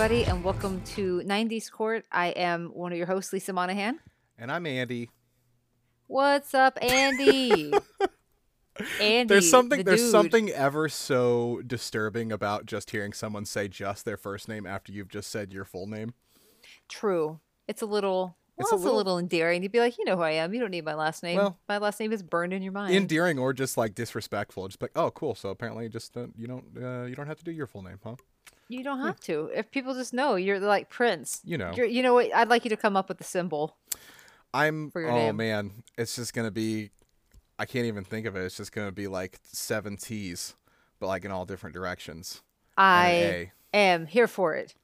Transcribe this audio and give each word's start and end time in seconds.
everybody, 0.00 0.24
and 0.30 0.44
welcome 0.44 0.80
to 0.82 1.20
90s 1.26 1.68
Court. 1.72 2.04
I 2.12 2.28
am 2.28 2.68
one 2.68 2.92
of 2.92 2.98
your 2.98 3.08
hosts, 3.08 3.32
Lisa 3.32 3.52
Monahan. 3.52 3.98
And 4.38 4.52
I'm 4.52 4.64
Andy. 4.64 5.10
What's 6.06 6.54
up, 6.54 6.78
Andy? 6.80 7.72
Andy. 9.00 9.26
There's 9.28 9.50
something 9.50 9.78
the 9.78 9.82
there's 9.84 10.02
dude. 10.02 10.12
something 10.12 10.50
ever 10.50 10.88
so 10.88 11.62
disturbing 11.66 12.30
about 12.30 12.64
just 12.64 12.92
hearing 12.92 13.12
someone 13.12 13.44
say 13.44 13.66
just 13.66 14.04
their 14.04 14.16
first 14.16 14.48
name 14.48 14.66
after 14.66 14.92
you've 14.92 15.08
just 15.08 15.32
said 15.32 15.52
your 15.52 15.64
full 15.64 15.88
name. 15.88 16.14
true. 16.88 17.40
It's 17.66 17.82
a 17.82 17.86
little. 17.86 18.36
Well, 18.56 18.66
It's 18.66 18.72
it's, 18.74 18.84
a 18.84 18.88
a, 18.88 18.92
little- 18.92 19.18
endearing. 19.18 19.64
You'd 19.64 19.72
be 19.72 19.80
like, 19.80 19.98
you 19.98 20.04
know 20.04 20.14
who 20.14 20.22
I 20.22 20.30
am. 20.32 20.54
You 20.54 20.60
don't 20.60 20.70
need 20.70 20.84
my 20.84 20.94
last 20.94 21.24
name. 21.24 21.38
Well- 21.38 21.58
my 21.68 21.78
last 21.78 21.98
name 21.98 22.12
is 22.12 22.22
burned 22.22 22.52
in 22.52 22.62
your 22.62 22.72
mind. 22.72 22.94
Endearing 22.94 23.36
or 23.36 23.52
just 23.52 23.76
like 23.76 23.96
disrespectful. 23.96 24.68
Just 24.68 24.80
like, 24.80 24.92
oh, 24.94 25.10
cool. 25.10 25.34
So 25.34 25.48
apparently, 25.48 25.88
just 25.88 26.12
don't, 26.14 26.34
you 26.36 26.46
don't 26.46 26.64
uh, 26.80 27.06
you 27.06 27.16
don't 27.16 27.26
have 27.26 27.38
to 27.38 27.44
do 27.44 27.50
your 27.50 27.66
full 27.66 27.82
name, 27.82 27.98
huh? 28.04 28.14
You 28.68 28.84
don't 28.84 29.00
have 29.00 29.18
to. 29.20 29.50
If 29.54 29.70
people 29.70 29.94
just 29.94 30.12
know 30.12 30.36
you're 30.36 30.60
like 30.60 30.88
Prince. 30.90 31.40
You 31.44 31.58
know. 31.58 31.72
You're, 31.74 31.86
you 31.86 32.02
know 32.02 32.14
what? 32.14 32.34
I'd 32.34 32.48
like 32.48 32.64
you 32.64 32.70
to 32.70 32.76
come 32.76 32.96
up 32.96 33.08
with 33.08 33.20
a 33.20 33.24
symbol. 33.24 33.76
I'm. 34.54 34.92
Oh 34.94 35.00
name. 35.00 35.36
man, 35.36 35.82
it's 35.96 36.16
just 36.16 36.34
gonna 36.34 36.50
be. 36.50 36.90
I 37.58 37.66
can't 37.66 37.86
even 37.86 38.04
think 38.04 38.26
of 38.26 38.36
it. 38.36 38.44
It's 38.44 38.56
just 38.56 38.72
gonna 38.72 38.92
be 38.92 39.08
like 39.08 39.38
seven 39.42 39.96
T's, 39.96 40.54
but 41.00 41.06
like 41.06 41.24
in 41.24 41.30
all 41.30 41.44
different 41.44 41.74
directions. 41.74 42.42
I 42.76 43.50
am 43.74 44.06
here 44.06 44.28
for 44.28 44.54
it. 44.54 44.74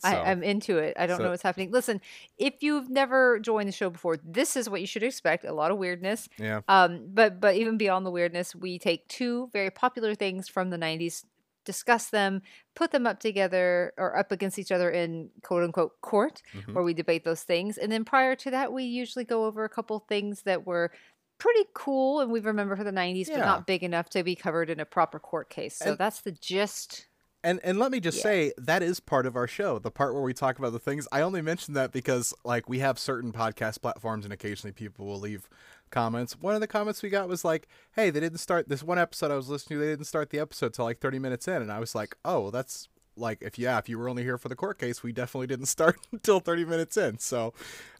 So, 0.00 0.08
I, 0.08 0.30
I'm 0.30 0.44
into 0.44 0.78
it. 0.78 0.96
I 0.98 1.06
don't 1.06 1.16
so- 1.18 1.24
know 1.24 1.30
what's 1.30 1.42
happening. 1.42 1.72
Listen, 1.72 2.00
if 2.38 2.62
you've 2.62 2.88
never 2.88 3.40
joined 3.40 3.68
the 3.68 3.72
show 3.72 3.90
before, 3.90 4.16
this 4.24 4.56
is 4.56 4.70
what 4.70 4.80
you 4.80 4.86
should 4.86 5.02
expect. 5.02 5.44
A 5.44 5.52
lot 5.52 5.72
of 5.72 5.78
weirdness. 5.78 6.28
yeah. 6.38 6.60
Um, 6.68 7.08
but 7.08 7.40
but 7.40 7.56
even 7.56 7.76
beyond 7.78 8.06
the 8.06 8.10
weirdness, 8.10 8.54
we 8.54 8.78
take 8.78 9.08
two 9.08 9.50
very 9.52 9.70
popular 9.70 10.14
things 10.14 10.48
from 10.48 10.70
the 10.70 10.78
'90s, 10.78 11.24
discuss 11.72 12.08
them, 12.08 12.40
put 12.74 12.90
them 12.92 13.06
up 13.06 13.20
together 13.20 13.92
or 13.98 14.16
up 14.16 14.32
against 14.32 14.58
each 14.58 14.72
other 14.72 14.90
in 14.90 15.28
quote 15.42 15.62
unquote 15.62 16.00
court, 16.00 16.40
Mhm. 16.54 16.72
where 16.74 16.82
we 16.82 16.94
debate 16.94 17.24
those 17.24 17.42
things. 17.42 17.76
And 17.76 17.92
then 17.92 18.04
prior 18.04 18.34
to 18.36 18.50
that, 18.50 18.72
we 18.72 18.84
usually 18.84 19.24
go 19.26 19.44
over 19.44 19.64
a 19.64 19.68
couple 19.68 19.98
things 20.08 20.42
that 20.44 20.66
were 20.66 20.90
pretty 21.38 21.66
cool 21.74 22.20
and 22.20 22.32
we 22.32 22.40
remember 22.40 22.74
for 22.74 22.84
the 22.84 22.90
'90s, 22.92 23.28
but 23.28 23.38
not 23.40 23.66
big 23.66 23.82
enough 23.84 24.08
to 24.10 24.22
be 24.22 24.34
covered 24.34 24.70
in 24.70 24.80
a 24.80 24.86
proper 24.86 25.18
court 25.20 25.50
case. 25.50 25.76
So 25.76 25.90
And- 25.90 25.98
that's 25.98 26.22
the 26.22 26.32
gist. 26.32 27.06
And 27.44 27.60
and 27.62 27.78
let 27.78 27.92
me 27.92 28.00
just 28.00 28.16
Yeah. 28.18 28.22
say 28.24 28.52
that 28.58 28.82
is 28.82 28.98
part 28.98 29.24
of 29.26 29.36
our 29.36 29.46
show. 29.46 29.78
The 29.78 29.92
part 29.92 30.12
where 30.14 30.22
we 30.24 30.34
talk 30.34 30.58
about 30.58 30.72
the 30.72 30.80
things. 30.80 31.06
I 31.12 31.20
only 31.20 31.40
mention 31.42 31.74
that 31.74 31.92
because 31.92 32.34
like 32.44 32.68
we 32.68 32.80
have 32.80 32.98
certain 32.98 33.30
podcast 33.32 33.80
platforms 33.82 34.24
and 34.24 34.32
occasionally 34.32 34.72
people 34.72 35.06
will 35.06 35.20
leave 35.20 35.48
comments. 35.90 36.38
One 36.38 36.54
of 36.54 36.60
the 36.60 36.66
comments 36.66 37.02
we 37.02 37.08
got 37.08 37.28
was 37.28 37.44
like, 37.44 37.68
"Hey, 37.92 38.10
they 38.10 38.20
didn't 38.20 38.38
start 38.38 38.68
this 38.68 38.82
one 38.82 38.98
episode 38.98 39.30
I 39.30 39.36
was 39.36 39.48
listening 39.48 39.78
to. 39.78 39.84
They 39.84 39.90
didn't 39.92 40.06
start 40.06 40.30
the 40.30 40.38
episode 40.38 40.74
till 40.74 40.84
like 40.84 41.00
30 41.00 41.18
minutes 41.18 41.48
in." 41.48 41.62
And 41.62 41.72
I 41.72 41.78
was 41.80 41.94
like, 41.94 42.16
"Oh, 42.24 42.50
that's 42.50 42.88
like 43.16 43.42
if 43.42 43.58
yeah, 43.58 43.78
if 43.78 43.88
you 43.88 43.98
were 43.98 44.08
only 44.08 44.22
here 44.22 44.38
for 44.38 44.48
the 44.48 44.56
court 44.56 44.78
case, 44.78 45.02
we 45.02 45.12
definitely 45.12 45.46
didn't 45.48 45.66
start 45.76 45.98
until 46.12 46.40
30 46.40 46.64
minutes 46.64 46.96
in." 46.96 47.18
So 47.18 47.52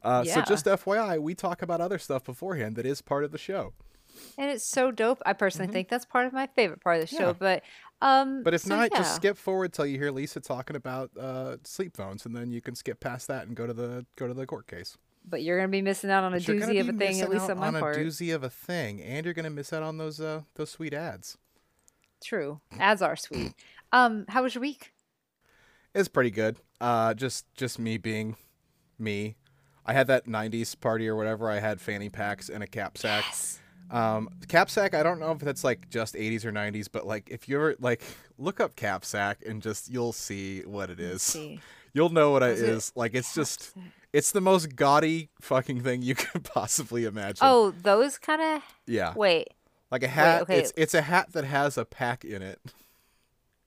uh 0.02 0.24
so 0.24 0.42
just 0.42 0.66
FYI, 0.66 1.20
we 1.20 1.34
talk 1.34 1.62
about 1.62 1.80
other 1.80 1.98
stuff 1.98 2.24
beforehand 2.24 2.76
that 2.76 2.86
is 2.86 3.02
part 3.02 3.24
of 3.24 3.32
the 3.32 3.38
show. 3.38 3.72
And 4.36 4.50
it's 4.50 4.64
so 4.64 4.90
dope. 4.90 5.22
I 5.26 5.32
personally 5.32 5.72
think 5.72 5.88
that's 5.88 6.04
part 6.04 6.26
of 6.26 6.32
my 6.32 6.48
favorite 6.48 6.80
part 6.80 6.96
of 6.96 7.08
the 7.08 7.16
show. 7.16 7.32
Mm-hmm. 7.32 7.44
Yeah. 7.44 7.60
But 8.00 8.06
um 8.06 8.42
But 8.42 8.54
if 8.54 8.62
so 8.62 8.76
not, 8.76 8.90
yeah. 8.92 8.98
just 8.98 9.16
skip 9.16 9.36
forward 9.36 9.72
till 9.72 9.86
you 9.86 9.98
hear 9.98 10.10
Lisa 10.10 10.40
talking 10.40 10.76
about 10.76 11.10
uh, 11.16 11.56
sleep 11.64 11.96
phones, 11.96 12.26
and 12.26 12.34
then 12.34 12.50
you 12.50 12.60
can 12.60 12.74
skip 12.74 13.00
past 13.00 13.28
that 13.28 13.46
and 13.46 13.56
go 13.56 13.66
to 13.66 13.72
the 13.72 14.06
go 14.16 14.26
to 14.26 14.34
the 14.34 14.46
court 14.46 14.66
case. 14.66 14.96
But 15.24 15.42
you're 15.42 15.58
gonna 15.58 15.68
be 15.68 15.82
missing 15.82 16.10
out 16.10 16.24
on 16.24 16.34
a 16.34 16.38
you're 16.38 16.56
doozy 16.56 16.80
of 16.80 16.88
a 16.88 16.92
thing, 16.92 17.20
at 17.20 17.30
least 17.30 17.50
on 17.50 17.58
my 17.58 17.68
on 17.68 17.74
part. 17.78 17.96
a 17.96 18.00
doozy 18.00 18.34
of 18.34 18.42
a 18.42 18.50
thing, 18.50 19.02
and 19.02 19.24
you're 19.24 19.34
gonna 19.34 19.50
miss 19.50 19.72
out 19.72 19.82
on 19.82 19.98
those 19.98 20.20
uh, 20.20 20.42
those 20.54 20.70
sweet 20.70 20.94
ads. 20.94 21.36
True. 22.22 22.60
Ads 22.78 23.02
are 23.02 23.16
sweet. 23.16 23.54
Um, 23.92 24.24
how 24.28 24.42
was 24.42 24.54
your 24.54 24.62
week? 24.62 24.92
It's 25.94 26.08
pretty 26.08 26.30
good. 26.30 26.58
Uh, 26.80 27.14
just 27.14 27.46
just 27.54 27.78
me 27.78 27.98
being 27.98 28.36
me. 28.98 29.36
I 29.84 29.92
had 29.92 30.06
that 30.08 30.26
'90s 30.26 30.78
party 30.78 31.08
or 31.08 31.16
whatever. 31.16 31.50
I 31.50 31.60
had 31.60 31.80
fanny 31.80 32.08
packs 32.08 32.48
and 32.48 32.62
a 32.62 32.66
cap 32.66 32.98
sack. 32.98 33.24
Yes. 33.26 33.58
Um, 33.90 34.28
cap 34.48 34.68
sack. 34.68 34.94
I 34.94 35.02
don't 35.02 35.18
know 35.18 35.32
if 35.32 35.38
that's 35.38 35.64
like 35.64 35.88
just 35.88 36.14
'80s 36.14 36.44
or 36.44 36.52
'90s, 36.52 36.88
but 36.90 37.06
like 37.06 37.30
if 37.30 37.48
you 37.48 37.56
ever 37.56 37.76
like 37.80 38.02
look 38.36 38.60
up 38.60 38.76
cap 38.76 39.04
sack 39.04 39.42
and 39.46 39.62
just 39.62 39.90
you'll 39.90 40.12
see 40.12 40.60
what 40.62 40.90
it 40.90 41.00
is. 41.00 41.22
see. 41.22 41.60
You'll 41.94 42.10
know 42.10 42.30
what 42.30 42.42
it 42.42 42.50
Was 42.50 42.62
it 42.62 42.68
is. 42.68 42.92
Like 42.94 43.14
it's 43.14 43.34
just 43.34 43.74
Cap 43.74 43.84
it's 44.12 44.30
the 44.32 44.40
most 44.40 44.76
gaudy 44.76 45.28
fucking 45.40 45.82
thing 45.82 46.02
you 46.02 46.14
could 46.16 46.44
possibly 46.44 47.04
imagine. 47.04 47.38
Oh, 47.42 47.70
those 47.82 48.18
kind 48.18 48.40
of. 48.42 48.62
yeah. 48.86 49.12
Wait, 49.14 49.48
Like 49.90 50.02
a 50.02 50.08
hat. 50.08 50.42
okay. 50.42 50.58
It's 50.58 50.72
it's 50.76 50.94
a 50.94 51.02
hat 51.02 51.32
that 51.32 51.44
has 51.44 51.76
a 51.78 51.84
pack 51.84 52.24
in 52.24 52.42
it. 52.42 52.60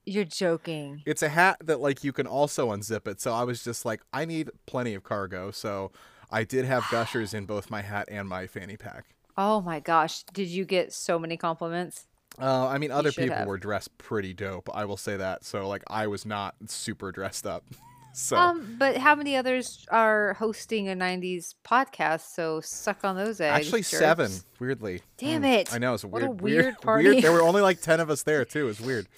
you're 0.06 0.24
joking. 0.26 1.04
It's 1.06 1.22
a 1.22 1.30
hat 1.30 1.58
that 1.64 1.80
like 1.80 2.04
you 2.04 2.12
can 2.12 2.28
also 2.28 2.72
unzip 2.72 3.08
it. 3.08 3.22
So 3.22 3.34
I 3.34 3.44
was 3.44 3.64
just 3.64 3.86
like, 3.86 4.02
I 4.12 4.26
need 4.26 4.50
plenty 4.66 4.94
of 4.96 5.04
cargo. 5.04 5.52
So 5.52 5.92
I 6.32 6.44
did 6.44 6.66
have 6.66 6.84
gushers 6.92 7.34
in 7.34 7.46
both 7.46 7.70
my 7.70 7.82
hat 7.82 8.08
and 8.10 8.28
my 8.28 8.48
fanny 8.48 8.78
pack. 8.78 9.06
Oh 9.38 9.62
my 9.62 9.80
gosh, 9.80 10.24
did 10.34 10.48
you 10.50 10.66
get 10.66 10.92
so 10.94 11.18
many 11.20 11.38
compliments? 11.38 12.08
Uh, 12.40 12.68
I 12.68 12.78
mean, 12.78 12.92
other 12.92 13.12
people 13.12 13.36
have. 13.36 13.48
were 13.48 13.58
dressed 13.58 13.98
pretty 13.98 14.34
dope. 14.34 14.70
I 14.74 14.86
will 14.86 14.98
say 14.98 15.18
that. 15.18 15.44
So 15.44 15.68
like, 15.68 15.84
I 15.88 16.08
was 16.08 16.26
not 16.26 16.56
super 16.68 17.12
dressed 17.12 17.46
up. 17.46 17.64
so 18.14 18.38
Um, 18.38 18.76
but 18.78 18.98
how 18.98 19.16
many 19.16 19.36
others 19.36 19.86
are 19.90 20.34
hosting 20.36 20.88
a 20.90 20.94
'90s 20.96 21.56
podcast? 21.64 22.34
So 22.34 22.62
suck 22.62 23.04
on 23.04 23.16
those 23.16 23.40
eggs. 23.42 23.66
actually, 23.68 23.82
jerks. 23.82 23.98
seven. 24.00 24.32
Weirdly. 24.60 25.02
Damn 25.18 25.44
Mm, 25.44 25.54
it. 25.60 25.74
I 25.74 25.78
know 25.78 25.94
it's 25.94 26.04
a 26.04 26.08
What 26.08 26.24
a 26.24 26.28
weird, 26.32 26.42
weird 26.66 26.82
party. 26.82 27.10
Weird. 27.10 27.24
There 27.24 27.32
were 27.32 27.42
only 27.42 27.62
like 27.62 27.82
ten 27.90 28.00
of 28.00 28.10
us 28.10 28.24
there 28.24 28.46
too. 28.46 28.68
It's 28.70 28.82
weird. 28.82 29.08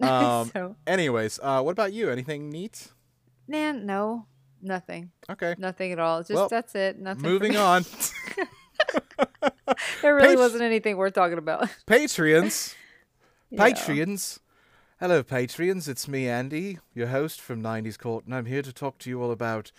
Um, 0.00 0.50
so, 0.54 0.76
Anyways, 0.86 1.38
uh, 1.42 1.60
what 1.60 1.72
about 1.72 1.92
you? 1.92 2.08
Anything 2.08 2.48
neat? 2.48 2.88
man, 3.46 3.84
no, 3.84 4.24
nothing, 4.62 5.10
Okay. 5.28 5.54
nothing 5.58 5.92
at 5.92 5.98
all. 5.98 6.20
Just 6.20 6.32
Well, 6.32 6.48
that's 6.48 6.74
it. 6.74 6.98
Nothing. 6.98 7.22
Moving 7.22 7.56
on. 7.58 7.84
There 10.02 10.14
really 10.14 10.28
Page- 10.28 10.38
wasn't 10.38 10.62
anything 10.62 10.96
worth 10.96 11.12
talking 11.14 11.38
about. 11.38 11.68
Patreons. 11.86 12.74
Yeah. 13.50 13.60
Patreons. 13.68 14.38
Hello, 15.00 15.22
Patreons. 15.22 15.88
It's 15.88 16.06
me, 16.06 16.28
Andy, 16.28 16.78
your 16.92 17.06
host 17.06 17.40
from 17.40 17.62
90s 17.62 17.98
Court, 17.98 18.26
and 18.26 18.34
I'm 18.34 18.44
here 18.44 18.60
to 18.60 18.70
talk 18.70 18.98
to 18.98 19.08
you 19.08 19.22
all 19.22 19.30
about. 19.30 19.72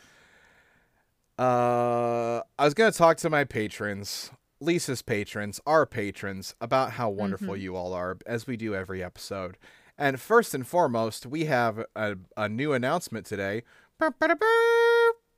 Uh, 1.37 2.41
I 2.57 2.65
was 2.65 2.73
going 2.73 2.91
to 2.91 2.97
talk 2.97 3.17
to 3.17 3.29
my 3.29 3.43
patrons, 3.43 4.31
Lisa's 4.59 5.03
patrons, 5.03 5.61
our 5.67 5.85
patrons, 5.85 6.55
about 6.59 6.93
how 6.93 7.11
wonderful 7.11 7.55
you 7.55 7.75
all 7.75 7.93
are, 7.93 8.17
as 8.25 8.47
we 8.47 8.57
do 8.57 8.73
every 8.73 9.03
episode. 9.03 9.59
And 9.95 10.19
first 10.19 10.55
and 10.55 10.65
foremost, 10.65 11.27
we 11.27 11.45
have 11.45 11.85
a, 11.95 12.15
a 12.35 12.49
new 12.49 12.73
announcement 12.73 13.27
today. 13.27 13.61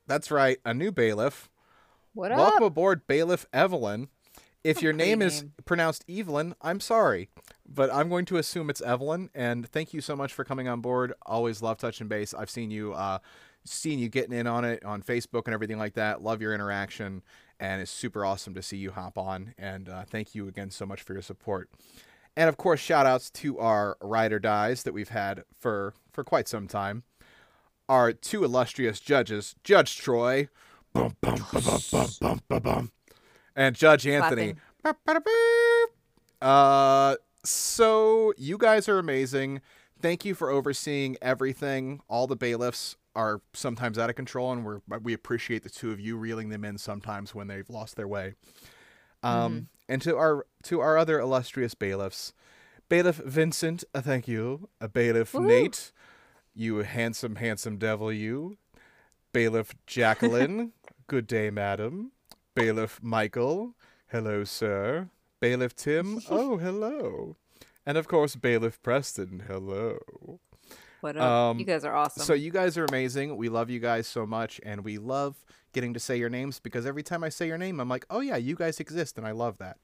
That's 0.07 0.31
right, 0.31 0.59
a 0.63 0.73
new 0.73 0.93
bailiff. 0.93 1.49
What 2.13 2.31
up? 2.31 2.37
Welcome 2.37 2.63
aboard, 2.63 3.05
Bailiff 3.05 3.47
Evelyn. 3.51 4.07
If 4.63 4.81
your 4.81 4.93
pretty 4.93 5.09
name 5.09 5.21
is 5.21 5.41
name. 5.41 5.53
pronounced 5.65 6.05
Evelyn, 6.09 6.55
I'm 6.61 6.79
sorry, 6.79 7.29
but 7.67 7.93
I'm 7.93 8.09
going 8.09 8.25
to 8.25 8.37
assume 8.37 8.69
it's 8.69 8.81
Evelyn. 8.81 9.29
And 9.33 9.67
thank 9.67 9.93
you 9.93 10.01
so 10.01 10.15
much 10.15 10.33
for 10.33 10.43
coming 10.43 10.67
on 10.67 10.81
board. 10.81 11.13
Always 11.25 11.61
love 11.61 11.77
touching 11.77 12.07
base. 12.07 12.33
I've 12.33 12.49
seen 12.49 12.71
you, 12.71 12.93
uh, 12.93 13.19
seen 13.65 13.99
you 13.99 14.09
getting 14.09 14.37
in 14.37 14.47
on 14.47 14.65
it 14.65 14.83
on 14.85 15.01
Facebook 15.01 15.43
and 15.45 15.53
everything 15.53 15.77
like 15.77 15.93
that. 15.95 16.21
Love 16.21 16.41
your 16.41 16.53
interaction, 16.53 17.23
and 17.59 17.81
it's 17.81 17.91
super 17.91 18.25
awesome 18.25 18.53
to 18.53 18.61
see 18.61 18.77
you 18.77 18.91
hop 18.91 19.17
on. 19.17 19.53
And 19.57 19.89
uh, 19.89 20.03
thank 20.05 20.35
you 20.35 20.47
again 20.47 20.71
so 20.71 20.85
much 20.85 21.01
for 21.01 21.13
your 21.13 21.21
support. 21.21 21.69
And 22.35 22.49
of 22.49 22.57
course, 22.57 22.79
shout 22.79 23.05
outs 23.05 23.29
to 23.31 23.59
our 23.59 23.97
ride 24.01 24.33
or 24.33 24.39
dies 24.39 24.83
that 24.83 24.93
we've 24.93 25.09
had 25.09 25.43
for 25.57 25.93
for 26.11 26.23
quite 26.23 26.47
some 26.47 26.67
time. 26.67 27.03
Our 27.89 28.13
two 28.13 28.43
illustrious 28.43 28.99
judges, 28.99 29.55
Judge 29.63 29.97
Troy, 29.97 30.47
bum, 30.93 31.15
bum, 31.21 31.37
bum, 31.51 32.91
and 33.55 33.75
Judge 33.75 34.07
Anthony. 34.07 34.55
Uh, 36.41 37.15
so 37.43 38.33
you 38.37 38.57
guys 38.57 38.89
are 38.89 38.99
amazing. 38.99 39.61
Thank 40.01 40.25
you 40.25 40.35
for 40.35 40.49
overseeing 40.49 41.17
everything. 41.21 42.01
All 42.09 42.27
the 42.27 42.35
bailiffs 42.35 42.97
are 43.15 43.41
sometimes 43.53 43.97
out 43.97 44.09
of 44.09 44.15
control, 44.15 44.51
and 44.51 44.65
we're 44.65 44.81
we 45.01 45.13
appreciate 45.13 45.63
the 45.63 45.69
two 45.69 45.91
of 45.91 45.99
you 45.99 46.17
reeling 46.17 46.49
them 46.49 46.65
in 46.65 46.77
sometimes 46.77 47.33
when 47.33 47.47
they've 47.47 47.69
lost 47.69 47.95
their 47.95 48.07
way. 48.07 48.33
Um, 49.21 49.69
and 49.87 50.01
to 50.01 50.17
our 50.17 50.45
to 50.63 50.81
our 50.81 50.97
other 50.97 51.19
illustrious 51.19 51.75
bailiffs, 51.75 52.33
bailiff 52.89 53.17
Vincent, 53.17 53.83
uh, 53.93 54.01
thank 54.01 54.27
you. 54.27 54.69
A 54.81 54.89
bailiff 54.89 55.33
Woo. 55.33 55.45
Nate, 55.45 55.91
you 56.53 56.77
handsome 56.77 57.35
handsome 57.35 57.77
devil, 57.77 58.11
you. 58.11 58.57
Bailiff 59.31 59.73
Jacqueline, 59.87 60.73
good 61.07 61.25
day, 61.25 61.49
madam. 61.49 62.11
Bailiff 62.55 63.01
Michael, 63.01 63.73
hello, 64.07 64.43
sir. 64.43 65.09
Bailiff 65.39 65.75
Tim, 65.75 66.21
oh, 66.29 66.57
hello. 66.57 67.35
And 67.85 67.97
of 67.97 68.07
course, 68.07 68.35
Bailiff 68.35 68.81
Preston, 68.81 69.43
hello. 69.47 69.99
What 71.01 71.17
up? 71.17 71.23
Um, 71.23 71.59
you 71.59 71.65
guys 71.65 71.83
are 71.83 71.93
awesome. 71.93 72.23
So 72.23 72.33
you 72.33 72.51
guys 72.51 72.77
are 72.77 72.85
amazing. 72.85 73.35
We 73.35 73.49
love 73.49 73.69
you 73.69 73.79
guys 73.79 74.07
so 74.07 74.25
much, 74.25 74.61
and 74.63 74.83
we 74.83 74.97
love 74.99 75.35
getting 75.73 75.93
to 75.95 75.99
say 75.99 76.17
your 76.17 76.29
names 76.29 76.59
because 76.59 76.85
every 76.85 77.03
time 77.03 77.23
I 77.23 77.29
say 77.29 77.47
your 77.47 77.57
name, 77.57 77.79
I'm 77.79 77.89
like, 77.89 78.05
oh 78.09 78.21
yeah, 78.21 78.37
you 78.37 78.55
guys 78.55 78.79
exist, 78.79 79.17
and 79.17 79.27
I 79.27 79.31
love 79.31 79.57
that. 79.57 79.77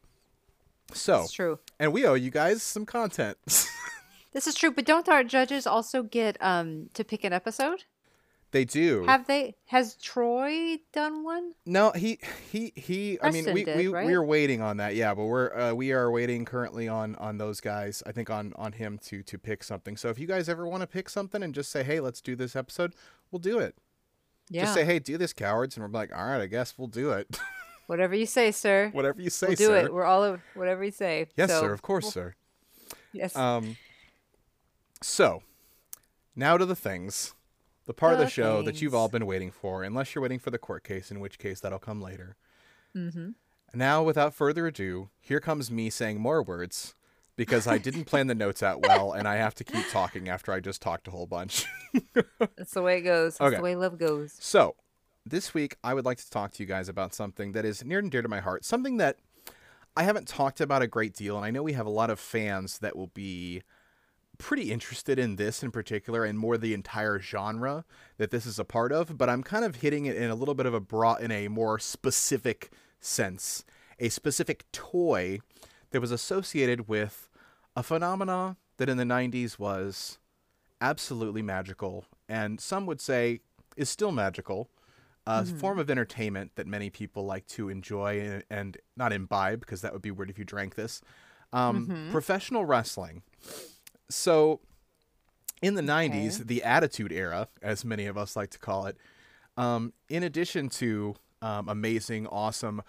So, 0.94 1.24
it's 1.24 1.34
true. 1.34 1.60
and 1.80 1.92
we 1.92 2.06
owe 2.06 2.14
you 2.16 2.32
guys 2.32 2.64
some 2.64 2.86
content. 2.86 3.38
This 4.32 4.46
is 4.46 4.54
true, 4.54 4.70
but 4.70 4.86
don't 4.86 5.10
our 5.10 5.24
judges 5.24 5.66
also 5.66 6.04
get 6.04 6.38
um 6.40 6.90
to 6.94 7.04
pick 7.04 7.24
an 7.24 7.34
episode? 7.34 7.86
They 8.52 8.66
do. 8.66 9.04
Have 9.06 9.28
they? 9.28 9.56
Has 9.68 9.96
Troy 9.96 10.78
done 10.92 11.24
one? 11.24 11.54
No, 11.68 11.92
he 11.92 12.20
he 12.52 12.74
he. 12.76 13.20
I 13.22 13.30
mean, 13.30 13.54
we 13.54 13.64
did, 13.64 13.78
we 13.78 13.88
right? 13.88 14.06
we're 14.08 14.24
waiting 14.24 14.62
on 14.62 14.78
that. 14.78 14.96
Yeah, 14.96 15.14
but 15.14 15.26
we're 15.26 15.56
uh, 15.56 15.74
we 15.74 15.92
are 15.92 16.10
waiting 16.10 16.46
currently 16.46 16.88
on 16.88 17.16
on 17.16 17.38
those 17.38 17.62
guys. 17.62 18.02
I 18.08 18.12
think 18.12 18.32
on 18.32 18.54
on 18.56 18.72
him 18.72 18.98
to 19.06 19.22
to 19.22 19.38
pick 19.38 19.64
something. 19.64 19.96
So 19.98 20.10
if 20.10 20.18
you 20.18 20.26
guys 20.26 20.50
ever 20.50 20.68
want 20.68 20.82
to 20.82 20.88
pick 20.88 21.10
something 21.10 21.44
and 21.44 21.54
just 21.54 21.72
say, 21.72 21.84
hey, 21.84 22.00
let's 22.00 22.22
do 22.22 22.36
this 22.36 22.56
episode, 22.56 22.96
we'll 23.32 23.40
do 23.40 23.60
it. 23.60 23.76
Yeah. 24.50 24.64
Just 24.64 24.74
say, 24.74 24.84
hey, 24.84 24.98
do 24.98 25.18
this, 25.20 25.32
cowards, 25.32 25.78
and 25.78 25.86
we're 25.86 25.92
like, 25.92 26.12
all 26.16 26.26
right, 26.26 26.42
I 26.42 26.48
guess 26.48 26.74
we'll 26.76 26.88
do 26.88 27.12
it. 27.12 27.40
Whatever 27.86 28.16
you 28.16 28.26
say, 28.26 28.52
sir. 28.52 28.90
Whatever 28.94 29.22
you 29.22 29.30
say, 29.30 29.48
we'll 29.50 29.56
do 29.58 29.66
sir. 29.68 29.78
it. 29.86 29.94
We're 29.94 30.06
all 30.06 30.24
over. 30.24 30.42
Whatever 30.56 30.84
you 30.84 30.92
say. 30.92 31.28
Yes, 31.38 31.52
So, 31.52 31.62
sir. 31.62 31.74
Of 31.74 31.84
course, 31.84 32.12
sir. 32.12 32.34
Yes. 33.14 33.36
Um. 33.36 33.78
So, 35.02 35.44
now 36.36 36.58
to 36.58 36.66
the 36.66 36.76
things, 36.76 37.34
the 37.90 37.94
part 37.96 38.14
of 38.14 38.20
the 38.20 38.30
show 38.30 38.62
that 38.62 38.84
you've 38.84 38.94
all 38.94 39.08
been 39.10 39.26
waiting 39.26 39.50
for, 39.50 39.82
unless 39.82 40.14
you're 40.14 40.22
waiting 40.22 40.38
for 40.38 40.52
the 40.52 40.60
court 40.60 40.84
case, 40.84 41.10
in 41.10 41.20
which 41.20 41.40
case 41.40 41.60
that'll 41.60 41.80
come 41.80 42.00
later. 42.00 42.36
mm-hmm. 42.96 43.30
Now, 43.74 44.04
without 44.04 44.36
further 44.36 44.68
ado, 44.68 45.10
here 45.20 45.40
comes 45.40 45.72
me 45.72 45.90
saying 45.90 46.20
more 46.20 46.44
words 46.44 46.94
because 47.36 47.66
I 47.66 47.80
didn't 47.80 48.06
plan 48.06 48.28
the 48.28 48.36
notes 48.36 48.62
out 48.62 48.84
well, 48.84 49.12
and 49.12 49.28
I 49.28 49.38
have 49.38 49.56
to 49.56 49.64
keep 49.64 49.90
talking 49.90 50.30
after 50.30 50.52
I 50.54 50.60
just 50.60 50.84
talked 50.84 51.08
a 51.08 51.12
whole 51.12 51.26
bunch. 51.26 51.66
That's 52.56 52.74
the 52.74 52.84
way 52.84 53.00
it 53.00 53.02
goes. 53.02 53.38
That's 53.40 53.48
Okay. 53.48 53.58
the 53.58 53.64
way 53.64 53.76
love 53.76 53.98
goes. 53.98 54.36
So, 54.40 54.76
this 55.26 55.56
week 55.56 55.76
I 55.84 55.96
would 55.96 56.06
like 56.06 56.20
to 56.20 56.30
talk 56.30 56.52
to 56.52 56.64
you 56.64 56.68
guys 56.68 56.90
about 56.90 57.16
something 57.16 57.54
that 57.54 57.66
is 57.66 57.84
near 57.84 57.98
and 57.98 58.12
dear 58.12 58.22
to 58.22 58.30
my 58.30 58.40
heart, 58.40 58.66
something 58.66 58.98
that 58.98 59.18
I 59.98 60.04
haven't 60.04 60.28
talked 60.28 60.62
about 60.62 60.84
a 60.84 60.88
great 60.88 61.16
deal, 61.16 61.38
and 61.38 61.44
I 61.46 61.50
know 61.50 61.64
we 61.64 61.74
have 61.74 61.88
a 61.88 61.92
lot 61.92 62.12
of 62.12 62.20
fans 62.20 62.78
that 62.80 62.96
will 62.96 63.08
be 63.16 63.64
pretty 64.40 64.72
interested 64.72 65.20
in 65.20 65.36
this 65.36 65.62
in 65.62 65.70
particular 65.70 66.26
and 66.26 66.40
more 66.40 66.58
the 66.58 66.74
entire 66.74 67.20
genre 67.20 67.86
that 68.18 68.32
this 68.32 68.48
is 68.48 68.58
a 68.58 68.66
part 68.66 68.92
of, 68.92 69.16
but 69.18 69.30
I'm 69.30 69.44
kind 69.44 69.64
of 69.64 69.76
hitting 69.76 70.06
it 70.06 70.16
in 70.18 70.32
a 70.32 70.36
little 70.36 70.56
bit 70.56 70.66
of 70.66 70.74
a 70.74 70.80
broad 70.80 71.22
in 71.22 71.32
a 71.32 71.48
more 71.50 71.78
specific 71.78 72.72
sense, 73.00 73.64
a 74.00 74.10
specific 74.10 74.66
toy 74.72 75.40
that 75.92 76.02
was 76.02 76.12
associated 76.12 76.88
with 76.88 77.30
a 77.76 77.84
phenomena 77.84 78.58
that 78.78 78.90
in 78.90 78.98
the 78.98 79.04
90s 79.04 79.60
was 79.60 80.18
absolutely 80.82 81.42
magical 81.42 82.06
and 82.28 82.60
some 82.60 82.86
would 82.86 83.02
say 83.02 83.42
is 83.76 83.90
still 83.90 84.12
magical 84.12 84.70
a 85.28 85.46
form 85.46 85.78
of 85.78 85.92
entertainment 85.92 86.52
that 86.56 86.66
many 86.66 86.90
people 86.90 87.24
like 87.26 87.46
to 87.46 87.70
enjoy 87.70 88.20
and, 88.20 88.44
and 88.50 88.78
not 88.98 89.14
imbibe 89.14 89.60
because 89.60 89.82
that 89.82 89.94
would 89.94 90.02
be 90.02 90.10
weird 90.10 90.30
if 90.30 90.40
you 90.40 90.46
drank 90.46 90.74
this. 90.74 91.02
Um, 91.54 92.08
professional 92.12 92.66
wrestling 92.66 93.22
so 94.10 94.60
in 95.62 95.76
the 95.76 95.82
90s 95.82 96.48
the 96.48 96.64
attitude 96.64 97.12
era 97.12 97.48
as 97.62 97.84
many 97.84 98.06
of 98.06 98.18
us 98.18 98.36
like 98.36 98.50
to 98.50 98.60
call 98.60 98.86
it 98.86 98.98
um, 99.58 99.94
in 100.10 100.24
addition 100.24 100.70
to 100.70 101.16
um, 101.42 101.68
amazing 101.70 102.28
awesome 102.28 102.82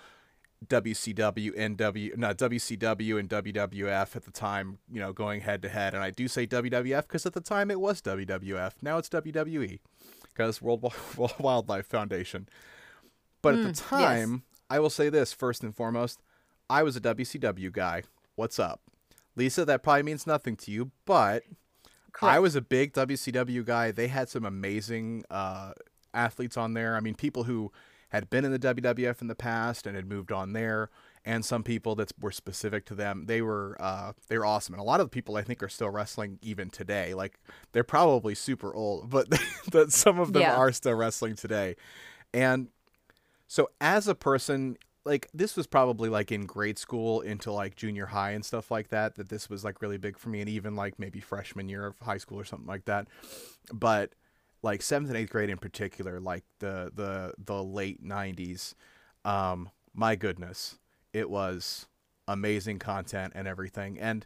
WCW 0.66 1.52
and 1.56 1.76
W 1.78 2.14
not 2.16 2.36
WCW 2.36 3.18
and 3.18 3.28
WWF 3.28 4.14
at 4.14 4.24
the 4.24 4.30
time, 4.30 4.78
you 4.92 5.00
know, 5.00 5.12
going 5.12 5.40
head 5.40 5.62
to 5.62 5.68
head. 5.68 5.94
And 5.94 6.02
I 6.02 6.10
do 6.10 6.28
say 6.28 6.46
WWF 6.46 7.02
because 7.02 7.24
at 7.24 7.32
the 7.32 7.40
time 7.40 7.70
it 7.70 7.80
was 7.80 8.02
WWF. 8.02 8.72
Now 8.82 8.98
it's 8.98 9.08
WWE 9.08 9.78
because 10.24 10.60
World 10.60 10.82
Wi- 10.82 11.32
Wildlife 11.38 11.86
Foundation. 11.86 12.48
But 13.42 13.54
at 13.54 13.62
the 13.62 13.68
yes. 13.68 13.80
time, 13.80 14.42
I 14.68 14.80
will 14.80 14.90
say 14.90 15.08
this 15.08 15.32
first 15.32 15.62
and 15.62 15.74
foremost: 15.74 16.20
I 16.68 16.82
was 16.82 16.94
a 16.94 17.00
WCW 17.00 17.72
guy. 17.72 18.02
What's 18.34 18.58
up, 18.58 18.82
Lisa? 19.40 19.64
That 19.64 19.82
probably 19.82 20.02
means 20.02 20.26
nothing 20.26 20.54
to 20.56 20.70
you, 20.70 20.90
but 21.06 21.42
I 22.22 22.38
was 22.38 22.54
a 22.56 22.60
big 22.60 22.92
WCW 22.92 23.64
guy. 23.64 23.90
They 23.90 24.08
had 24.08 24.28
some 24.28 24.44
amazing 24.44 25.24
uh, 25.30 25.72
athletes 26.12 26.56
on 26.56 26.74
there. 26.74 26.94
I 26.96 27.00
mean, 27.00 27.14
people 27.14 27.44
who 27.44 27.72
had 28.10 28.28
been 28.28 28.44
in 28.44 28.52
the 28.52 28.58
WWF 28.58 29.22
in 29.22 29.28
the 29.28 29.34
past 29.34 29.86
and 29.86 29.96
had 29.96 30.06
moved 30.06 30.30
on 30.32 30.52
there, 30.52 30.90
and 31.24 31.44
some 31.44 31.62
people 31.62 31.94
that 31.94 32.12
were 32.20 32.32
specific 32.32 32.84
to 32.86 32.94
them. 32.94 33.24
They 33.26 33.40
were 33.40 33.76
uh, 33.80 34.12
they 34.28 34.36
were 34.36 34.44
awesome, 34.44 34.74
and 34.74 34.80
a 34.80 34.84
lot 34.84 35.00
of 35.00 35.06
the 35.06 35.10
people 35.10 35.36
I 35.36 35.42
think 35.42 35.62
are 35.62 35.68
still 35.68 35.88
wrestling 35.90 36.38
even 36.42 36.68
today. 36.70 37.14
Like 37.14 37.38
they're 37.72 37.84
probably 37.84 38.34
super 38.34 38.74
old, 38.74 39.08
but 39.08 39.28
that 39.72 39.92
some 39.92 40.18
of 40.20 40.32
them 40.34 40.42
Yeah. 40.42 40.56
are 40.56 40.72
still 40.72 40.94
wrestling 40.94 41.36
today. 41.36 41.76
And 42.34 42.68
so 43.48 43.70
as 43.80 44.06
a 44.08 44.14
person 44.14 44.76
like 45.10 45.28
this 45.34 45.56
was 45.56 45.66
probably 45.66 46.08
like 46.08 46.30
in 46.30 46.46
grade 46.46 46.78
school 46.78 47.20
into 47.20 47.50
like 47.50 47.74
junior 47.74 48.06
high 48.06 48.30
and 48.30 48.44
stuff 48.44 48.70
like 48.70 48.90
that 48.90 49.16
that 49.16 49.28
this 49.28 49.50
was 49.50 49.64
like 49.64 49.82
really 49.82 49.98
big 49.98 50.16
for 50.16 50.28
me 50.28 50.38
and 50.38 50.48
even 50.48 50.76
like 50.76 51.00
maybe 51.00 51.18
freshman 51.18 51.68
year 51.68 51.84
of 51.84 51.98
high 51.98 52.16
school 52.16 52.38
or 52.38 52.44
something 52.44 52.68
like 52.68 52.84
that. 52.84 53.08
But 53.72 54.12
like 54.62 54.82
seventh 54.82 55.10
and 55.10 55.18
eighth 55.18 55.30
grade 55.30 55.50
in 55.50 55.58
particular 55.58 56.20
like 56.20 56.44
the 56.60 56.92
the 56.94 57.34
the 57.44 57.64
late 57.64 58.04
90s 58.04 58.74
um 59.24 59.70
my 59.94 60.14
goodness 60.14 60.78
it 61.12 61.28
was 61.28 61.88
amazing 62.28 62.78
content 62.78 63.32
and 63.34 63.48
everything. 63.48 63.98
And 63.98 64.24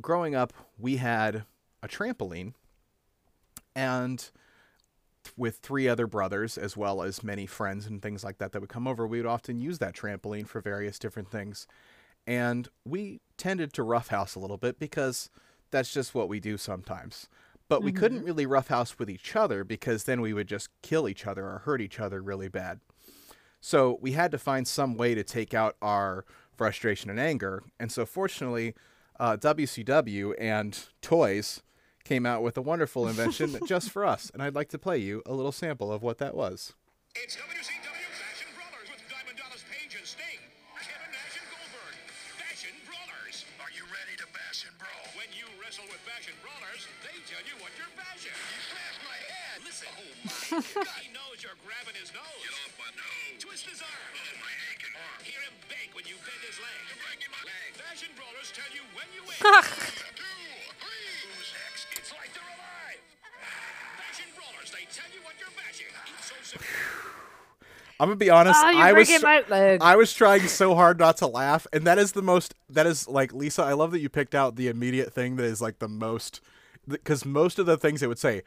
growing 0.00 0.34
up 0.34 0.54
we 0.78 0.96
had 0.96 1.44
a 1.82 1.88
trampoline 1.88 2.54
and 3.76 4.30
with 5.36 5.56
three 5.58 5.88
other 5.88 6.06
brothers 6.06 6.58
as 6.58 6.76
well 6.76 7.02
as 7.02 7.22
many 7.22 7.46
friends 7.46 7.86
and 7.86 8.02
things 8.02 8.24
like 8.24 8.38
that 8.38 8.52
that 8.52 8.60
would 8.60 8.68
come 8.68 8.88
over 8.88 9.06
we 9.06 9.18
would 9.18 9.26
often 9.26 9.60
use 9.60 9.78
that 9.78 9.94
trampoline 9.94 10.46
for 10.46 10.60
various 10.60 10.98
different 10.98 11.30
things. 11.30 11.66
And 12.26 12.68
we 12.84 13.20
tended 13.36 13.72
to 13.74 13.82
roughhouse 13.82 14.34
a 14.34 14.38
little 14.38 14.56
bit 14.56 14.78
because 14.78 15.30
that's 15.70 15.92
just 15.92 16.14
what 16.14 16.28
we 16.28 16.38
do 16.38 16.56
sometimes. 16.56 17.28
But 17.68 17.82
we 17.82 17.90
couldn't 17.90 18.24
really 18.24 18.44
roughhouse 18.44 18.98
with 18.98 19.08
each 19.08 19.34
other 19.34 19.64
because 19.64 20.04
then 20.04 20.20
we 20.20 20.34
would 20.34 20.46
just 20.46 20.68
kill 20.82 21.08
each 21.08 21.26
other 21.26 21.44
or 21.46 21.62
hurt 21.64 21.80
each 21.80 21.98
other 21.98 22.20
really 22.20 22.48
bad. 22.48 22.80
So 23.62 23.98
we 24.02 24.12
had 24.12 24.30
to 24.32 24.38
find 24.38 24.68
some 24.68 24.96
way 24.96 25.14
to 25.14 25.24
take 25.24 25.54
out 25.54 25.76
our 25.80 26.26
frustration 26.54 27.08
and 27.08 27.18
anger. 27.18 27.62
And 27.80 27.90
so 27.90 28.04
fortunately 28.04 28.74
uh, 29.18 29.36
wcw 29.36 30.34
and 30.38 30.78
toys 31.00 31.62
came 32.04 32.26
out 32.26 32.42
with 32.42 32.56
a 32.56 32.62
wonderful 32.62 33.06
invention 33.08 33.58
just 33.66 33.90
for 33.90 34.04
us, 34.04 34.30
and 34.34 34.42
I'd 34.42 34.54
like 34.54 34.68
to 34.70 34.78
play 34.78 34.98
you 34.98 35.22
a 35.26 35.32
little 35.32 35.52
sample 35.52 35.92
of 35.92 36.02
what 36.02 36.18
that 36.18 36.34
was. 36.34 36.74
It's 37.14 37.36
WCW 37.36 38.08
Bashin' 38.16 38.48
Brawlers 38.56 38.88
with 38.88 39.02
Diamond 39.12 39.36
Dallas 39.36 39.64
Page 39.68 39.92
and 40.00 40.06
Sting. 40.08 40.40
Kevin 40.80 41.12
Nash 41.12 41.36
and 41.36 41.48
Goldberg. 41.52 41.94
Bashin' 42.40 42.76
Brawlers. 42.88 43.44
Are 43.60 43.72
you 43.76 43.84
ready 43.92 44.16
to 44.16 44.26
bash 44.32 44.64
and 44.64 44.72
brawl? 44.80 45.04
When 45.20 45.28
you 45.36 45.44
wrestle 45.60 45.84
with 45.92 46.00
Bashin' 46.08 46.36
Brawlers, 46.40 46.88
they 47.04 47.16
tell 47.28 47.44
you 47.44 47.52
what 47.60 47.68
you're 47.76 47.92
bashing. 48.00 48.32
You 48.32 48.60
smashed 48.64 49.02
my 49.04 49.18
head. 49.28 49.56
Listen. 49.60 49.92
Oh 49.92 50.08
my. 50.24 50.96
he 51.04 51.12
knows 51.12 51.44
you're 51.44 51.60
grabbing 51.60 51.96
his 52.00 52.08
nose. 52.16 52.40
Get 52.40 52.56
off 52.64 52.72
my 52.80 52.90
nose. 52.96 53.44
Twist 53.44 53.68
his 53.68 53.84
arm. 53.84 54.12
Oh, 54.16 54.32
my 54.40 54.52
aching 54.72 54.96
arm. 54.96 55.20
Hear 55.20 55.40
him 55.44 55.56
beg 55.68 55.92
when 55.92 56.08
you 56.08 56.16
bend 56.24 56.40
his 56.48 56.56
leg. 56.64 56.80
You're 56.88 57.02
breaking 57.04 57.28
my 57.28 57.44
leg. 57.44 57.68
Bashin' 57.76 58.12
Brawlers 58.16 58.48
tell 58.56 58.72
you 58.72 58.80
when 58.96 59.08
you 59.12 59.20
win. 59.28 59.36
I'm 68.00 68.08
gonna 68.08 68.16
be 68.16 68.30
honest. 68.30 68.60
Oh, 68.60 68.66
I 68.66 68.92
was 68.92 69.08
breaking. 69.08 69.78
I 69.80 69.94
was 69.96 70.12
trying 70.12 70.48
so 70.48 70.74
hard 70.74 70.98
not 70.98 71.18
to 71.18 71.26
laugh, 71.26 71.66
and 71.72 71.86
that 71.86 71.98
is 71.98 72.12
the 72.12 72.22
most. 72.22 72.54
That 72.68 72.86
is 72.86 73.06
like 73.06 73.32
Lisa. 73.32 73.62
I 73.62 73.74
love 73.74 73.92
that 73.92 74.00
you 74.00 74.08
picked 74.08 74.34
out 74.34 74.56
the 74.56 74.66
immediate 74.68 75.12
thing 75.12 75.36
that 75.36 75.44
is 75.44 75.62
like 75.62 75.78
the 75.78 75.88
most, 75.88 76.40
because 76.88 77.24
most 77.24 77.58
of 77.60 77.66
the 77.66 77.76
things 77.76 78.00
they 78.00 78.08
would 78.08 78.18
say, 78.18 78.42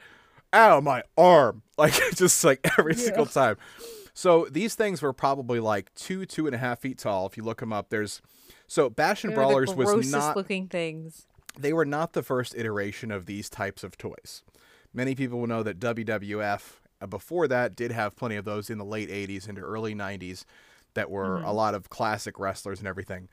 "Ow, 0.52 0.82
my 0.82 1.04
arm!" 1.18 1.62
Like 1.78 1.94
just 2.16 2.44
like 2.44 2.66
every 2.78 2.96
single 2.96 3.26
time. 3.26 3.58
So 4.14 4.48
these 4.50 4.76
things 4.76 5.02
were 5.02 5.12
probably 5.12 5.60
like 5.60 5.94
two, 5.94 6.26
two 6.26 6.48
and 6.48 6.56
a 6.56 6.58
half 6.58 6.80
feet 6.80 6.98
tall. 6.98 7.26
If 7.26 7.36
you 7.36 7.44
look 7.44 7.60
them 7.60 7.74
up, 7.74 7.90
there's 7.90 8.22
so 8.66 8.90
Bash 8.90 9.24
and 9.26 9.32
They 9.32 9.36
the 9.36 9.42
Brawlers 9.42 9.74
was 9.74 10.10
not 10.12 10.38
looking 10.38 10.68
things. 10.68 11.28
they 11.60 11.74
were 11.74 11.86
not 11.86 12.14
the 12.14 12.24
first 12.24 12.56
iteration 12.56 13.12
of 13.12 13.26
these 13.26 13.50
types 13.50 13.84
of 13.84 13.98
toys. 13.98 14.42
Many 14.96 15.14
people 15.14 15.40
will 15.40 15.48
know 15.48 15.62
that 15.62 15.78
WWF 15.78 16.62
uh, 17.02 17.08
before 17.08 17.48
that 17.50 17.76
did 17.76 17.92
have 17.92 18.16
plenty 18.16 18.38
of 18.38 18.46
those 18.46 18.70
in 18.70 18.78
the 18.78 18.86
late 18.86 19.10
80s 19.10 19.50
into 19.50 19.62
early 19.62 19.94
90s 19.94 20.46
that 20.94 21.12
were 21.12 21.42
a 21.42 21.52
lot 21.52 21.76
of 21.76 21.90
classic 21.90 22.40
wrestlers 22.40 22.80
and 22.80 22.88
everything. 22.88 23.28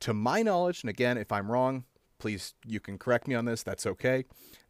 To 0.00 0.12
my 0.12 0.42
knowledge, 0.42 0.82
and 0.82 0.90
again, 0.90 1.16
if 1.16 1.32
I'm 1.32 1.50
wrong, 1.50 1.84
please 2.18 2.52
you 2.66 2.78
can 2.78 2.98
correct 2.98 3.26
me 3.26 3.34
on 3.34 3.46
this, 3.46 3.62
that's 3.62 3.86
okay. 3.86 4.24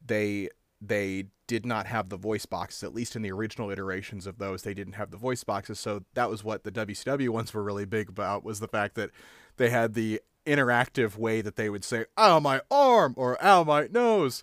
They 0.05 0.49
they 0.81 1.27
did 1.47 1.65
not 1.65 1.87
have 1.87 2.09
the 2.09 2.17
voice 2.17 2.45
boxes 2.47 2.83
at 2.83 2.95
least 2.95 3.15
in 3.15 3.23
the 3.23 3.31
original 3.31 3.71
iterations 3.71 4.27
of 4.27 4.39
those 4.39 4.63
they 4.63 4.75
didn't 4.75 4.95
have 4.95 5.13
the 5.13 5.17
voice 5.17 5.45
boxes 5.45 5.79
so 5.79 6.03
that 6.15 6.29
was 6.29 6.43
what 6.43 6.65
the 6.65 6.73
WCW 6.73 7.29
ones 7.29 7.55
were 7.55 7.63
really 7.63 7.85
big 7.85 8.09
about 8.09 8.43
was 8.43 8.59
the 8.59 8.67
fact 8.67 8.97
that 8.97 9.11
they 9.59 9.71
had 9.71 9.95
the 9.95 10.21
interactive 10.45 11.17
way 11.17 11.41
that 11.41 11.55
they 11.55 11.71
would 11.71 11.85
say 11.85 12.05
ow 12.19 12.41
my 12.41 12.61
arm 12.69 13.15
or 13.17 13.43
ow 13.45 13.63
my 13.63 13.87
nose 13.93 14.43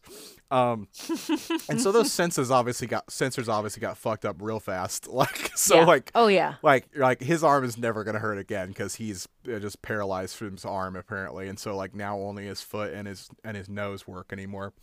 Um, 0.52 0.88
and 1.70 1.80
so 1.80 1.92
those 1.92 2.10
sensors 2.10 2.50
obviously 2.50 2.88
got 2.88 3.08
sensors 3.08 3.48
obviously 3.48 3.82
got 3.82 3.98
fucked 3.98 4.26
up 4.26 4.38
real 4.40 4.60
fast. 4.60 5.08
Like 5.12 5.52
so, 5.56 5.76
Yeah. 5.76 5.86
like 5.86 6.12
Oh 6.16 6.28
yeah. 6.28 6.56
like 6.64 6.88
like 6.96 7.22
his 7.22 7.44
arm 7.44 7.64
is 7.64 7.78
never 7.78 8.04
gonna 8.04 8.20
hurt 8.20 8.38
again 8.40 8.70
because 8.70 8.96
he's 8.96 9.28
uh, 9.48 9.60
just 9.60 9.82
paralyzed 9.82 10.36
from 10.36 10.54
his 10.54 10.66
arm 10.66 10.96
apparently, 10.96 11.48
and 11.48 11.60
so 11.60 11.76
like 11.76 11.94
now 11.94 12.18
only 12.18 12.46
his 12.46 12.62
foot 12.62 12.94
and 12.94 13.08
his 13.08 13.30
and 13.44 13.56
his 13.56 13.70
nose 13.70 14.08
work 14.08 14.34
anymore. 14.34 14.74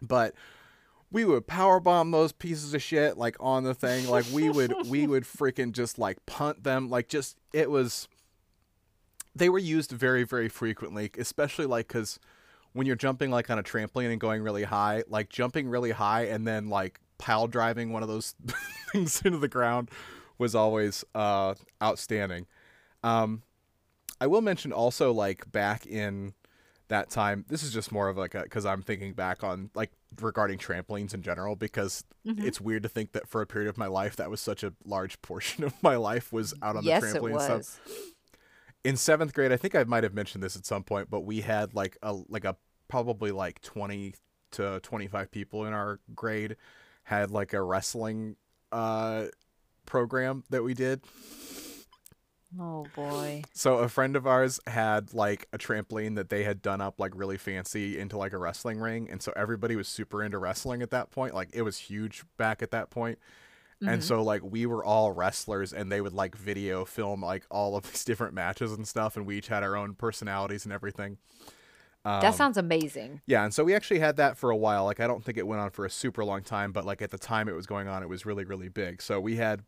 But 0.00 0.34
we 1.10 1.26
would 1.26 1.46
power 1.46 1.78
bomb 1.78 2.10
those 2.10 2.32
pieces 2.32 2.72
of 2.72 2.80
shit 2.82 3.18
like 3.18 3.36
on 3.38 3.64
the 3.64 3.74
thing. 3.74 4.08
Like 4.08 4.24
we 4.32 4.48
would 4.48 4.72
we 4.86 5.06
would 5.12 5.24
freaking 5.24 5.72
just 5.72 5.98
like 5.98 6.24
punt 6.24 6.64
them. 6.64 6.88
Like 6.88 7.08
just 7.08 7.36
it 7.52 7.70
was. 7.70 8.08
They 9.34 9.48
were 9.48 9.58
used 9.58 9.90
very 9.92 10.24
very 10.24 10.48
frequently, 10.48 11.10
especially 11.18 11.66
like 11.66 11.88
because 11.88 12.18
when 12.72 12.86
you're 12.86 12.96
jumping 12.96 13.30
like 13.30 13.50
on 13.50 13.58
a 13.58 13.62
trampoline 13.62 14.10
and 14.10 14.20
going 14.20 14.42
really 14.42 14.64
high, 14.64 15.04
like 15.08 15.28
jumping 15.28 15.68
really 15.68 15.90
high 15.90 16.22
and 16.24 16.46
then 16.46 16.68
like 16.68 17.00
pile 17.18 17.46
driving 17.46 17.92
one 17.92 18.02
of 18.02 18.08
those 18.08 18.34
things 18.92 19.20
into 19.22 19.38
the 19.38 19.48
ground 19.48 19.90
was 20.38 20.54
always 20.54 21.04
uh, 21.14 21.54
outstanding. 21.82 22.46
Um, 23.04 23.42
I 24.20 24.26
will 24.26 24.40
mention 24.40 24.72
also 24.72 25.12
like 25.12 25.50
back 25.50 25.86
in 25.86 26.34
that 26.88 27.10
time, 27.10 27.44
this 27.48 27.62
is 27.62 27.72
just 27.72 27.90
more 27.92 28.08
of 28.08 28.16
like 28.16 28.34
a 28.34 28.42
because 28.42 28.64
I'm 28.66 28.82
thinking 28.82 29.12
back 29.14 29.42
on 29.42 29.70
like 29.74 29.90
regarding 30.20 30.58
trampolines 30.58 31.14
in 31.14 31.22
general 31.22 31.56
because 31.56 32.04
Mm-hmm. 32.24 32.46
it's 32.46 32.60
weird 32.60 32.84
to 32.84 32.88
think 32.88 33.10
that 33.14 33.26
for 33.26 33.42
a 33.42 33.46
period 33.48 33.68
of 33.68 33.76
my 33.76 33.88
life 33.88 34.14
that 34.14 34.30
was 34.30 34.40
such 34.40 34.62
a 34.62 34.72
large 34.84 35.20
portion 35.22 35.64
of 35.64 35.74
my 35.82 35.96
life 35.96 36.32
was 36.32 36.54
out 36.62 36.76
on 36.76 36.84
yes, 36.84 37.02
the 37.02 37.08
it 37.08 37.14
trampoline 37.20 37.24
and 37.24 37.32
was. 37.34 37.66
stuff 37.66 37.80
in 38.84 38.96
seventh 38.96 39.32
grade, 39.34 39.52
I 39.52 39.56
think 39.56 39.74
I 39.74 39.84
might 39.84 40.04
have 40.04 40.14
mentioned 40.14 40.42
this 40.42 40.56
at 40.56 40.66
some 40.66 40.82
point, 40.82 41.10
but 41.10 41.20
we 41.20 41.40
had 41.40 41.74
like 41.74 41.96
a 42.02 42.12
like 42.28 42.44
a 42.44 42.56
probably 42.88 43.30
like 43.30 43.60
twenty 43.62 44.14
to 44.52 44.80
twenty 44.80 45.06
five 45.06 45.30
people 45.30 45.64
in 45.66 45.72
our 45.72 46.00
grade 46.14 46.56
had 47.04 47.30
like 47.30 47.52
a 47.52 47.62
wrestling 47.62 48.36
uh 48.70 49.26
program 49.86 50.44
that 50.50 50.62
we 50.62 50.74
did. 50.74 51.00
Oh 52.60 52.86
boy. 52.94 53.42
So 53.54 53.78
a 53.78 53.88
friend 53.88 54.14
of 54.14 54.26
ours 54.26 54.60
had 54.66 55.14
like 55.14 55.48
a 55.52 55.58
trampoline 55.58 56.16
that 56.16 56.28
they 56.28 56.44
had 56.44 56.60
done 56.60 56.80
up 56.80 57.00
like 57.00 57.12
really 57.14 57.38
fancy 57.38 57.98
into 57.98 58.18
like 58.18 58.32
a 58.32 58.38
wrestling 58.38 58.78
ring, 58.78 59.08
and 59.10 59.22
so 59.22 59.32
everybody 59.34 59.74
was 59.74 59.88
super 59.88 60.22
into 60.22 60.38
wrestling 60.38 60.82
at 60.82 60.90
that 60.90 61.10
point. 61.10 61.34
Like 61.34 61.48
it 61.54 61.62
was 61.62 61.78
huge 61.78 62.24
back 62.36 62.62
at 62.62 62.70
that 62.72 62.90
point. 62.90 63.18
And 63.88 64.04
so 64.04 64.22
like 64.22 64.42
we 64.44 64.66
were 64.66 64.84
all 64.84 65.12
wrestlers 65.12 65.72
and 65.72 65.90
they 65.90 66.00
would 66.00 66.12
like 66.12 66.36
video 66.36 66.84
film 66.84 67.22
like 67.22 67.44
all 67.50 67.76
of 67.76 67.84
these 67.90 68.04
different 68.04 68.34
matches 68.34 68.72
and 68.72 68.86
stuff 68.86 69.16
and 69.16 69.26
we 69.26 69.38
each 69.38 69.48
had 69.48 69.62
our 69.62 69.76
own 69.76 69.94
personalities 69.94 70.64
and 70.64 70.72
everything. 70.72 71.18
Um, 72.04 72.20
that 72.20 72.34
sounds 72.34 72.56
amazing. 72.56 73.20
Yeah, 73.26 73.44
and 73.44 73.54
so 73.54 73.62
we 73.62 73.74
actually 73.74 74.00
had 74.00 74.16
that 74.16 74.36
for 74.36 74.50
a 74.50 74.56
while. 74.56 74.84
Like 74.84 74.98
I 74.98 75.06
don't 75.06 75.24
think 75.24 75.38
it 75.38 75.46
went 75.46 75.60
on 75.60 75.70
for 75.70 75.84
a 75.84 75.90
super 75.90 76.24
long 76.24 76.42
time, 76.42 76.72
but 76.72 76.84
like 76.84 77.00
at 77.00 77.10
the 77.10 77.18
time 77.18 77.48
it 77.48 77.54
was 77.54 77.66
going 77.66 77.86
on, 77.86 78.02
it 78.02 78.08
was 78.08 78.26
really 78.26 78.44
really 78.44 78.68
big. 78.68 79.00
So 79.00 79.20
we 79.20 79.36
had 79.36 79.62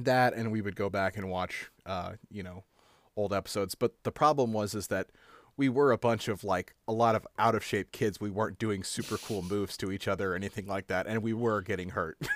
that 0.00 0.34
and 0.34 0.52
we 0.52 0.60
would 0.60 0.76
go 0.76 0.88
back 0.88 1.16
and 1.16 1.28
watch 1.28 1.70
uh, 1.84 2.12
you 2.30 2.42
know, 2.42 2.64
old 3.16 3.32
episodes. 3.32 3.74
But 3.74 4.02
the 4.04 4.12
problem 4.12 4.52
was 4.52 4.74
is 4.74 4.86
that 4.88 5.08
we 5.56 5.68
were 5.68 5.90
a 5.90 5.98
bunch 5.98 6.28
of 6.28 6.44
like 6.44 6.74
a 6.86 6.92
lot 6.92 7.14
of 7.14 7.26
out 7.38 7.54
of 7.54 7.64
shape 7.64 7.92
kids. 7.92 8.20
We 8.20 8.30
weren't 8.30 8.58
doing 8.58 8.82
super 8.82 9.16
cool 9.16 9.42
moves 9.42 9.76
to 9.78 9.90
each 9.90 10.06
other 10.06 10.32
or 10.32 10.36
anything 10.36 10.66
like 10.66 10.86
that, 10.88 11.06
and 11.06 11.22
we 11.22 11.32
were 11.32 11.62
getting 11.62 11.90
hurt. 11.90 12.18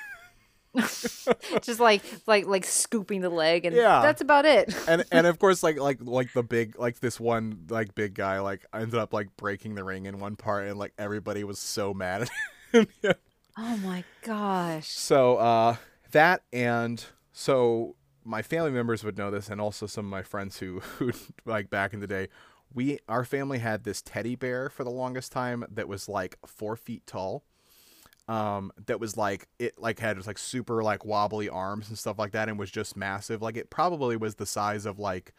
Just 1.63 1.81
like 1.81 2.03
like 2.27 2.47
like 2.47 2.65
scooping 2.65 3.21
the 3.21 3.31
leg 3.31 3.65
and 3.65 3.75
Yeah. 3.75 4.03
that's 4.03 4.21
about 4.21 4.45
it. 4.45 4.75
and 4.89 5.05
and 5.11 5.27
of 5.27 5.39
course 5.41 5.63
like 5.63 5.79
like 5.79 5.99
like 6.01 6.33
the 6.33 6.43
big 6.43 6.79
like 6.79 7.01
this 7.01 7.19
one 7.19 7.67
like 7.69 7.95
big 7.95 8.15
guy 8.15 8.41
like 8.41 8.65
ended 8.73 8.95
up 8.95 9.13
like 9.13 9.29
breaking 9.37 9.75
the 9.75 9.85
ring 9.85 10.07
in 10.07 10.19
one 10.19 10.37
part 10.37 10.69
and 10.69 10.79
like 10.79 10.93
everybody 10.99 11.45
was 11.45 11.59
so 11.59 11.93
mad 11.93 12.23
at 12.23 12.31
him. 12.73 12.87
Yeah. 13.03 13.13
Oh 13.59 13.77
my 13.79 14.05
gosh. 14.23 14.89
So 14.89 15.37
uh 15.37 15.77
that 16.13 16.43
and 16.53 17.05
so 17.33 17.97
my 18.25 18.43
family 18.43 18.71
members 18.71 19.03
would 19.03 19.17
know 19.19 19.31
this 19.31 19.49
and 19.49 19.61
also 19.61 19.87
some 19.87 20.05
of 20.05 20.11
my 20.11 20.23
friends 20.23 20.59
who 20.59 20.81
who 20.81 21.11
like 21.45 21.71
back 21.71 21.93
in 21.93 22.01
the 22.01 22.07
day 22.07 22.29
we 22.73 22.99
our 23.09 23.25
family 23.25 23.59
had 23.59 23.83
this 23.83 24.01
teddy 24.03 24.37
bear 24.37 24.69
for 24.71 24.85
the 24.85 24.91
longest 24.91 25.33
time 25.33 25.65
that 25.71 25.89
was 25.89 26.09
like 26.09 26.37
four 26.47 26.77
feet 26.77 27.05
tall 27.07 27.43
um 28.31 28.71
that 28.87 29.01
was 29.01 29.17
like 29.17 29.49
it 29.59 29.75
like 29.77 29.99
had 29.99 30.17
just 30.17 30.27
like 30.27 30.39
super 30.39 30.83
like 30.83 31.05
wobbly 31.05 31.49
arms 31.49 31.89
and 31.89 31.99
stuff 31.99 32.19
like 32.19 32.31
that 32.33 32.49
and 32.49 32.59
was 32.59 32.71
just 32.71 32.97
massive 32.97 33.43
like 33.43 33.57
it 33.57 33.71
probably 33.71 34.17
was 34.17 34.37
the 34.37 34.47
size 34.47 34.87
of 34.87 34.99
like 34.99 35.35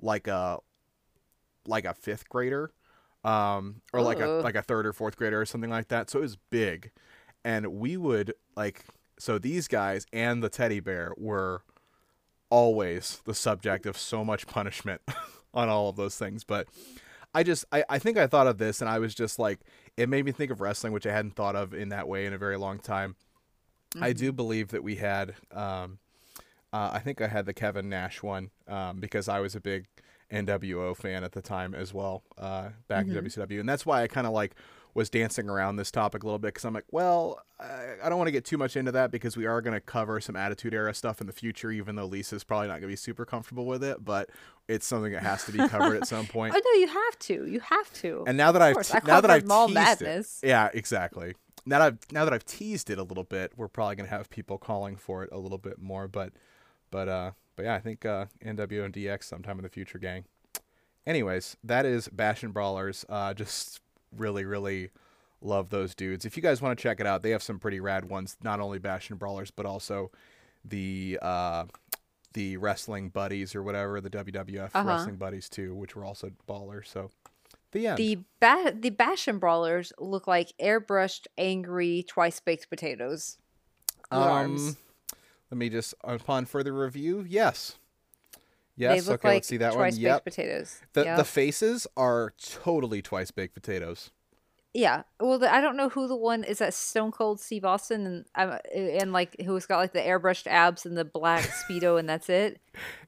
like 0.00 0.28
a 0.28 0.58
like 1.66 1.84
a 1.84 1.92
fifth 1.92 2.28
grader 2.28 2.70
um 3.24 3.82
or 3.92 4.00
like 4.00 4.20
a 4.20 4.26
like 4.26 4.54
a 4.54 4.62
third 4.62 4.86
or 4.86 4.92
fourth 4.92 5.16
grader 5.16 5.40
or 5.40 5.44
something 5.44 5.70
like 5.70 5.88
that 5.88 6.08
so 6.08 6.20
it 6.20 6.22
was 6.22 6.36
big. 6.50 6.90
And 7.44 7.66
we 7.66 7.96
would 7.96 8.34
like 8.56 8.84
so 9.18 9.38
these 9.38 9.68
guys 9.68 10.06
and 10.12 10.42
the 10.42 10.48
teddy 10.48 10.80
bear 10.80 11.12
were 11.16 11.62
always 12.50 13.20
the 13.24 13.34
subject 13.34 13.86
of 13.86 13.96
so 13.96 14.24
much 14.24 14.46
punishment 14.46 15.00
on 15.54 15.68
all 15.68 15.88
of 15.88 15.96
those 15.96 16.16
things 16.16 16.42
but 16.44 16.66
i 17.34 17.42
just 17.42 17.64
I, 17.70 17.84
I 17.88 17.98
think 17.98 18.18
i 18.18 18.26
thought 18.26 18.46
of 18.48 18.58
this 18.58 18.80
and 18.80 18.90
i 18.90 18.98
was 18.98 19.14
just 19.14 19.38
like 19.38 19.60
it 20.00 20.08
made 20.08 20.24
me 20.24 20.32
think 20.32 20.50
of 20.50 20.60
wrestling 20.60 20.92
which 20.92 21.06
i 21.06 21.12
hadn't 21.12 21.34
thought 21.36 21.56
of 21.56 21.74
in 21.74 21.90
that 21.90 22.08
way 22.08 22.26
in 22.26 22.32
a 22.32 22.38
very 22.38 22.56
long 22.56 22.78
time. 22.78 23.14
I 24.00 24.12
do 24.12 24.32
believe 24.32 24.68
that 24.68 24.82
we 24.84 24.96
had 24.96 25.34
um 25.52 25.98
uh, 26.72 26.90
i 26.92 26.98
think 27.00 27.20
i 27.20 27.26
had 27.26 27.44
the 27.46 27.52
kevin 27.52 27.88
nash 27.88 28.22
one 28.22 28.50
um, 28.68 29.00
because 29.00 29.28
i 29.28 29.40
was 29.40 29.54
a 29.56 29.60
big 29.60 29.86
nwo 30.32 30.96
fan 30.96 31.24
at 31.24 31.32
the 31.32 31.42
time 31.42 31.74
as 31.74 31.92
well 31.92 32.22
uh, 32.38 32.68
back 32.88 33.06
in 33.06 33.12
wcw 33.24 33.58
and 33.60 33.68
that's 33.68 33.84
why 33.84 34.02
i 34.02 34.06
kind 34.06 34.26
of 34.28 34.32
like 34.32 34.54
was 34.94 35.08
dancing 35.10 35.48
around 35.48 35.76
this 35.76 35.90
topic 35.90 36.22
a 36.22 36.26
little 36.26 36.38
bit 36.38 36.48
because 36.48 36.64
I'm 36.64 36.74
like, 36.74 36.86
well, 36.90 37.42
I, 37.58 37.94
I 38.02 38.08
don't 38.08 38.18
want 38.18 38.28
to 38.28 38.32
get 38.32 38.44
too 38.44 38.58
much 38.58 38.76
into 38.76 38.92
that 38.92 39.10
because 39.10 39.36
we 39.36 39.46
are 39.46 39.60
going 39.60 39.74
to 39.74 39.80
cover 39.80 40.20
some 40.20 40.36
Attitude 40.36 40.74
Era 40.74 40.92
stuff 40.94 41.20
in 41.20 41.26
the 41.26 41.32
future, 41.32 41.70
even 41.70 41.96
though 41.96 42.06
Lisa's 42.06 42.44
probably 42.44 42.68
not 42.68 42.74
going 42.74 42.82
to 42.82 42.88
be 42.88 42.96
super 42.96 43.24
comfortable 43.24 43.66
with 43.66 43.84
it, 43.84 44.04
but 44.04 44.30
it's 44.68 44.86
something 44.86 45.12
that 45.12 45.22
has 45.22 45.44
to 45.44 45.52
be 45.52 45.58
covered 45.68 45.96
at 45.96 46.06
some 46.06 46.26
point. 46.28 46.54
Oh 46.56 46.60
no, 46.64 46.80
you 46.80 46.88
have 46.88 47.18
to. 47.20 47.46
You 47.46 47.60
have 47.60 47.92
to. 47.94 48.24
And 48.26 48.36
now 48.36 48.52
that 48.52 48.62
I've 48.62 48.74
course, 48.74 48.90
te- 48.90 48.98
I 48.98 49.06
now 49.06 49.20
that 49.20 49.30
I've 49.30 49.46
teased 49.48 49.74
Madness. 49.74 50.40
it, 50.42 50.48
yeah, 50.48 50.70
exactly. 50.74 51.34
Now 51.66 51.78
that 51.80 51.86
I've 51.86 52.12
now 52.12 52.24
that 52.24 52.34
I've 52.34 52.44
teased 52.44 52.90
it 52.90 52.98
a 52.98 53.02
little 53.02 53.24
bit, 53.24 53.52
we're 53.56 53.68
probably 53.68 53.96
going 53.96 54.08
to 54.08 54.16
have 54.16 54.30
people 54.30 54.58
calling 54.58 54.96
for 54.96 55.22
it 55.22 55.30
a 55.32 55.38
little 55.38 55.58
bit 55.58 55.80
more, 55.80 56.08
but 56.08 56.32
but 56.90 57.08
uh 57.08 57.30
but 57.56 57.64
yeah, 57.64 57.74
I 57.74 57.80
think 57.80 58.04
uh 58.04 58.26
NW 58.44 58.84
and 58.84 58.94
DX 58.94 59.24
sometime 59.24 59.58
in 59.58 59.62
the 59.62 59.68
future, 59.68 59.98
gang. 59.98 60.24
Anyways, 61.06 61.56
that 61.64 61.86
is 61.86 62.08
Bash 62.08 62.42
and 62.42 62.52
Brawlers. 62.52 63.04
Uh, 63.08 63.32
just 63.34 63.80
really, 64.16 64.44
really 64.44 64.90
love 65.40 65.70
those 65.70 65.94
dudes. 65.94 66.24
If 66.24 66.36
you 66.36 66.42
guys 66.42 66.60
want 66.60 66.78
to 66.78 66.82
check 66.82 67.00
it 67.00 67.06
out, 67.06 67.22
they 67.22 67.30
have 67.30 67.42
some 67.42 67.58
pretty 67.58 67.80
rad 67.80 68.04
ones. 68.08 68.36
Not 68.42 68.60
only 68.60 68.78
Bash 68.78 69.10
and 69.10 69.18
Brawlers, 69.18 69.50
but 69.50 69.66
also 69.66 70.10
the 70.64 71.18
uh, 71.22 71.64
the 72.34 72.56
wrestling 72.58 73.08
buddies 73.08 73.54
or 73.54 73.62
whatever, 73.62 74.00
the 74.00 74.10
WWF 74.10 74.70
Uh-huh. 74.74 74.88
wrestling 74.88 75.16
buddies 75.16 75.48
too, 75.48 75.74
which 75.74 75.96
were 75.96 76.04
also 76.04 76.30
ballers. 76.48 76.86
So 76.86 77.10
the 77.72 77.86
end. 77.86 77.98
The 77.98 78.18
ba- 78.40 78.74
the 78.78 78.90
Bash 78.90 79.26
and 79.28 79.40
Brawlers 79.40 79.92
look 79.98 80.26
like 80.26 80.52
airbrushed, 80.60 81.26
angry, 81.38 82.04
twice 82.06 82.38
baked 82.40 82.68
potatoes. 82.68 83.38
With 84.10 84.18
arms. 84.20 84.68
Um, 84.70 84.76
let 85.50 85.58
me 85.58 85.68
just 85.68 85.94
upon 86.04 86.44
further 86.46 86.72
review. 86.72 87.24
Yes. 87.28 87.76
They 88.88 88.94
Yes. 88.96 89.06
look 89.06 89.20
Okay. 89.20 89.28
like 89.28 89.34
let's 89.36 89.48
see 89.48 89.56
that 89.58 89.70
one. 89.70 89.78
twice 89.78 89.96
Yep. 89.98 90.24
potatoes. 90.24 90.80
The 90.94 91.04
Yep. 91.04 91.16
the 91.18 91.24
faces 91.24 91.86
are 91.96 92.32
totally 92.42 93.02
twice 93.02 93.30
baked 93.30 93.54
potatoes. 93.54 94.10
Yeah. 94.72 95.02
Well, 95.18 95.40
the, 95.40 95.52
I 95.52 95.60
don't 95.60 95.76
know 95.76 95.88
who 95.88 96.06
the 96.06 96.14
one 96.14 96.44
is. 96.44 96.58
That 96.58 96.72
Stone 96.74 97.10
Cold 97.10 97.40
Steve 97.40 97.64
Austin 97.64 98.06
and 98.06 98.24
um, 98.36 98.58
and 98.72 99.12
like 99.12 99.34
who's 99.40 99.66
got 99.66 99.78
like 99.78 99.92
the 99.92 99.98
airbrushed 100.00 100.46
abs 100.46 100.86
and 100.86 100.96
the 100.96 101.04
black 101.04 101.42
speedo 101.68 101.98
and 101.98 102.08
that's 102.08 102.28
it. 102.28 102.60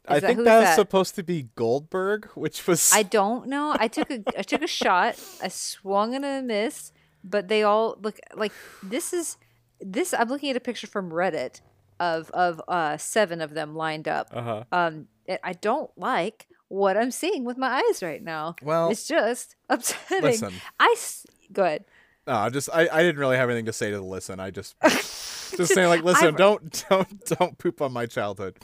I 0.08 0.16
Is 0.16 0.22
that- 0.22 0.26
think 0.26 0.44
that? 0.44 0.74
supposed 0.74 1.14
to 1.14 1.22
be 1.22 1.50
Goldberg, 1.54 2.26
which 2.34 2.66
was 2.66 2.90
I 2.92 3.04
don't 3.04 3.46
know. 3.46 3.76
I 3.78 3.86
took 3.86 4.10
a 4.10 4.24
I 4.36 4.42
took 4.42 4.62
a 4.62 4.66
shot. 4.66 5.20
I 5.40 5.46
swung 5.48 6.16
and 6.16 6.24
a 6.24 6.42
miss, 6.42 6.90
but 7.22 7.46
they 7.46 7.62
all 7.62 7.96
look 8.02 8.18
like 8.34 8.52
this 8.82 9.12
is 9.12 9.36
this. 9.80 10.12
I'm 10.12 10.28
looking 10.28 10.50
at 10.50 10.56
a 10.56 10.60
picture 10.60 10.88
from 10.88 11.10
Reddit 11.12 11.60
of 12.00 12.28
of 12.32 12.60
uh 12.66 12.96
seven 12.96 13.40
of 13.40 13.54
them 13.54 13.76
lined 13.76 14.08
up. 14.08 14.30
uh-huh. 14.32 14.64
Um, 14.72 15.06
and 15.32 15.40
I 15.44 15.52
don't 15.52 15.90
like 15.96 16.46
what 16.68 16.96
I'm 16.96 17.10
seeing 17.10 17.44
with 17.44 17.58
my 17.58 17.82
eyes 17.88 18.02
right 18.02 18.22
now. 18.22 18.56
Well, 18.62 18.90
it's 18.90 19.06
just 19.06 19.56
upsetting. 19.68 20.22
listen. 20.22 20.52
I 20.80 20.94
s- 20.96 21.26
go 21.52 21.64
ahead. 21.64 21.84
No, 22.26 22.34
I 22.34 22.48
just 22.50 22.68
I, 22.72 22.88
I 22.92 23.02
didn't 23.02 23.18
really 23.18 23.36
have 23.36 23.50
anything 23.50 23.66
to 23.66 23.72
say 23.72 23.90
to 23.90 23.96
the 23.96 24.02
listen. 24.04 24.38
I 24.40 24.50
just 24.50 24.76
just 24.82 25.74
saying 25.74 25.88
like 25.88 26.02
listen, 26.02 26.28
I've- 26.28 26.36
don't 26.36 26.84
don't 26.88 27.24
don't 27.26 27.58
poop 27.58 27.82
on 27.82 27.92
my 27.92 28.06
childhood. 28.06 28.58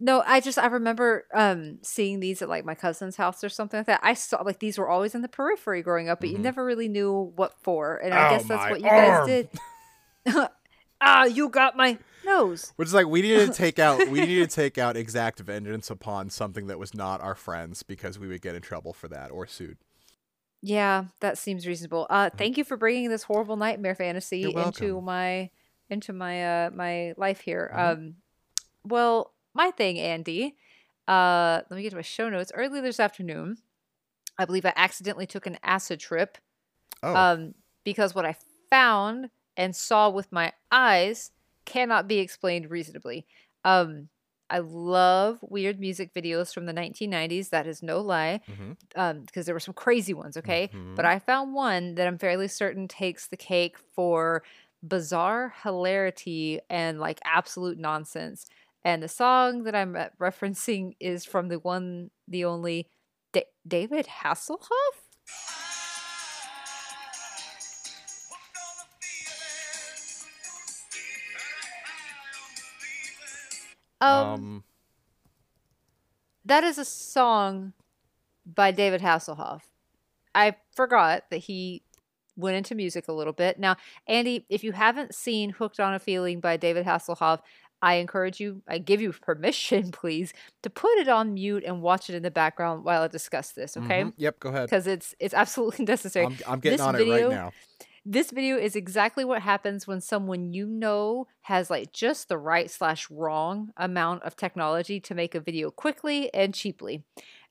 No, 0.00 0.22
I 0.26 0.40
just 0.40 0.58
I 0.58 0.66
remember 0.66 1.24
um 1.32 1.78
seeing 1.82 2.18
these 2.20 2.42
at 2.42 2.48
like 2.48 2.64
my 2.64 2.74
cousin's 2.74 3.14
house 3.16 3.44
or 3.44 3.48
something 3.48 3.78
like 3.78 3.86
that. 3.86 4.00
I 4.02 4.14
saw 4.14 4.42
like 4.42 4.58
these 4.58 4.76
were 4.76 4.88
always 4.88 5.14
in 5.14 5.22
the 5.22 5.28
periphery 5.28 5.82
growing 5.82 6.08
up, 6.08 6.18
but 6.20 6.28
you 6.30 6.36
never 6.38 6.64
really 6.64 6.88
knew 6.88 7.32
what 7.36 7.54
for. 7.62 7.96
And 7.96 8.12
I 8.12 8.18
Mm-hmm. 8.18 8.36
Guess 8.36 8.48
that's 8.48 8.70
what 8.70 8.80
you 8.80 8.88
guys 8.90 9.26
did. 9.26 10.48
ah, 11.00 11.24
you 11.24 11.48
got 11.48 11.76
my 11.76 11.98
nose. 12.24 12.72
Which 12.76 12.88
is 12.88 12.94
like 12.94 13.06
we 13.06 13.22
needed 13.22 13.46
to 13.48 13.52
take 13.56 13.78
out 13.78 13.98
we 14.08 14.20
needed 14.20 14.50
to 14.50 14.54
take 14.56 14.78
out 14.78 14.96
exact 14.96 15.40
vengeance 15.40 15.90
upon 15.90 16.30
something 16.30 16.66
that 16.66 16.78
was 16.78 16.94
not 16.94 17.20
our 17.20 17.34
friends 17.34 17.82
because 17.82 18.18
we 18.18 18.26
would 18.28 18.42
get 18.42 18.54
in 18.54 18.62
trouble 18.62 18.92
for 18.92 19.08
that 19.08 19.30
or 19.30 19.46
sued. 19.46 19.78
Yeah, 20.62 21.04
that 21.20 21.36
seems 21.36 21.66
reasonable. 21.66 22.06
Uh, 22.08 22.30
thank 22.34 22.56
you 22.56 22.64
for 22.64 22.76
bringing 22.78 23.10
this 23.10 23.24
horrible 23.24 23.56
nightmare 23.56 23.94
fantasy 23.94 24.44
into 24.44 25.00
my 25.00 25.50
into 25.90 26.12
my 26.12 26.66
uh 26.66 26.70
my 26.70 27.12
life 27.16 27.40
here. 27.40 27.70
Mhm. 27.74 27.92
Um, 27.92 28.14
well, 28.84 29.32
my 29.52 29.70
thing, 29.70 29.98
Andy. 29.98 30.56
Uh, 31.06 31.60
let 31.68 31.76
me 31.76 31.82
get 31.82 31.90
to 31.90 31.96
my 31.96 32.02
show 32.02 32.30
notes. 32.30 32.50
Early 32.54 32.80
this 32.80 32.98
afternoon, 32.98 33.58
I 34.38 34.46
believe 34.46 34.64
I 34.64 34.72
accidentally 34.74 35.26
took 35.26 35.46
an 35.46 35.58
acid 35.62 36.00
trip. 36.00 36.38
Oh, 37.02 37.14
Um, 37.14 37.54
because 37.84 38.14
what 38.14 38.24
I 38.24 38.34
found 38.70 39.28
and 39.58 39.76
saw 39.76 40.08
with 40.08 40.32
my 40.32 40.52
eyes 40.72 41.30
cannot 41.64 42.08
be 42.08 42.18
explained 42.18 42.70
reasonably. 42.70 43.26
Um, 43.64 44.08
I 44.50 44.58
love 44.58 45.38
weird 45.42 45.80
music 45.80 46.12
videos 46.14 46.52
from 46.52 46.66
the 46.66 46.72
1990s. 46.72 47.48
That 47.48 47.66
is 47.66 47.82
no 47.82 48.00
lie 48.00 48.40
mhm. 48.48 48.76
um 48.96 49.22
because 49.22 49.46
there 49.46 49.54
were 49.54 49.60
some 49.60 49.74
crazy 49.74 50.12
ones 50.14 50.36
okay 50.36 50.70
but 50.94 51.04
Mhm. 51.04 51.08
i 51.08 51.18
found 51.18 51.54
one 51.54 51.94
that 51.96 52.06
i'm 52.06 52.18
fairly 52.18 52.46
certain 52.46 52.86
takes 52.86 53.26
the 53.28 53.36
cake 53.38 53.76
for 53.96 54.42
bizarre 54.86 55.54
hilarity 55.62 56.60
and 56.68 57.00
like 57.00 57.18
absolute 57.24 57.78
nonsense 57.78 58.46
and 58.84 59.02
the 59.02 59.08
song 59.08 59.64
that 59.64 59.74
i'm 59.74 59.96
uh, 59.96 60.08
referencing 60.20 60.92
is 61.00 61.24
from 61.24 61.48
the 61.48 61.58
one 61.58 62.10
the 62.28 62.44
only 62.44 62.86
Da- 63.32 63.48
david 63.66 64.06
hasselhoff 64.22 64.96
um, 74.00 74.10
um, 74.10 74.64
that 76.44 76.64
is 76.64 76.78
a 76.78 76.84
song 76.84 77.72
by 78.46 78.70
David 78.70 79.00
Hasselhoff. 79.00 79.62
I 80.34 80.56
forgot 80.74 81.24
that 81.30 81.38
he 81.38 81.82
went 82.36 82.56
into 82.56 82.74
music 82.74 83.08
a 83.08 83.12
little 83.12 83.32
bit. 83.32 83.58
Now, 83.58 83.76
Andy, 84.06 84.44
if 84.48 84.64
you 84.64 84.72
haven't 84.72 85.14
seen 85.14 85.50
Hooked 85.50 85.80
on 85.80 85.94
a 85.94 85.98
Feeling 85.98 86.40
by 86.40 86.56
David 86.56 86.84
Hasselhoff, 86.84 87.40
I 87.80 87.94
encourage 87.94 88.40
you, 88.40 88.62
I 88.66 88.78
give 88.78 89.00
you 89.00 89.12
permission, 89.22 89.92
please, 89.92 90.32
to 90.62 90.70
put 90.70 90.98
it 90.98 91.08
on 91.08 91.34
mute 91.34 91.64
and 91.64 91.82
watch 91.82 92.08
it 92.10 92.16
in 92.16 92.22
the 92.22 92.30
background 92.30 92.84
while 92.84 93.02
I 93.02 93.08
discuss 93.08 93.52
this, 93.52 93.76
okay? 93.76 94.04
mhm. 94.04 94.14
Yep. 94.16 94.40
Go 94.40 94.48
ahead. 94.48 94.64
Because 94.64 94.86
it's 94.86 95.14
it's 95.20 95.34
absolutely 95.34 95.84
necessary. 95.88 96.26
I'm, 96.26 96.36
I'm 96.46 96.60
getting 96.60 96.78
this 96.78 96.86
on 96.86 96.96
it 96.96 97.08
right 97.08 97.28
now. 97.28 97.52
This 98.06 98.30
video 98.30 98.58
is 98.58 98.76
exactly 98.76 99.24
what 99.24 99.40
happens 99.40 99.86
when 99.86 100.02
someone 100.02 100.52
you 100.52 100.66
know 100.66 101.26
has 101.42 101.70
like 101.70 101.90
just 101.90 102.28
the 102.28 102.36
right 102.36 102.70
slash 102.70 103.10
wrong 103.10 103.70
amount 103.78 104.24
of 104.24 104.36
technology 104.36 105.00
to 105.00 105.14
make 105.14 105.34
a 105.34 105.40
video 105.40 105.70
quickly 105.70 106.32
and 106.34 106.52
cheaply. 106.52 107.02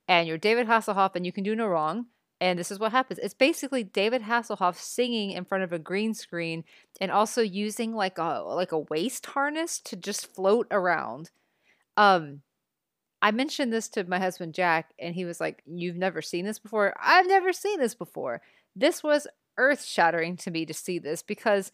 And 0.07 0.27
you're 0.27 0.37
David 0.37 0.67
Hasselhoff 0.67 1.15
and 1.15 1.25
you 1.25 1.31
can 1.31 1.43
do 1.43 1.55
no 1.55 1.65
wrong. 1.65 2.05
And 2.39 2.59
this 2.59 2.69
is 2.69 2.77
what 2.77 2.91
happens. 2.91 3.19
It's 3.19 3.33
basically 3.33 3.83
David 3.83 4.23
Hasselhoff 4.23 4.75
singing 4.75 5.31
in 5.31 5.43
front 5.43 5.63
of 5.63 5.73
a 5.73 5.79
green 5.79 6.13
screen 6.13 6.65
and 7.01 7.09
also 7.09 7.41
using 7.41 7.95
like 7.95 8.19
a 8.19 8.43
like 8.45 8.71
a 8.71 8.79
waist 8.79 9.25
harness 9.27 9.79
to 9.79 9.95
just 9.95 10.35
float 10.35 10.67
around. 10.69 11.31
Um 11.97 12.43
I 13.23 13.31
mentioned 13.31 13.73
this 13.73 13.89
to 13.89 14.03
my 14.03 14.19
husband 14.19 14.53
Jack 14.53 14.93
and 14.99 15.15
he 15.15 15.25
was 15.25 15.39
like, 15.39 15.63
"You've 15.65 15.95
never 15.95 16.21
seen 16.21 16.45
this 16.45 16.59
before?" 16.59 16.93
I've 17.01 17.27
never 17.27 17.53
seen 17.53 17.79
this 17.79 17.95
before. 17.95 18.41
This 18.75 19.01
was 19.01 19.27
earth 19.57 19.85
shattering 19.85 20.37
to 20.37 20.51
me 20.51 20.65
to 20.65 20.73
see 20.73 20.99
this 20.99 21.21
because 21.21 21.71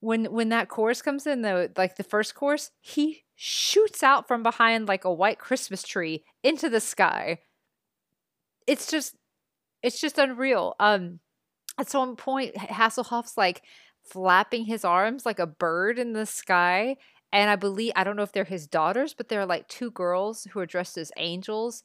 when 0.00 0.26
when 0.26 0.50
that 0.50 0.68
chorus 0.68 1.02
comes 1.02 1.26
in 1.26 1.42
though 1.42 1.68
like 1.76 1.96
the 1.96 2.04
first 2.04 2.34
chorus 2.34 2.70
he 2.80 3.24
shoots 3.34 4.02
out 4.02 4.28
from 4.28 4.42
behind 4.42 4.86
like 4.86 5.04
a 5.04 5.12
white 5.12 5.38
christmas 5.38 5.82
tree 5.82 6.24
into 6.42 6.68
the 6.68 6.80
sky. 6.80 7.38
It's 8.66 8.90
just 8.90 9.16
it's 9.82 10.00
just 10.00 10.18
unreal. 10.18 10.74
Um 10.80 11.20
at 11.78 11.88
some 11.88 12.16
point 12.16 12.56
hasselhoff's 12.56 13.36
like 13.36 13.62
flapping 14.04 14.64
his 14.64 14.84
arms 14.84 15.24
like 15.24 15.38
a 15.38 15.46
bird 15.46 15.98
in 15.98 16.12
the 16.12 16.26
sky 16.26 16.96
and 17.32 17.50
i 17.50 17.56
believe 17.56 17.92
i 17.94 18.02
don't 18.02 18.16
know 18.16 18.22
if 18.22 18.32
they're 18.32 18.44
his 18.44 18.66
daughters 18.66 19.14
but 19.14 19.28
they're 19.28 19.46
like 19.46 19.68
two 19.68 19.90
girls 19.90 20.46
who 20.52 20.60
are 20.60 20.66
dressed 20.66 20.96
as 20.96 21.12
angels 21.18 21.84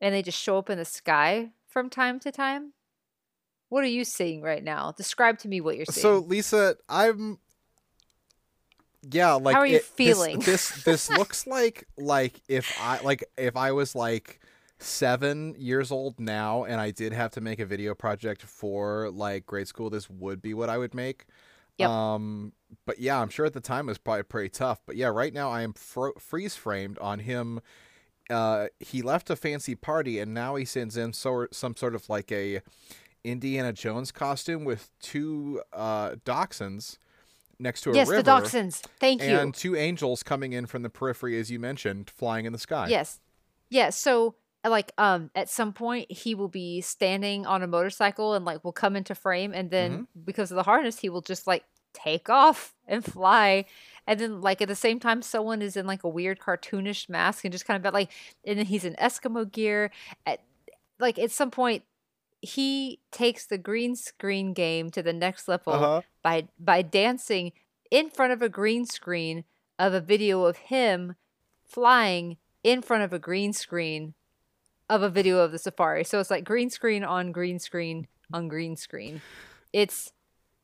and 0.00 0.14
they 0.14 0.22
just 0.22 0.38
show 0.38 0.58
up 0.58 0.68
in 0.68 0.78
the 0.78 0.84
sky 0.84 1.50
from 1.68 1.88
time 1.88 2.18
to 2.18 2.32
time 2.32 2.72
what 3.70 3.82
are 3.82 3.88
you 3.88 4.04
seeing 4.04 4.42
right 4.42 4.62
now? 4.62 4.92
Describe 4.96 5.38
to 5.38 5.48
me 5.48 5.60
what 5.62 5.76
you're 5.76 5.86
seeing. 5.86 6.02
So 6.02 6.18
Lisa, 6.18 6.76
I'm 6.88 7.38
yeah, 9.10 9.32
like 9.32 9.54
how 9.54 9.60
are 9.60 9.66
you 9.66 9.76
it- 9.76 9.82
this- 9.82 9.88
feeling? 9.88 10.40
This 10.40 10.84
this, 10.84 11.08
looks 11.18 11.46
like 11.46 11.88
like 11.96 12.42
if 12.48 12.76
I 12.80 13.00
like 13.02 13.24
if 13.38 13.56
I 13.56 13.72
was 13.72 13.94
like 13.94 14.40
seven 14.78 15.54
years 15.58 15.90
old 15.90 16.18
now 16.20 16.64
and 16.64 16.80
I 16.80 16.90
did 16.90 17.12
have 17.12 17.30
to 17.32 17.40
make 17.40 17.60
a 17.60 17.66
video 17.66 17.94
project 17.94 18.42
for 18.42 19.10
like 19.10 19.46
grade 19.46 19.68
school, 19.68 19.88
this 19.88 20.10
would 20.10 20.42
be 20.42 20.52
what 20.52 20.68
I 20.68 20.76
would 20.76 20.94
make. 20.94 21.26
Yep. 21.78 21.88
Um, 21.88 22.52
but 22.86 22.98
yeah, 22.98 23.20
I'm 23.20 23.30
sure 23.30 23.46
at 23.46 23.54
the 23.54 23.60
time 23.60 23.88
it 23.88 23.92
was 23.92 23.98
probably 23.98 24.24
pretty 24.24 24.50
tough. 24.50 24.80
But 24.84 24.96
yeah, 24.96 25.08
right 25.08 25.32
now 25.32 25.50
I 25.50 25.62
am 25.62 25.72
fro- 25.72 26.14
freeze 26.18 26.56
framed 26.56 26.98
on 26.98 27.20
him. 27.20 27.60
Uh, 28.28 28.66
he 28.78 29.02
left 29.02 29.30
a 29.30 29.36
fancy 29.36 29.74
party 29.74 30.18
and 30.18 30.34
now 30.34 30.56
he 30.56 30.64
sends 30.64 30.96
in 30.96 31.12
so 31.12 31.46
some 31.52 31.74
sort 31.76 31.94
of 31.94 32.08
like 32.08 32.30
a 32.30 32.60
Indiana 33.24 33.72
Jones 33.72 34.12
costume 34.12 34.64
with 34.64 34.90
two 35.00 35.62
uh, 35.72 36.10
dachshunds 36.24 36.98
next 37.58 37.82
to 37.82 37.90
a 37.90 37.94
yes, 37.94 38.08
river. 38.08 38.22
the 38.22 38.30
dachshunds. 38.30 38.82
Thank 38.98 39.22
you. 39.22 39.36
and 39.38 39.54
two 39.54 39.76
angels 39.76 40.22
coming 40.22 40.52
in 40.52 40.66
from 40.66 40.82
the 40.82 40.90
periphery, 40.90 41.38
as 41.38 41.50
you 41.50 41.58
mentioned, 41.58 42.08
flying 42.10 42.46
in 42.46 42.52
the 42.52 42.58
sky. 42.58 42.86
Yes. 42.88 43.20
Yeah, 43.68 43.90
so 43.90 44.34
like 44.62 44.92
um 44.98 45.30
at 45.34 45.48
some 45.48 45.72
point 45.72 46.10
he 46.12 46.34
will 46.34 46.48
be 46.48 46.82
standing 46.82 47.46
on 47.46 47.62
a 47.62 47.66
motorcycle 47.66 48.34
and 48.34 48.44
like 48.44 48.62
will 48.62 48.72
come 48.72 48.94
into 48.94 49.14
frame 49.14 49.52
and 49.54 49.70
then 49.70 49.90
Mm-hmm. 49.92 50.20
because 50.24 50.50
of 50.50 50.56
the 50.56 50.62
harness 50.64 50.98
he 50.98 51.08
will 51.08 51.22
just 51.22 51.46
like 51.46 51.64
take 51.94 52.28
off 52.28 52.74
and 52.86 53.02
fly 53.02 53.64
and 54.06 54.20
then 54.20 54.42
like 54.42 54.60
at 54.60 54.68
the 54.68 54.74
same 54.76 55.00
time 55.00 55.22
someone 55.22 55.62
is 55.62 55.78
in 55.78 55.86
like 55.86 56.04
a 56.04 56.08
weird 56.10 56.38
cartoonish 56.40 57.08
mask 57.08 57.42
and 57.44 57.52
just 57.52 57.64
kind 57.64 57.84
of 57.86 57.94
like 57.94 58.10
and 58.46 58.58
then 58.58 58.66
he's 58.66 58.84
in 58.84 58.94
Eskimo 58.96 59.50
gear 59.50 59.90
at 60.26 60.40
like 60.98 61.18
at 61.18 61.30
some 61.30 61.50
point 61.50 61.82
he 62.42 63.00
takes 63.10 63.46
the 63.46 63.58
green 63.58 63.94
screen 63.96 64.52
game 64.52 64.90
to 64.90 65.02
the 65.02 65.12
next 65.12 65.46
level 65.48 65.72
Uh-huh. 65.74 66.02
by 66.22 66.48
by 66.58 66.82
dancing 66.82 67.52
in 67.90 68.08
front 68.10 68.32
of 68.32 68.40
a 68.42 68.48
green 68.48 68.86
screen 68.86 69.44
of 69.78 69.92
a 69.94 70.00
video 70.00 70.44
of 70.44 70.56
him 70.56 71.16
flying 71.66 72.36
in 72.62 72.82
front 72.82 73.02
of 73.02 73.12
a 73.12 73.18
green 73.18 73.52
screen 73.52 74.14
of 74.88 75.02
a 75.02 75.08
video 75.08 75.38
of 75.38 75.52
the 75.52 75.58
safari. 75.58 76.04
So 76.04 76.18
it's 76.18 76.30
like 76.30 76.44
green 76.44 76.70
screen 76.70 77.04
on 77.04 77.32
green 77.32 77.58
screen 77.58 78.08
on 78.32 78.48
green 78.48 78.76
screen. 78.76 79.20
It's 79.72 80.12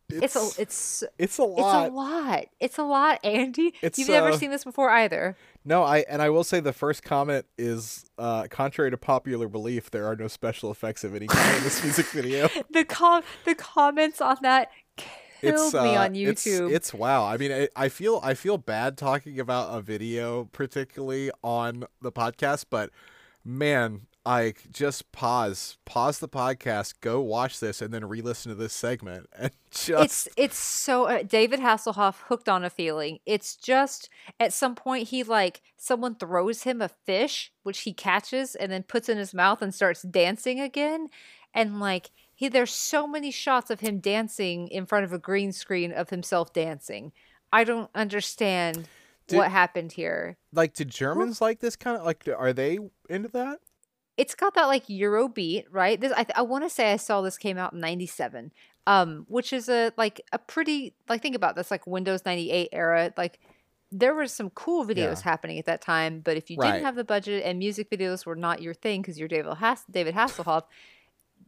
it's, 0.08 0.36
a 0.36 0.62
it's 0.62 1.04
it's 1.18 1.38
a 1.38 1.42
lot. 1.42 1.86
it's 1.86 1.90
a 1.90 1.94
lot. 1.94 2.44
It's 2.60 2.78
a 2.78 2.84
lot, 2.84 3.20
Andy. 3.24 3.74
It's, 3.82 3.98
You've 3.98 4.08
never 4.08 4.28
uh, 4.28 4.36
seen 4.36 4.50
this 4.50 4.64
before 4.64 4.88
either. 4.90 5.36
No, 5.68 5.82
I 5.82 5.98
and 6.08 6.22
I 6.22 6.30
will 6.30 6.44
say 6.44 6.60
the 6.60 6.72
first 6.72 7.02
comment 7.02 7.44
is 7.58 8.04
uh, 8.18 8.46
contrary 8.48 8.90
to 8.92 8.96
popular 8.96 9.48
belief, 9.48 9.90
there 9.90 10.06
are 10.06 10.14
no 10.14 10.28
special 10.28 10.70
effects 10.70 11.02
of 11.02 11.14
any 11.14 11.26
kind 11.26 11.56
in 11.56 11.64
this 11.64 11.82
music 11.82 12.06
video. 12.06 12.48
The 12.70 12.84
com 12.84 13.22
the 13.44 13.54
comments 13.56 14.20
on 14.20 14.36
that 14.42 14.70
killed 14.96 15.10
It's 15.42 15.74
me 15.74 15.96
uh, 15.96 16.04
on 16.04 16.14
it's- 16.14 16.44
YouTube. 16.46 16.72
It's, 16.72 16.94
wow. 16.94 17.26
I 17.26 17.36
mean, 17.36 17.50
I, 17.52 17.68
I 17.74 17.88
feel 17.88 18.20
I 18.22 18.34
feel 18.34 18.58
bad 18.58 18.96
talking 18.96 19.40
about 19.40 19.76
a 19.76 19.80
video, 19.82 20.44
particularly 20.52 21.30
on 21.42 21.84
the 22.00 22.12
podcast, 22.12 22.66
but 22.70 22.90
man, 23.44 24.02
I 24.26 24.54
just 24.72 25.12
pause, 25.12 25.78
pause 25.84 26.18
the 26.18 26.28
podcast, 26.28 26.94
go 27.00 27.20
watch 27.20 27.60
this, 27.60 27.80
and 27.80 27.94
then 27.94 28.04
re-listen 28.08 28.50
to 28.50 28.56
this 28.56 28.72
segment, 28.72 29.28
and 29.38 29.52
just 29.70 30.04
it's 30.04 30.28
it's 30.36 30.58
so 30.58 31.04
uh, 31.04 31.22
David 31.22 31.60
Hasselhoff 31.60 32.16
hooked 32.28 32.48
on 32.48 32.64
a 32.64 32.70
feeling. 32.70 33.20
It's 33.24 33.54
just 33.54 34.10
at 34.40 34.52
some 34.52 34.74
point 34.74 35.08
he 35.08 35.22
like 35.22 35.62
someone 35.76 36.16
throws 36.16 36.64
him 36.64 36.82
a 36.82 36.88
fish 36.88 37.52
which 37.62 37.82
he 37.82 37.92
catches 37.92 38.56
and 38.56 38.72
then 38.72 38.82
puts 38.82 39.08
in 39.08 39.16
his 39.16 39.32
mouth 39.32 39.62
and 39.62 39.72
starts 39.72 40.02
dancing 40.02 40.60
again 40.60 41.08
and 41.54 41.78
like 41.78 42.10
he 42.34 42.48
there's 42.48 42.72
so 42.72 43.06
many 43.06 43.30
shots 43.30 43.70
of 43.70 43.80
him 43.80 43.98
dancing 43.98 44.68
in 44.68 44.86
front 44.86 45.04
of 45.04 45.12
a 45.12 45.18
green 45.18 45.52
screen 45.52 45.92
of 45.92 46.10
himself 46.10 46.52
dancing. 46.52 47.12
I 47.52 47.64
don't 47.64 47.90
understand 47.94 48.88
Did- 49.28 49.36
what 49.38 49.50
happened 49.50 49.92
here. 49.92 50.36
like, 50.52 50.74
do 50.74 50.84
Germans 50.84 51.40
like 51.40 51.60
this 51.60 51.76
kind 51.76 51.96
of 51.96 52.04
like? 52.04 52.28
Are 52.36 52.52
they 52.52 52.78
into 53.08 53.28
that? 53.28 53.60
It's 54.16 54.34
got 54.34 54.54
that 54.54 54.66
like 54.66 54.84
Euro 54.88 55.28
beat, 55.28 55.66
right? 55.70 56.00
This 56.00 56.12
I, 56.16 56.26
I 56.34 56.42
want 56.42 56.64
to 56.64 56.70
say 56.70 56.92
I 56.92 56.96
saw 56.96 57.20
this 57.22 57.36
came 57.38 57.58
out 57.58 57.72
in 57.72 57.80
'97, 57.80 58.50
um, 58.86 59.26
which 59.28 59.52
is 59.52 59.68
a 59.68 59.92
like 59.96 60.20
a 60.32 60.38
pretty 60.38 60.94
like 61.08 61.22
think 61.22 61.36
about 61.36 61.56
this 61.56 61.70
like 61.70 61.86
Windows 61.86 62.24
'98 62.24 62.68
era. 62.72 63.12
Like 63.16 63.38
there 63.92 64.14
were 64.14 64.26
some 64.26 64.50
cool 64.50 64.84
videos 64.84 64.96
Yeah. 65.18 65.22
happening 65.30 65.58
at 65.58 65.66
that 65.66 65.80
time, 65.80 66.20
but 66.20 66.36
if 66.36 66.50
you 66.50 66.56
Right. 66.58 66.72
didn't 66.72 66.84
have 66.84 66.96
the 66.96 67.04
budget 67.04 67.44
and 67.44 67.58
music 67.58 67.88
videos 67.90 68.26
were 68.26 68.34
not 68.36 68.60
your 68.62 68.74
thing 68.74 69.00
because 69.00 69.18
you're 69.18 69.28
David 69.28 69.54
Hass- 69.54 69.84
David 69.90 70.14
Hasselhoff, 70.14 70.64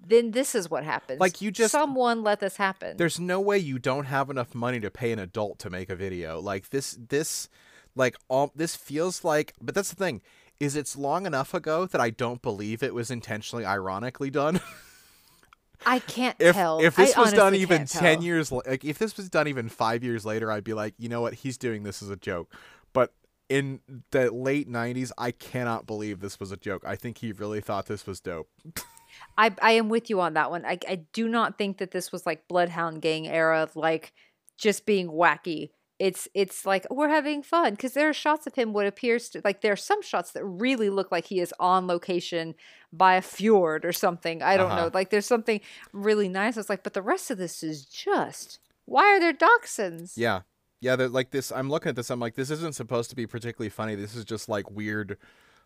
then 0.07 0.31
this 0.31 0.55
is 0.55 0.71
what 0.71 0.85
happens. 0.85 1.19
Like, 1.19 1.41
you 1.41 1.51
just- 1.51 1.73
someone 1.73 2.23
let 2.23 2.39
this 2.41 2.57
happen. 2.57 2.97
There's 2.97 3.19
no 3.19 3.41
way 3.41 3.59
you 3.59 3.79
don't 3.81 4.05
have 4.05 4.31
enough 4.31 4.55
money 4.55 4.79
to 4.81 4.91
pay 4.91 5.11
an 5.11 5.19
adult 5.19 5.59
to 5.61 5.71
make 5.71 5.91
a 5.91 5.97
video. 5.97 6.41
Like 6.41 6.71
this 6.71 6.97
this 7.09 7.49
like 7.97 8.17
all 8.29 8.53
this 8.55 8.77
feels 8.77 9.25
like 9.25 9.55
but 9.61 9.75
that's 9.75 9.91
the 9.91 9.97
thing 9.97 10.21
is 10.61 10.77
it's 10.77 10.97
long 10.97 11.27
enough 11.27 11.55
ago 11.55 11.87
that 11.87 12.01
I 12.01 12.11
don't 12.11 12.43
believe 12.43 12.83
it 12.83 12.95
was 12.95 13.11
intentionally 13.11 13.65
ironically 13.65 14.31
done. 14.31 14.61
I 15.87 16.01
can't 16.01 16.37
if 16.41 16.57
tell. 16.57 16.81
if 16.81 16.97
this 16.97 17.17
I 17.17 17.21
was 17.21 17.33
done 17.33 17.55
even 17.55 17.87
10 17.87 18.15
tell. 18.15 18.23
years 18.23 18.51
like 18.51 18.85
if 18.85 18.99
this 18.99 19.17
was 19.17 19.29
done 19.29 19.47
even 19.47 19.69
5 19.69 20.03
years 20.03 20.27
later 20.27 20.51
I'd 20.51 20.65
be 20.65 20.75
like 20.75 20.95
you 20.99 21.09
know 21.09 21.21
what 21.21 21.35
he's 21.35 21.57
doing 21.57 21.85
this 21.85 22.03
as 22.03 22.11
a 22.11 22.17
joke 22.17 22.53
but 22.93 23.15
in 23.49 23.79
the 24.11 24.33
late 24.33 24.69
90s 24.69 25.13
I 25.17 25.31
cannot 25.31 25.87
believe 25.87 26.19
this 26.19 26.41
was 26.41 26.51
a 26.51 26.57
joke 26.57 26.83
I 26.85 26.97
think 26.97 27.19
he 27.19 27.31
really 27.31 27.61
thought 27.61 27.87
this 27.87 28.09
was 28.09 28.19
dope 28.19 28.49
I 29.37 29.55
I 29.63 29.73
am 29.73 29.89
with 29.89 30.11
you 30.11 30.21
on 30.21 30.35
that 30.35 30.51
one. 30.51 30.65
I 30.65 30.79
I 30.89 30.97
do 31.13 31.29
not 31.29 31.59
think 31.59 31.79
that 31.79 31.91
this 31.91 32.13
was 32.13 32.27
like 32.27 32.49
Bloodhound 32.49 33.03
Gang 33.03 33.27
era, 33.27 33.69
like 33.75 34.13
just 34.57 34.87
being 34.87 35.09
wacky. 35.09 35.71
It's 35.99 36.29
it's 36.33 36.65
like 36.65 36.87
we're 36.91 37.09
having 37.09 37.43
fun 37.43 37.73
because 37.73 37.93
there 37.95 38.09
are 38.09 38.13
shots 38.13 38.47
of 38.47 38.55
him 38.55 38.73
what 38.73 38.87
appears 38.87 39.29
to 39.31 39.41
like 39.45 39.63
there 39.63 39.73
are 39.73 39.77
some 39.77 40.01
shots 40.03 40.31
that 40.33 40.45
really 40.45 40.91
look 40.91 41.11
like 41.11 41.27
he 41.27 41.41
is 41.41 41.53
on 41.59 41.87
location 41.89 42.55
by 42.93 43.15
a 43.17 43.23
fjord 43.23 43.85
or 43.85 43.93
something. 43.93 44.41
I 44.43 44.57
don't 44.57 44.71
Uh-huh. 44.71 44.85
know. 44.85 44.91
Like 44.95 45.11
there's 45.11 45.27
something 45.27 45.61
really 45.93 46.29
nice. 46.29 46.57
It's 46.57 46.69
like, 46.71 46.83
but 46.85 46.95
the 46.95 47.03
rest 47.03 47.31
of 47.33 47.39
this 47.39 47.63
is 47.63 47.85
just 47.85 48.61
why 48.85 49.03
are 49.05 49.21
there 49.21 49.33
dachshunds? 49.35 50.13
yeah 50.17 50.41
yeah 50.81 50.95
they're 50.95 51.09
like 51.09 51.33
this 51.33 51.51
I'm 51.51 51.69
looking 51.69 51.91
at 51.91 51.97
this 51.97 52.11
I'm 52.11 52.21
like 52.21 52.37
this 52.37 52.51
isn't 52.51 52.75
supposed 52.77 53.11
to 53.11 53.17
be 53.17 53.27
particularly 53.27 53.69
funny 53.69 53.97
this 53.97 54.15
is 54.15 54.25
just 54.25 54.49
like 54.49 54.71
weird 54.71 55.19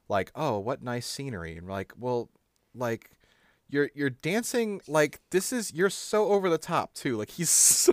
like 0.09 0.33
oh 0.35 0.59
what 0.59 0.83
nice 0.83 1.07
scenery 1.07 1.57
and 1.59 1.69
like 1.69 1.93
well 1.99 2.31
like 2.75 3.11
you're 3.69 3.91
you're 3.95 4.11
dancing 4.11 4.81
like 4.89 5.21
this 5.31 5.53
is 5.53 5.73
you're 5.75 5.91
so 5.91 6.29
over 6.33 6.49
the 6.49 6.59
top 6.59 6.95
too 6.95 7.17
like 7.19 7.31
he's 7.31 7.51
so 7.51 7.93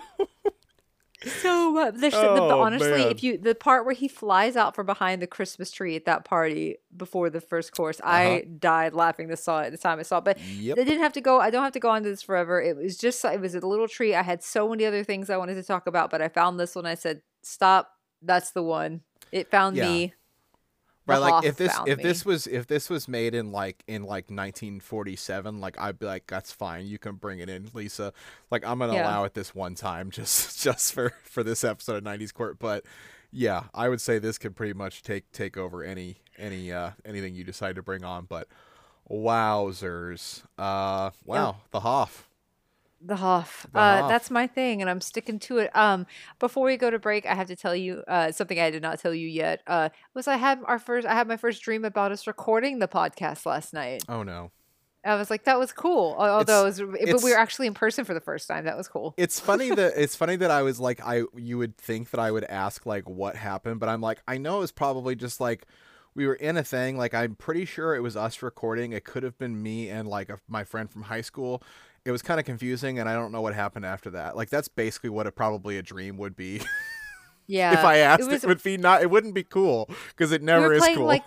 so 1.25 1.71
much. 1.71 1.95
There's 1.95 2.13
the, 2.13 2.19
the, 2.21 2.41
Oh, 2.41 2.61
honestly, 2.61 2.89
man. 2.91 3.07
if 3.09 3.23
you 3.23 3.37
the 3.37 3.55
part 3.55 3.85
where 3.85 3.93
he 3.93 4.07
flies 4.07 4.55
out 4.55 4.75
from 4.75 4.85
behind 4.85 5.21
the 5.21 5.27
Christmas 5.27 5.71
tree 5.71 5.95
at 5.95 6.05
that 6.05 6.25
party 6.25 6.77
before 6.95 7.29
the 7.29 7.41
first 7.41 7.73
course, 7.73 7.99
I 8.03 8.25
uh-huh. 8.25 8.41
died 8.59 8.93
laughing. 8.93 9.27
The 9.27 9.37
saw 9.37 9.61
at 9.61 9.71
the 9.71 9.77
time 9.77 9.99
I 9.99 10.03
saw 10.03 10.19
it, 10.19 10.23
but 10.25 10.39
Yep. 10.39 10.77
I 10.79 10.83
didn't 10.83 11.01
have 11.01 11.13
to 11.13 11.21
go. 11.21 11.39
I 11.39 11.49
don't 11.49 11.63
have 11.63 11.73
to 11.73 11.79
go 11.79 11.89
on 11.89 12.03
to 12.03 12.09
this 12.09 12.21
forever. 12.21 12.61
It 12.61 12.75
was 12.77 12.97
just 12.97 13.23
it 13.25 13.39
was 13.41 13.55
a 13.55 13.59
little 13.65 13.87
tree. 13.87 14.15
I 14.15 14.23
had 14.23 14.43
so 14.43 14.69
many 14.69 14.85
other 14.85 15.03
things 15.03 15.29
I 15.29 15.37
wanted 15.37 15.55
to 15.55 15.63
talk 15.63 15.87
about, 15.87 16.09
but 16.09 16.21
I 16.21 16.29
found 16.29 16.59
this 16.59 16.75
one. 16.75 16.85
I 16.85 16.95
said, 16.95 17.21
"Stop, 17.43 17.91
that's 18.21 18.51
the 18.51 18.63
one." 18.63 19.01
It 19.31 19.51
found 19.51 19.75
Yeah. 19.77 19.87
me. 19.89 20.13
Right 21.09 21.31
like 21.31 21.43
if 21.45 21.57
this 21.57 21.75
if 21.87 21.97
me. 21.97 22.03
this 22.03 22.25
was 22.25 22.47
if 22.47 22.67
this 22.67 22.89
was 22.89 23.07
made 23.07 23.33
in 23.35 23.51
like 23.51 23.83
in 23.87 24.03
like 24.03 24.25
1947 24.29 25.59
like 25.59 25.79
i'd 25.79 25.99
be 25.99 26.05
like 26.05 26.25
that's 26.27 26.51
fine 26.51 26.85
you 26.85 26.97
can 26.99 27.15
bring 27.15 27.39
it 27.39 27.49
in 27.49 27.69
lisa 27.73 28.13
like 28.51 28.65
i'm 28.65 28.79
gonna 28.79 28.93
Yeah. 28.93 29.03
allow 29.05 29.23
it 29.23 29.33
this 29.33 29.53
one 29.55 29.75
time 29.75 30.09
just 30.11 30.61
just 30.63 30.93
for 30.93 31.11
for 31.23 31.43
this 31.43 31.63
episode 31.63 31.97
of 31.97 32.03
90s 32.03 32.33
court 32.33 32.59
but 32.59 32.85
yeah 33.31 33.63
i 33.73 33.89
would 33.89 34.01
say 34.01 34.19
this 34.19 34.37
could 34.37 34.55
pretty 34.55 34.73
much 34.73 35.03
take 35.03 35.31
take 35.31 35.57
over 35.57 35.83
any 35.83 36.17
any 36.37 36.71
uh 36.71 36.91
anything 37.05 37.35
you 37.35 37.43
decide 37.43 37.75
to 37.75 37.83
bring 37.83 38.03
on 38.03 38.25
but 38.25 38.47
wowzers 39.09 40.43
uh 40.57 41.09
wow 41.25 41.57
the 41.71 41.79
hoff 41.81 42.28
The 43.01 43.15
Hoff. 43.15 43.65
The 43.71 43.79
uh, 43.79 44.01
Hoff. 44.01 44.09
That's 44.09 44.31
my 44.31 44.47
thing, 44.47 44.81
and 44.81 44.89
I'm 44.89 45.01
sticking 45.01 45.39
to 45.39 45.59
it. 45.59 45.75
Um, 45.75 46.05
before 46.39 46.65
we 46.65 46.77
go 46.77 46.89
to 46.89 46.99
break, 46.99 47.25
I 47.25 47.33
have 47.35 47.47
to 47.47 47.55
tell 47.55 47.75
you 47.75 48.03
uh, 48.07 48.31
something 48.31 48.59
I 48.59 48.71
did 48.71 48.81
not 48.81 48.99
tell 48.99 49.13
you 49.13 49.27
yet. 49.27 49.61
Uh, 49.67 49.89
was 50.13 50.27
I 50.27 50.37
had 50.37 50.59
our 50.65 50.79
first, 50.79 51.07
I 51.07 51.13
had 51.13 51.27
my 51.27 51.37
first 51.37 51.61
dream 51.61 51.85
about 51.85 52.11
us 52.11 52.27
recording 52.27 52.79
the 52.79 52.87
podcast 52.87 53.45
last 53.45 53.73
night. 53.73 54.03
oh 54.09 54.23
no 54.23 54.51
I 55.03 55.15
was 55.15 55.29
like, 55.29 55.45
that 55.45 55.57
was 55.57 55.71
cool. 55.71 56.15
Al- 56.19 56.39
Although, 56.39 56.63
it 56.63 56.65
was, 56.65 56.81
but 56.81 57.23
we 57.23 57.31
were 57.31 57.37
actually 57.37 57.67
in 57.67 57.73
person 57.73 58.03
for 58.03 58.13
the 58.13 58.19
first 58.19 58.47
time. 58.47 58.65
That 58.65 58.77
was 58.77 58.87
cool. 58.87 59.13
it's 59.17 59.39
funny 59.39 59.69
that 59.75 59.93
it's 59.95 60.15
funny 60.15 60.35
that 60.35 60.51
I 60.51 60.61
was 60.61 60.79
like 60.79 60.99
I 61.03 61.23
you 61.35 61.57
would 61.57 61.77
think 61.77 62.11
that 62.11 62.19
I 62.19 62.31
would 62.31 62.43
ask 62.45 62.85
like 62.85 63.07
what 63.07 63.35
happened, 63.35 63.79
but 63.79 63.89
I'm 63.89 64.01
like 64.01 64.21
I 64.27 64.37
know 64.37 64.57
it 64.57 64.61
was 64.61 64.71
probably 64.71 65.15
just 65.15 65.39
like 65.39 65.65
we 66.15 66.27
were 66.27 66.35
in 66.35 66.57
a 66.57 66.63
thing. 66.63 66.97
Like 66.97 67.13
I'm 67.13 67.35
pretty 67.35 67.65
sure 67.65 67.95
it 67.95 68.01
was 68.01 68.17
us 68.17 68.41
recording. 68.41 68.91
It 68.91 69.05
could 69.05 69.23
have 69.23 69.37
been 69.37 69.61
me 69.61 69.89
and 69.89 70.07
like 70.07 70.29
a, 70.29 70.39
my 70.47 70.63
friend 70.63 70.89
from 70.89 71.03
high 71.03 71.21
school. 71.21 71.63
It 72.05 72.11
was 72.11 72.21
kind 72.21 72.39
of 72.39 72.45
confusing, 72.45 72.99
and 72.99 73.09
I 73.09 73.13
don't 73.13 73.31
know 73.31 73.41
what 73.41 73.53
happened 73.53 73.85
after 73.85 74.11
that. 74.11 74.35
Like 74.35 74.49
that's 74.49 74.67
basically 74.67 75.09
what 75.09 75.27
a 75.27 75.31
probably 75.31 75.77
a 75.77 75.81
dream 75.81 76.17
would 76.17 76.35
be. 76.35 76.61
Yeah. 77.49 77.73
if 77.73 77.83
I 77.83 77.97
asked, 77.97 78.21
it, 78.21 78.27
was, 78.29 78.45
would 78.45 78.61
be 78.61 78.77
not. 78.77 79.01
It 79.01 79.09
wouldn't 79.09 79.33
be 79.33 79.43
cool 79.43 79.89
because 80.09 80.31
it 80.31 80.43
never 80.43 80.67
were 80.67 80.73
is 80.73 80.87
cool. 80.93 81.05
like, 81.05 81.23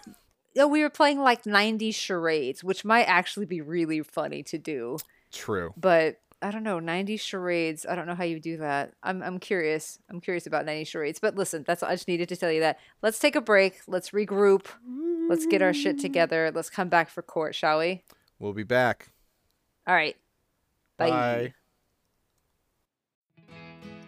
no, 0.55 0.69
we 0.69 0.83
were 0.83 0.89
playing 0.89 1.19
like 1.19 1.43
90s 1.43 1.97
charades, 1.97 2.63
which 2.63 2.85
might 2.85 3.07
actually 3.07 3.47
be 3.47 3.61
really 3.61 4.03
funny 4.03 4.45
to 4.45 4.57
do. 4.57 4.99
True. 5.33 5.75
But 5.77 6.21
I 6.41 6.53
don't 6.53 6.63
know, 6.63 6.79
90s 6.79 7.21
charades. 7.21 7.85
I 7.89 7.97
don't 7.97 8.07
know 8.07 8.15
how 8.15 8.23
you 8.23 8.39
do 8.39 8.59
that. 8.59 8.93
I'm 9.03 9.21
I'm 9.21 9.41
curious. 9.41 9.99
I'm 10.09 10.21
curious 10.21 10.47
about 10.47 10.65
90s 10.65 10.87
charades. 10.87 11.19
But 11.19 11.35
listen, 11.35 11.65
that's 11.67 11.83
all 11.83 11.89
I 11.89 11.95
just 11.95 12.07
needed 12.07 12.29
to 12.29 12.37
tell 12.37 12.53
you 12.53 12.61
that. 12.61 12.79
Let's 13.03 13.19
take 13.19 13.35
a 13.35 13.41
break. 13.41 13.81
Let's 13.89 14.11
regroup. 14.11 14.67
Let's 15.29 15.47
get 15.47 15.61
our 15.61 15.73
shit 15.75 15.99
together. 15.99 16.53
Let's 16.55 16.71
come 16.71 16.89
back 16.89 17.11
for 17.11 17.23
court, 17.23 17.55
shall 17.55 17.81
we? 17.81 18.05
We'll 18.39 18.53
be 18.53 18.65
back. 18.65 19.09
All 19.87 19.95
right. 19.95 20.17
Bye. 21.11 21.11
Bye. 21.11 21.55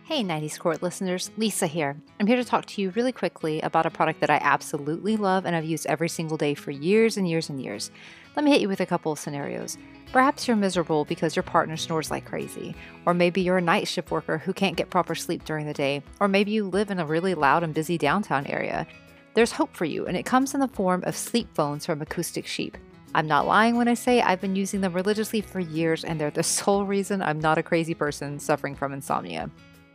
Hey, 0.07 0.23
90s 0.23 0.59
Court 0.59 0.83
listeners, 0.83 1.31
Lisa 1.39 1.67
here. 1.67 1.97
I'm 2.21 2.27
here 2.27 2.37
to 2.37 2.45
talk 2.45 2.67
to 2.67 2.83
you 2.83 2.91
really 2.91 3.11
quickly 3.11 3.63
about 3.63 3.87
a 3.87 3.91
product 3.91 4.21
that 4.21 4.29
I 4.29 4.39
absolutely 4.43 5.17
love 5.17 5.47
and 5.47 5.57
I've 5.57 5.65
used 5.65 5.87
every 5.87 6.11
single 6.11 6.37
day 6.37 6.53
for 6.53 6.71
years 6.71 7.17
and 7.17 7.27
years 7.27 7.49
and 7.49 7.59
years. 7.59 7.91
Let 8.37 8.45
me 8.45 8.51
hit 8.51 8.61
you 8.61 8.69
with 8.69 8.81
a 8.81 8.87
couple 8.87 9.13
of 9.13 9.19
scenarios. 9.19 9.79
Perhaps 10.13 10.47
you're 10.47 10.59
miserable 10.59 11.07
because 11.07 11.35
your 11.35 11.43
partner 11.43 11.79
snores 11.79 12.11
like 12.11 12.27
crazy, 12.27 12.77
or 13.07 13.15
maybe 13.15 13.41
you're 13.41 13.57
a 13.57 13.63
night 13.63 13.89
shift 13.89 14.11
worker 14.11 14.37
who 14.37 14.53
can't 14.53 14.77
get 14.77 14.91
proper 14.91 15.15
sleep 15.15 15.45
during 15.45 15.67
the 15.67 15.73
day, 15.73 16.03
or 16.21 16.29
maybe 16.29 16.51
you 16.51 16.69
live 16.69 16.91
in 16.91 17.01
a 17.01 17.07
really 17.07 17.35
loud 17.35 17.63
and 17.63 17.73
busy 17.73 17.97
downtown 17.97 18.47
area. 18.47 18.87
There's 19.33 19.53
hope 19.53 19.75
for 19.75 19.87
you, 19.87 20.07
and 20.07 20.17
it 20.19 20.27
comes 20.27 20.53
in 20.53 20.61
the 20.61 20.69
form 20.69 21.03
of 21.05 21.17
sleep 21.17 21.49
phones 21.55 21.87
from 21.87 22.03
Acoustic 22.03 22.47
Sheep. 22.47 22.77
I'm 23.17 23.29
not 23.29 23.47
lying 23.47 23.77
when 23.77 23.87
I 23.87 23.95
say 23.95 24.21
I've 24.21 24.41
been 24.41 24.57
using 24.57 24.81
them 24.81 24.93
religiously 24.93 25.41
for 25.41 25.61
years, 25.61 26.03
and 26.03 26.21
they're 26.21 26.33
the 26.33 26.43
sole 26.59 26.85
reason 26.85 27.23
I'm 27.23 27.39
not 27.39 27.59
a 27.59 27.63
crazy 27.63 27.95
person 27.95 28.41
suffering 28.41 28.75
from 28.75 28.93
insomnia. 28.93 29.51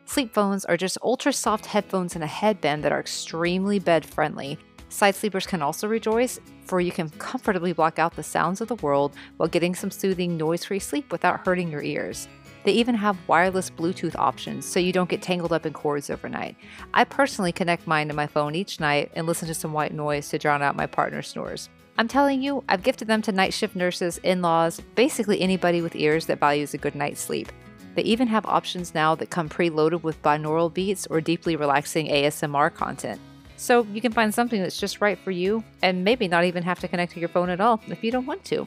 Sleep 0.06 0.34
phones 0.34 0.64
are 0.66 0.78
just 0.78 0.98
ultra 1.04 1.34
soft 1.34 1.66
headphones 1.66 2.16
and 2.16 2.24
a 2.24 2.28
headband 2.28 2.84
that 2.84 2.94
are 2.94 3.00
extremely 3.00 3.78
bed 3.78 4.06
friendly. 4.06 4.58
Side 4.88 5.16
sleepers 5.16 5.46
can 5.46 5.62
also 5.62 5.88
rejoice, 5.88 6.40
for 6.64 6.80
you 6.80 6.92
can 6.92 7.10
comfortably 7.10 7.74
block 7.74 8.00
out 8.00 8.16
the 8.16 8.24
sounds 8.24 8.62
of 8.62 8.70
the 8.70 8.76
world 8.76 9.16
while 9.38 9.50
getting 9.50 9.76
some 9.76 9.92
soothing, 9.92 10.38
noise 10.38 10.64
free 10.64 10.80
sleep 10.80 11.12
without 11.12 11.46
hurting 11.46 11.70
your 11.70 11.84
ears. 11.84 12.28
They 12.64 12.72
even 12.72 12.96
have 12.96 13.28
wireless 13.28 13.70
Bluetooth 13.70 14.16
options 14.16 14.66
so 14.66 14.80
you 14.80 14.92
don't 14.92 15.10
get 15.10 15.22
tangled 15.22 15.54
up 15.54 15.66
in 15.66 15.74
cords 15.74 16.10
overnight. 16.10 16.56
I 16.94 17.04
personally 17.04 17.52
connect 17.52 17.86
mine 17.86 18.08
to 18.08 18.14
my 18.14 18.28
phone 18.28 18.56
each 18.56 18.80
night 18.80 19.12
and 19.14 19.28
listen 19.28 19.48
to 19.48 19.54
some 19.54 19.74
white 19.74 19.94
noise 19.94 20.30
to 20.30 20.40
drown 20.40 20.62
out 20.62 20.76
my 20.76 20.88
partner's 20.88 21.28
snores. 21.28 21.70
I'm 22.00 22.08
telling 22.08 22.42
you, 22.42 22.64
I've 22.70 22.82
gifted 22.82 23.10
them 23.10 23.22
to 23.24 23.34
night 23.34 23.54
shift 23.54 23.76
nurses, 23.76 24.20
in 24.20 24.42
laws, 24.42 24.80
basically 24.96 25.42
anybody 25.42 25.82
with 25.82 25.98
ears 25.98 26.28
that 26.28 26.40
values 26.40 26.74
a 26.74 26.78
good 26.78 26.96
night's 26.96 27.20
sleep. 27.20 27.52
They 27.96 28.04
even 28.04 28.30
have 28.30 28.46
options 28.46 28.96
now 28.96 29.16
that 29.16 29.32
come 29.32 29.50
preloaded 29.50 30.02
with 30.02 30.22
binaural 30.22 30.74
beats 30.74 31.08
or 31.08 31.20
deeply 31.20 31.58
relaxing 31.58 32.08
ASMR 32.08 32.74
content. 32.74 33.20
So 33.58 33.86
you 33.92 34.00
can 34.00 34.14
find 34.14 34.34
something 34.34 34.62
that's 34.62 34.80
just 34.80 35.02
right 35.02 35.20
for 35.20 35.32
you 35.32 35.62
and 35.82 36.06
maybe 36.06 36.30
not 36.30 36.46
even 36.46 36.64
have 36.64 36.80
to 36.80 36.88
connect 36.88 37.12
to 37.16 37.20
your 37.20 37.28
phone 37.28 37.50
at 37.50 37.60
all 37.60 37.82
if 37.88 38.02
you 38.02 38.12
don't 38.12 38.26
want 38.26 38.46
to. 38.46 38.66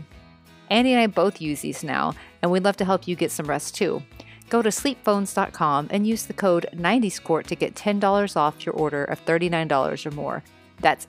Andy 0.68 0.92
and 0.92 1.00
I 1.00 1.06
both 1.06 1.40
use 1.40 1.62
these 1.62 1.82
now, 1.82 2.12
and 2.42 2.50
we'd 2.50 2.64
love 2.64 2.76
to 2.76 2.84
help 2.84 3.08
you 3.08 3.16
get 3.16 3.30
some 3.30 3.46
rest 3.46 3.74
too. 3.74 4.02
Go 4.50 4.60
to 4.60 4.68
sleepphones.com 4.68 5.88
and 5.90 6.06
use 6.06 6.26
the 6.26 6.34
code 6.34 6.66
90scourt 6.74 7.46
to 7.46 7.56
get 7.56 7.76
$10 7.76 8.36
off 8.36 8.66
your 8.66 8.74
order 8.74 9.04
of 9.04 9.24
$39 9.24 10.04
or 10.04 10.10
more. 10.10 10.42
That's 10.80 11.06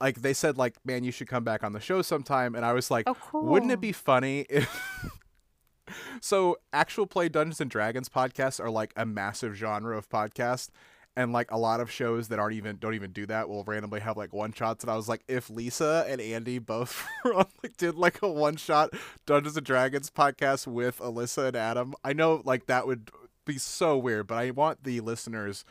like 0.00 0.22
they 0.22 0.32
said 0.32 0.58
like, 0.58 0.76
man, 0.84 1.04
you 1.04 1.12
should 1.12 1.28
come 1.28 1.44
back 1.44 1.62
on 1.62 1.72
the 1.72 1.80
show 1.80 2.02
sometime. 2.02 2.54
And 2.54 2.64
I 2.64 2.72
was 2.72 2.90
like, 2.90 3.08
Oh, 3.08 3.16
wouldn't 3.32 3.72
it 3.72 3.80
be 3.80 3.92
funny 3.92 4.46
if 4.48 4.68
so 6.20 6.56
actual 6.72 7.06
play 7.06 7.28
Dungeons 7.28 7.60
and 7.60 7.70
Dragons 7.70 8.08
podcasts 8.08 8.58
are 8.60 8.70
like 8.70 8.92
a 8.96 9.04
massive 9.04 9.54
genre 9.54 9.96
of 9.96 10.08
podcast. 10.08 10.70
And 11.14 11.32
like 11.32 11.50
a 11.50 11.58
lot 11.58 11.80
of 11.80 11.90
shows 11.90 12.28
that 12.28 12.38
aren't 12.38 12.56
even 12.56 12.76
don't 12.78 12.94
even 12.94 13.12
do 13.12 13.26
that 13.26 13.48
will 13.48 13.64
randomly 13.64 14.00
have 14.00 14.16
like 14.16 14.32
one 14.32 14.52
shots. 14.52 14.82
And 14.82 14.90
I 14.90 14.96
was 14.96 15.08
like, 15.08 15.22
if 15.28 15.50
Lisa 15.50 16.06
and 16.08 16.20
Andy 16.20 16.58
both 16.58 17.06
like, 17.24 17.76
did 17.76 17.96
like 17.96 18.22
a 18.22 18.28
one 18.28 18.56
shot 18.56 18.90
Dungeons 19.26 19.56
and 19.56 19.66
Dragons 19.66 20.10
podcast 20.10 20.66
with 20.66 20.98
Alyssa 21.00 21.48
and 21.48 21.56
Adam, 21.56 21.94
I 22.02 22.14
know 22.14 22.40
like 22.46 22.64
that 22.66 22.86
would 22.86 23.10
be 23.44 23.58
so 23.58 23.98
weird. 23.98 24.26
But 24.26 24.36
I 24.36 24.50
want 24.52 24.84
the 24.84 25.00
listeners 25.00 25.66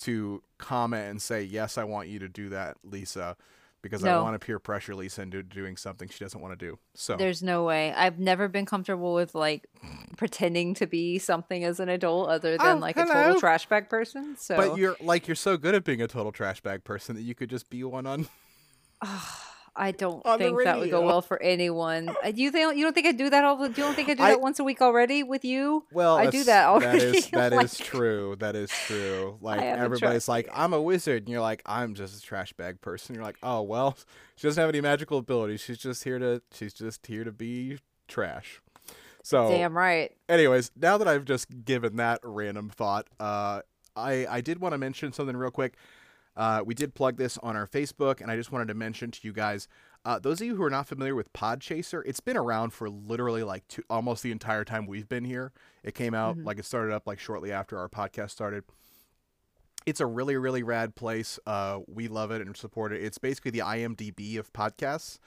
to 0.00 0.42
comment 0.58 1.10
and 1.10 1.22
say, 1.22 1.42
yes, 1.42 1.78
I 1.78 1.84
want 1.84 2.08
you 2.08 2.18
to 2.18 2.28
do 2.28 2.48
that, 2.50 2.76
Lisa, 2.82 3.36
because 3.82 4.04
I 4.04 4.20
want 4.20 4.40
to 4.40 4.44
peer 4.44 4.58
pressure 4.58 4.94
Lisa 4.94 5.22
into 5.22 5.42
doing 5.42 5.76
something 5.76 6.08
she 6.08 6.24
doesn't 6.24 6.40
want 6.40 6.58
to 6.58 6.66
do. 6.66 6.78
So 6.94 7.16
There's 7.16 7.42
no 7.42 7.64
way. 7.64 7.92
I've 7.92 8.18
never 8.18 8.48
been 8.48 8.64
comfortable 8.64 9.14
with 9.14 9.34
like 9.34 9.66
pretending 10.16 10.74
to 10.74 10.86
be 10.86 11.18
something 11.18 11.64
as 11.64 11.80
an 11.80 11.88
adult 11.88 12.28
other 12.28 12.56
than 12.56 12.76
Oh, 12.78 12.80
like 12.80 12.96
a 12.96 13.04
total 13.04 13.40
trash 13.40 13.66
bag 13.66 13.88
person. 13.88 14.36
So 14.38 14.56
But 14.56 14.78
you're 14.78 14.96
like 15.00 15.26
you're 15.28 15.34
so 15.34 15.56
good 15.56 15.74
at 15.74 15.84
being 15.84 16.00
a 16.00 16.08
total 16.08 16.32
trash 16.32 16.60
bag 16.60 16.84
person 16.84 17.16
that 17.16 17.22
you 17.22 17.34
could 17.34 17.50
just 17.50 17.68
be 17.68 17.84
one 17.84 18.06
on. 18.06 18.28
I 19.74 19.90
don't 19.92 20.22
think 20.38 20.62
that 20.64 20.78
would 20.78 20.90
go 20.90 21.00
well 21.00 21.22
for 21.22 21.40
anyone. 21.42 22.10
Uh, 22.22 22.30
Do 22.30 22.42
you 22.42 22.50
think 22.50 22.76
you 22.76 22.84
don't 22.84 22.92
think 22.92 23.06
I 23.06 23.12
do 23.12 23.30
that 23.30 23.42
all 23.44 23.56
the? 23.56 23.68
You 23.68 23.74
don't 23.74 23.94
think 23.94 24.10
I 24.10 24.14
do 24.14 24.22
I- 24.22 24.28
that 24.30 24.40
once 24.40 24.58
a 24.58 24.64
week 24.64 24.82
already 24.82 25.22
with 25.22 25.44
you? 25.44 25.84
Well, 25.92 26.14
I 26.16 26.28
do 26.28 26.44
that 26.44 26.66
already. 26.66 26.98
That 26.98 27.14
is 27.16 27.26
that 27.30 27.52
Like, 27.52 27.64
is 27.64 27.78
true. 27.78 28.36
That 28.38 28.54
is 28.54 28.70
true. 28.70 29.38
Like 29.40 29.62
everybody's 29.62 30.28
like, 30.28 30.48
I'm 30.52 30.74
a 30.74 30.80
wizard, 30.82 31.22
and 31.22 31.28
you're 31.30 31.40
like, 31.40 31.62
I'm 31.64 31.94
just 31.94 32.18
a 32.18 32.20
trash 32.22 32.52
bag 32.52 32.80
person. 32.82 33.14
You're 33.14 33.24
like, 33.24 33.38
oh 33.42 33.62
well, 33.62 33.96
she 34.36 34.46
doesn't 34.46 34.60
have 34.60 34.68
any 34.68 34.82
magical 34.82 35.18
abilities. 35.18 35.60
She's 35.62 35.78
just 35.78 36.04
here 36.04 36.18
to. 36.18 36.42
She's 36.52 36.74
just 36.74 37.06
here 37.06 37.24
to 37.24 37.32
be 37.32 37.78
trash. 38.08 38.60
So, 39.24 39.48
Damn 39.48 39.76
right. 39.78 40.10
anyways, 40.28 40.72
now 40.76 40.98
that 40.98 41.06
I've 41.06 41.24
just 41.24 41.46
given 41.64 41.96
that 41.96 42.18
random 42.24 42.68
thought, 42.68 43.06
uh, 43.20 43.62
I 43.96 44.26
I 44.28 44.40
did 44.40 44.60
want 44.60 44.72
to 44.72 44.78
mention 44.78 45.12
something 45.12 45.36
real 45.36 45.50
quick. 45.52 45.76
Uh, 46.36 46.62
we 46.64 46.74
did 46.74 46.94
plug 46.94 47.16
this 47.16 47.38
on 47.38 47.56
our 47.56 47.66
Facebook, 47.66 48.20
and 48.20 48.30
I 48.30 48.36
just 48.36 48.52
wanted 48.52 48.68
to 48.68 48.74
mention 48.74 49.10
to 49.10 49.20
you 49.22 49.32
guys, 49.32 49.68
uh, 50.04 50.18
those 50.18 50.40
of 50.40 50.46
you 50.46 50.56
who 50.56 50.62
are 50.64 50.70
not 50.70 50.88
familiar 50.88 51.14
with 51.14 51.32
Podchaser, 51.32 52.02
it's 52.04 52.20
been 52.20 52.36
around 52.36 52.72
for 52.72 52.90
literally 52.90 53.44
like 53.44 53.66
two, 53.68 53.82
almost 53.88 54.22
the 54.22 54.32
entire 54.32 54.64
time 54.64 54.86
we've 54.86 55.08
been 55.08 55.24
here. 55.24 55.52
It 55.84 55.94
came 55.94 56.14
out 56.14 56.38
like 56.38 56.58
it 56.58 56.64
started 56.64 56.92
up 56.92 57.06
like 57.06 57.20
shortly 57.20 57.52
after 57.52 57.78
our 57.78 57.88
podcast 57.88 58.30
started. 58.30 58.64
It's 59.86 60.00
a 60.00 60.06
really 60.06 60.36
really 60.36 60.62
rad 60.62 60.94
place. 60.96 61.38
Uh, 61.46 61.80
we 61.86 62.08
love 62.08 62.30
it 62.32 62.40
and 62.40 62.56
support 62.56 62.92
it. 62.92 63.02
It's 63.02 63.18
basically 63.18 63.52
the 63.52 63.60
IMDb 63.60 64.38
of 64.38 64.52
podcasts. 64.52 65.18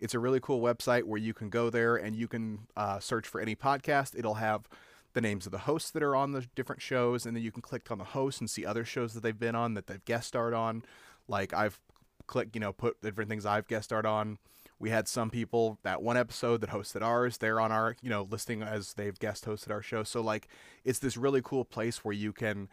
It's 0.00 0.14
a 0.14 0.18
really 0.18 0.40
cool 0.40 0.60
website 0.60 1.04
where 1.04 1.20
you 1.20 1.34
can 1.34 1.48
go 1.48 1.70
there 1.70 1.96
and 1.96 2.16
you 2.16 2.26
can 2.26 2.60
uh, 2.76 2.98
search 2.98 3.28
for 3.28 3.40
any 3.40 3.54
podcast. 3.54 4.18
It'll 4.18 4.34
have 4.34 4.66
the 5.14 5.20
names 5.20 5.46
of 5.46 5.52
the 5.52 5.58
hosts 5.58 5.90
that 5.90 6.02
are 6.02 6.16
on 6.16 6.32
the 6.32 6.46
different 6.54 6.82
shows, 6.82 7.26
and 7.26 7.36
then 7.36 7.42
you 7.42 7.52
can 7.52 7.62
click 7.62 7.90
on 7.90 7.98
the 7.98 8.04
host 8.04 8.40
and 8.40 8.48
see 8.48 8.64
other 8.64 8.84
shows 8.84 9.14
that 9.14 9.22
they've 9.22 9.38
been 9.38 9.54
on 9.54 9.74
that 9.74 9.86
they've 9.86 10.04
guest 10.04 10.28
starred 10.28 10.54
on. 10.54 10.84
Like 11.28 11.52
I've 11.52 11.80
clicked, 12.26 12.54
you 12.54 12.60
know, 12.60 12.72
put 12.72 13.00
different 13.02 13.28
things 13.28 13.46
I've 13.46 13.68
guest 13.68 13.86
starred 13.86 14.06
on. 14.06 14.38
We 14.78 14.90
had 14.90 15.06
some 15.06 15.30
people 15.30 15.78
that 15.84 16.02
one 16.02 16.16
episode 16.16 16.60
that 16.62 16.70
hosted 16.70 17.02
ours. 17.02 17.38
They're 17.38 17.60
on 17.60 17.70
our, 17.70 17.94
you 18.02 18.10
know, 18.10 18.26
listing 18.28 18.62
as 18.62 18.94
they've 18.94 19.16
guest 19.18 19.44
hosted 19.44 19.70
our 19.70 19.82
show. 19.82 20.02
So 20.02 20.20
like, 20.20 20.48
it's 20.84 20.98
this 20.98 21.16
really 21.16 21.40
cool 21.42 21.64
place 21.64 22.04
where 22.04 22.14
you 22.14 22.32
can 22.32 22.68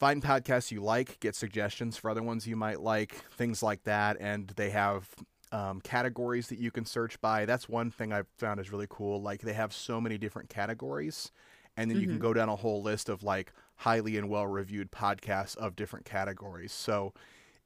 find 0.00 0.20
podcasts 0.20 0.72
you 0.72 0.82
like, 0.82 1.20
get 1.20 1.36
suggestions 1.36 1.96
for 1.96 2.10
other 2.10 2.24
ones 2.24 2.48
you 2.48 2.56
might 2.56 2.80
like, 2.80 3.14
things 3.30 3.62
like 3.62 3.84
that. 3.84 4.16
And 4.18 4.48
they 4.56 4.70
have 4.70 5.08
um, 5.52 5.80
categories 5.82 6.48
that 6.48 6.58
you 6.58 6.70
can 6.70 6.84
search 6.84 7.20
by. 7.20 7.44
That's 7.44 7.68
one 7.68 7.90
thing 7.90 8.12
I've 8.12 8.26
found 8.38 8.58
is 8.58 8.72
really 8.72 8.86
cool. 8.88 9.20
Like 9.22 9.42
they 9.42 9.52
have 9.52 9.72
so 9.72 10.00
many 10.00 10.18
different 10.18 10.48
categories, 10.48 11.30
and 11.76 11.90
then 11.90 12.00
you 12.00 12.06
can 12.06 12.18
go 12.18 12.32
down 12.32 12.48
a 12.48 12.56
whole 12.56 12.82
list 12.82 13.08
of 13.08 13.22
like 13.22 13.52
highly 13.76 14.16
and 14.16 14.28
well 14.28 14.46
reviewed 14.46 14.90
podcasts 14.90 15.56
of 15.56 15.76
different 15.76 16.04
categories. 16.04 16.72
So 16.72 17.12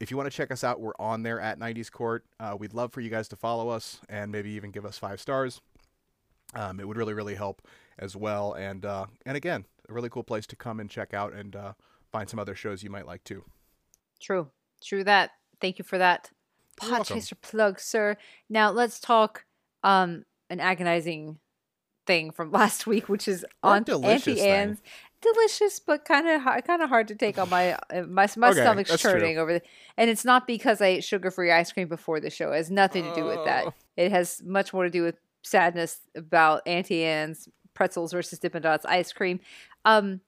if 0.00 0.10
you 0.10 0.16
want 0.16 0.30
to 0.30 0.36
check 0.36 0.50
us 0.50 0.62
out, 0.62 0.80
we're 0.80 0.92
on 0.98 1.22
there 1.22 1.40
at 1.40 1.58
90s 1.58 1.90
Court. 1.90 2.24
Uh, 2.38 2.56
we'd 2.58 2.74
love 2.74 2.92
for 2.92 3.00
you 3.00 3.08
guys 3.08 3.28
to 3.28 3.36
follow 3.36 3.68
us 3.68 4.00
and 4.08 4.30
maybe 4.30 4.50
even 4.50 4.70
give 4.70 4.84
us 4.84 4.98
five 4.98 5.20
stars. 5.20 5.60
Um, 6.54 6.80
it 6.80 6.86
would 6.86 6.96
really, 6.96 7.14
really 7.14 7.34
help 7.34 7.62
as 7.98 8.14
well. 8.14 8.52
And 8.52 8.84
uh, 8.84 9.06
and 9.24 9.36
again, 9.36 9.64
a 9.88 9.92
really 9.92 10.10
cool 10.10 10.24
place 10.24 10.46
to 10.48 10.56
come 10.56 10.80
and 10.80 10.90
check 10.90 11.14
out 11.14 11.32
and 11.32 11.54
uh, 11.54 11.72
find 12.12 12.28
some 12.28 12.38
other 12.38 12.54
shows 12.54 12.82
you 12.82 12.90
might 12.90 13.06
like 13.06 13.24
too. 13.24 13.44
True. 14.20 14.50
True 14.82 15.04
that. 15.04 15.30
Thank 15.60 15.78
you 15.78 15.84
for 15.84 15.98
that. 15.98 16.30
Podchaser 16.76 17.40
plug, 17.40 17.80
sir. 17.80 18.16
Now 18.48 18.70
let's 18.70 19.00
talk 19.00 19.44
um 19.82 20.24
an 20.50 20.60
agonizing 20.60 21.38
thing 22.06 22.30
from 22.30 22.50
last 22.52 22.86
week, 22.86 23.08
which 23.08 23.26
is 23.28 23.44
on 23.62 23.84
Auntie. 23.88 24.40
Anne's. 24.40 24.78
Delicious, 25.22 25.80
but 25.80 26.04
kind 26.04 26.28
of 26.28 26.42
kind 26.64 26.82
of 26.82 26.88
hard 26.90 27.08
to 27.08 27.14
take 27.14 27.38
on 27.38 27.48
my 27.48 27.72
uh, 27.72 28.02
my 28.02 28.28
my 28.36 28.50
Okay, 28.50 28.60
stomach's 28.60 28.90
that's 28.90 29.02
true. 29.02 29.12
churning 29.12 29.38
over. 29.38 29.54
The, 29.54 29.62
and 29.96 30.10
it's 30.10 30.24
not 30.26 30.46
because 30.46 30.80
I 30.82 30.86
ate 30.88 31.04
sugar 31.04 31.30
free 31.30 31.50
ice 31.50 31.72
cream 31.72 31.88
before 31.88 32.20
the 32.20 32.28
show. 32.30 32.52
It 32.52 32.58
has 32.58 32.70
nothing 32.70 33.02
to 33.04 33.14
do 33.14 33.24
with 33.24 33.42
that. 33.46 33.64
Oh. 33.66 33.74
It 33.96 34.12
has 34.12 34.42
much 34.44 34.74
more 34.74 34.84
to 34.84 34.90
do 34.90 35.02
with 35.02 35.16
sadness 35.42 36.00
about 36.14 36.62
Auntie 36.68 37.02
Anne's 37.02 37.48
pretzels 37.72 38.12
versus 38.12 38.38
Dippin' 38.38 38.62
Dots 38.62 38.84
ice 38.84 39.12
cream. 39.12 39.40
Um, 39.86 40.20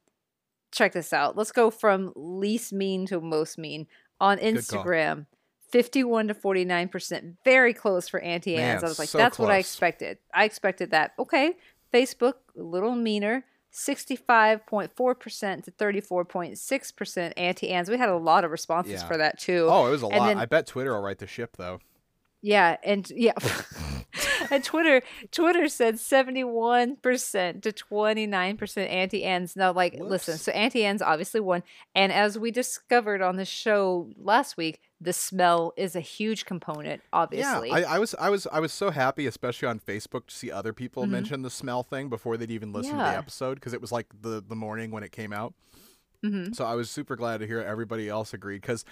check 0.72 0.94
this 0.94 1.12
out. 1.12 1.36
Let's 1.36 1.52
go 1.52 1.70
from 1.70 2.12
least 2.16 2.72
mean 2.72 3.06
to 3.06 3.20
most 3.20 3.58
mean 3.58 3.86
on. 4.20 4.38
Instagram. 4.38 5.26
51 5.70 6.28
to 6.28 6.34
49%. 6.34 7.36
Very 7.44 7.74
close 7.74 8.08
for 8.08 8.20
Auntie 8.20 8.56
Man, 8.56 8.78
I 8.78 8.80
was 8.80 8.98
like, 8.98 9.08
so 9.08 9.18
that's 9.18 9.38
what 9.38 9.50
I 9.50 9.58
expected. 9.58 10.18
I 10.34 10.44
expected 10.44 10.90
that. 10.92 11.12
Okay. 11.18 11.54
Facebook, 11.92 12.34
a 12.58 12.62
little 12.62 12.94
meaner. 12.94 13.44
65.4% 13.70 15.64
to 15.64 15.70
34.6% 15.70 17.32
Auntie 17.36 17.68
Anne's. 17.70 17.90
We 17.90 17.98
had 17.98 18.08
a 18.08 18.16
lot 18.16 18.44
of 18.44 18.50
responses 18.50 19.02
Yeah. 19.02 19.06
for 19.08 19.16
that 19.18 19.38
too. 19.38 19.66
Oh, 19.70 19.86
it 19.86 19.90
was 19.90 20.02
a 20.02 20.06
And 20.06 20.18
lot. 20.18 20.26
then- 20.28 20.38
I 20.38 20.46
bet 20.46 20.66
Twitter 20.66 20.94
will 20.94 21.02
write 21.02 21.18
the 21.18 21.26
ship 21.26 21.56
though. 21.56 21.80
Yeah, 22.40 22.76
and 22.84 23.10
yeah. 23.10 23.32
and 24.50 24.62
Twitter 24.64 25.02
Twitter 25.32 25.68
said 25.68 25.96
71% 25.96 26.96
to 27.62 27.72
29% 27.72 28.88
Auntie 28.88 29.24
Anne's. 29.24 29.54
Now 29.56 29.72
like 29.72 29.94
listen, 29.98 30.38
so 30.38 30.52
Auntie 30.52 30.84
Anne's 30.84 31.02
obviously 31.02 31.40
won 31.40 31.62
and 31.94 32.12
as 32.12 32.38
we 32.38 32.50
discovered 32.50 33.20
on 33.22 33.36
the 33.36 33.44
show 33.44 34.08
last 34.16 34.56
week, 34.56 34.80
the 35.00 35.12
smell 35.12 35.72
is 35.76 35.94
a 35.94 36.00
huge 36.00 36.44
component 36.44 37.02
obviously. 37.12 37.68
Yeah, 37.68 37.74
I, 37.76 37.82
I 37.82 37.98
was 37.98 38.14
I 38.18 38.30
was 38.30 38.46
I 38.52 38.60
was 38.60 38.72
so 38.72 38.90
happy, 38.90 39.26
especially 39.26 39.68
on 39.68 39.78
Facebook, 39.78 40.26
to 40.26 40.34
see 40.34 40.50
other 40.50 40.72
people 40.72 41.04
Mhm. 41.04 41.10
mention 41.10 41.42
the 41.42 41.50
smell 41.50 41.82
thing 41.82 42.08
before 42.08 42.36
they'd 42.36 42.50
even 42.50 42.72
listened 42.72 42.98
to 42.98 43.04
the 43.04 43.16
episode 43.16 43.54
because 43.54 43.72
it 43.72 43.80
was 43.80 43.92
like 43.92 44.06
the 44.22 44.42
the 44.46 44.56
morning 44.56 44.90
when 44.90 45.02
it 45.02 45.12
came 45.12 45.32
out. 45.32 45.54
Mhm. 46.24 46.54
So 46.54 46.64
I 46.64 46.74
was 46.74 46.90
super 46.90 47.14
glad 47.16 47.38
to 47.40 47.46
hear 47.46 47.60
everybody 47.60 48.08
else 48.08 48.34
agreed 48.34 48.60
because 48.60 48.84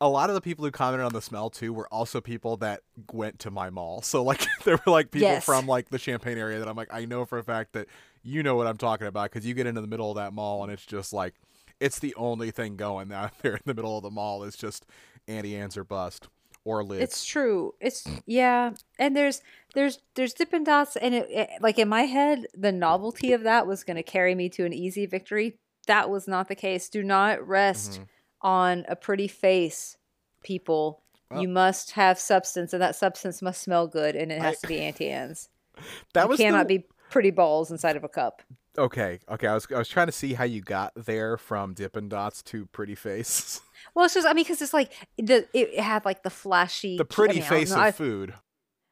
a 0.00 0.08
lot 0.08 0.30
of 0.30 0.34
the 0.34 0.40
people 0.40 0.64
who 0.64 0.70
commented 0.70 1.04
on 1.04 1.12
the 1.12 1.20
smell 1.20 1.50
too 1.50 1.72
were 1.72 1.88
also 1.92 2.20
people 2.20 2.56
that 2.58 2.82
went 3.12 3.40
to 3.40 3.50
my 3.50 3.68
mall. 3.68 4.00
So 4.02 4.22
like 4.22 4.46
there 4.64 4.76
were 4.86 4.92
like 4.92 5.10
people 5.10 5.28
Yes. 5.28 5.44
from 5.44 5.66
like 5.66 5.88
the 5.90 5.98
Champaign 5.98 6.38
area 6.38 6.60
that 6.60 6.68
I'm 6.68 6.76
like 6.76 6.92
I 6.92 7.04
know 7.04 7.24
for 7.24 7.36
a 7.38 7.42
fact 7.42 7.72
that 7.72 7.88
you 8.22 8.44
know 8.44 8.54
what 8.54 8.68
I'm 8.68 8.76
talking 8.76 9.08
about 9.08 9.32
because 9.32 9.44
you 9.44 9.54
get 9.54 9.66
into 9.66 9.80
the 9.80 9.88
middle 9.88 10.08
of 10.10 10.16
that 10.16 10.32
mall 10.32 10.62
and 10.62 10.70
it's 10.72 10.86
just 10.86 11.12
like 11.12 11.34
it's 11.80 11.98
the 11.98 12.14
only 12.14 12.52
thing 12.52 12.76
going 12.76 13.12
out 13.20 13.32
there 13.42 13.54
in 13.54 13.60
the 13.64 13.74
middle 13.74 13.96
of 13.96 14.04
the 14.04 14.10
mall 14.10 14.44
is 14.44 14.54
just 14.56 14.86
Auntie 15.28 15.56
Anne's 15.56 15.76
or 15.76 15.84
bust 15.84 16.28
or 16.64 16.82
lids. 16.84 17.02
It's 17.02 17.24
true. 17.24 17.74
It's 17.80 18.04
yeah, 18.26 18.72
and 18.98 19.16
there's 19.16 19.42
there's 19.74 20.00
there's 20.14 20.32
Dippin' 20.34 20.64
Dots, 20.64 20.96
and 20.96 21.14
it, 21.14 21.26
it 21.30 21.50
like 21.60 21.78
in 21.78 21.88
my 21.88 22.02
head, 22.02 22.46
the 22.54 22.72
novelty 22.72 23.32
of 23.32 23.42
that 23.44 23.66
was 23.66 23.84
going 23.84 23.96
to 23.96 24.02
carry 24.02 24.34
me 24.34 24.48
to 24.50 24.64
an 24.64 24.72
easy 24.72 25.06
victory. 25.06 25.58
That 25.86 26.10
was 26.10 26.26
not 26.28 26.48
the 26.48 26.54
case. 26.54 26.88
Do 26.88 27.02
not 27.02 27.46
rest 27.46 27.92
Mm-hmm. 27.92 28.02
on 28.42 28.84
a 28.88 28.96
pretty 28.96 29.28
face, 29.28 29.96
people. 30.42 31.02
Well- 31.30 31.42
you 31.42 31.48
must 31.48 31.92
have 31.92 32.18
substance, 32.18 32.72
and 32.72 32.80
that 32.82 32.96
substance 32.96 33.42
must 33.42 33.62
smell 33.62 33.86
good, 33.86 34.16
and 34.16 34.32
it 34.32 34.40
has 34.40 34.56
I- 34.56 34.60
to 34.62 34.66
be 34.66 34.80
Auntie 34.80 35.10
Anne's. 35.10 35.48
that 36.14 36.24
It 36.24 36.28
was 36.28 36.38
cannot 36.40 36.68
the, 36.68 36.78
be 36.78 36.86
pretty 37.10 37.30
balls 37.30 37.70
inside 37.70 37.96
of 37.96 38.04
a 38.04 38.08
cup. 38.08 38.42
Okay, 38.76 39.18
okay. 39.28 39.46
I 39.48 39.54
was 39.54 39.66
I 39.74 39.78
was 39.78 39.88
trying 39.88 40.06
to 40.06 40.12
see 40.12 40.34
how 40.34 40.44
you 40.44 40.60
got 40.60 40.92
there 40.94 41.36
from 41.36 41.74
Dippin' 41.74 42.08
Dots 42.08 42.42
to 42.44 42.66
Pretty 42.66 42.94
Face. 42.94 43.60
Well, 43.98 44.04
it's 44.04 44.14
just 44.14 44.28
I 44.28 44.32
mean, 44.32 44.44
because 44.44 44.62
it's 44.62 44.72
like 44.72 44.92
the 45.16 45.48
it 45.52 45.80
had 45.80 46.04
like 46.04 46.22
the 46.22 46.30
flashy, 46.30 46.96
the 46.96 47.04
pretty 47.04 47.38
I 47.38 47.40
don't 47.40 47.48
face 47.48 47.70
know, 47.70 47.78
of 47.78 47.82
I- 47.82 47.90
food. 47.90 48.32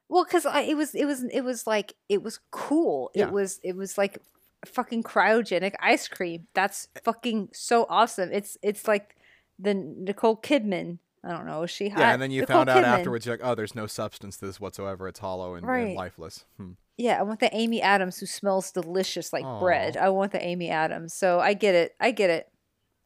Well, 0.09 0.25
because 0.25 0.45
it 0.45 0.75
was 0.75 0.93
it 0.93 1.05
was 1.05 1.23
it 1.23 1.45
was 1.45 1.65
like 1.65 1.93
it 2.09 2.21
was 2.21 2.41
cool. 2.51 3.09
Yeah. 3.15 3.27
It 3.27 3.31
was 3.31 3.61
it 3.63 3.77
was 3.77 3.97
like 3.97 4.17
fucking 4.65 5.03
cryogenic 5.03 5.75
ice 5.79 6.09
cream. 6.09 6.47
That's 6.53 6.89
fucking 7.05 7.51
so 7.53 7.85
awesome. 7.89 8.31
It's 8.33 8.57
it's 8.61 8.85
like 8.85 9.15
the 9.57 9.73
Nicole 9.75 10.35
Kidman 10.35 10.97
I 11.23 11.31
don't 11.31 11.45
know. 11.45 11.63
Is 11.63 11.71
she 11.71 11.87
hot? 11.87 11.99
Yeah, 11.99 12.11
and 12.11 12.21
then 12.21 12.31
you 12.31 12.41
Nicole 12.41 12.57
found 12.57 12.69
out 12.69 12.83
Kidman. 12.83 12.99
afterwards, 12.99 13.25
you're 13.25 13.37
like, 13.37 13.45
oh, 13.45 13.55
there's 13.55 13.75
no 13.75 13.87
substance 13.87 14.35
to 14.37 14.45
this 14.45 14.59
whatsoever. 14.59 15.07
It's 15.07 15.19
hollow 15.19 15.55
and, 15.55 15.65
and 15.65 15.95
lifeless. 15.95 16.43
Hmm. 16.57 16.71
Yeah, 16.97 17.17
I 17.17 17.23
want 17.23 17.39
the 17.39 17.55
Amy 17.55 17.81
Adams 17.81 18.19
who 18.19 18.25
smells 18.25 18.73
delicious 18.73 19.31
like 19.31 19.45
bread. 19.61 19.95
I 19.95 20.09
want 20.09 20.33
the 20.33 20.43
Amy 20.43 20.69
Adams. 20.69 21.13
So 21.13 21.39
I 21.39 21.53
get 21.53 21.75
it. 21.75 21.95
I 21.97 22.11
get 22.11 22.29
it. 22.29 22.51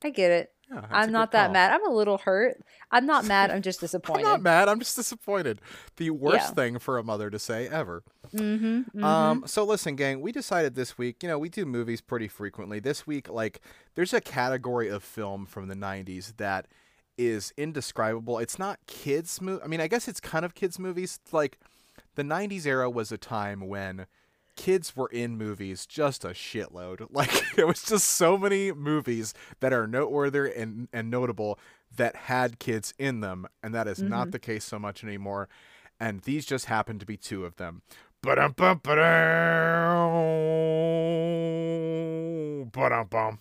I 0.04 0.10
get 0.10 0.32
it. 0.32 0.52
Yeah, 0.72 0.86
I'm 0.90 1.12
not 1.12 1.32
that 1.34 1.46
call. 1.48 1.54
mad. 1.54 1.72
I'm 1.74 1.86
a 1.86 1.94
little 1.94 2.18
hurt. 2.20 2.58
I'm 2.92 3.06
not 3.06 3.26
mad. 3.26 3.52
I'm 3.52 3.62
just 3.62 3.80
disappointed. 3.82 4.20
I'm 4.26 4.32
not 4.32 4.42
mad. 4.42 4.70
I'm 4.70 4.80
just 4.80 4.96
disappointed. 4.96 5.60
The 5.98 6.12
worst 6.12 6.36
Yeah. 6.50 6.54
thing 6.54 6.80
for 6.80 6.98
a 6.98 7.04
mother 7.04 7.30
to 7.30 7.38
say 7.40 7.68
ever. 7.68 8.04
Mm-hmm, 8.34 9.04
Um, 9.04 9.44
so 9.48 9.64
listen, 9.64 9.96
gang, 9.96 10.22
we 10.22 10.32
decided 10.32 10.76
this 10.76 10.98
week, 10.98 11.22
you 11.24 11.30
know, 11.30 11.38
we 11.38 11.50
do 11.50 11.66
movies 11.66 12.00
pretty 12.02 12.28
frequently. 12.28 12.80
This 12.80 13.06
week, 13.06 13.30
like, 13.30 13.60
there's 13.96 14.14
a 14.14 14.22
category 14.22 14.88
of 14.88 15.04
film 15.04 15.46
from 15.46 15.68
the 15.68 15.76
90s 15.76 16.38
that 16.38 16.68
is 17.18 17.54
indescribable. 17.58 18.40
It's 18.40 18.58
not 18.58 18.80
kids' 18.88 19.42
movie. 19.42 19.62
I 19.64 19.68
mean, 19.68 19.82
I 19.82 19.88
guess 19.88 20.08
it's 20.08 20.20
kind 20.22 20.46
of 20.46 20.56
kids' 20.56 20.80
movies. 20.80 21.20
Like, 21.32 21.60
the 22.16 22.24
90s 22.24 22.66
era 22.66 22.90
was 22.90 23.12
a 23.12 23.18
time 23.18 23.68
when 23.68 24.06
kids 24.62 24.96
were 24.96 25.08
in 25.08 25.36
movies 25.40 25.88
just 25.88 26.24
a 26.24 26.30
shitload. 26.30 27.08
Like, 27.12 27.32
there 27.56 27.66
was 27.66 27.82
just 27.84 28.08
so 28.08 28.38
many 28.38 28.72
movies 28.72 29.34
that 29.60 29.74
are 29.74 29.88
noteworthy 29.88 30.54
and, 30.56 30.88
and 30.94 31.10
notable 31.10 31.58
that 31.96 32.16
had 32.16 32.60
kids 32.60 32.94
in 33.00 33.22
them, 33.22 33.48
and 33.64 33.74
that 33.74 33.88
is 33.88 34.02
not 34.02 34.26
mm-hmm. 34.26 34.32
the 34.32 34.40
case 34.40 34.64
so 34.64 34.78
much 34.78 35.04
anymore. 35.04 35.50
And 36.00 36.22
these 36.22 36.46
just 36.46 36.66
happen 36.66 37.00
to 37.00 37.06
be 37.08 37.18
two 37.18 37.44
of 37.44 37.56
them. 37.58 37.82
Ba-dum-bum, 38.22 38.82
ba-dum. 38.84 39.10
Ba-dum-bum. 42.72 43.40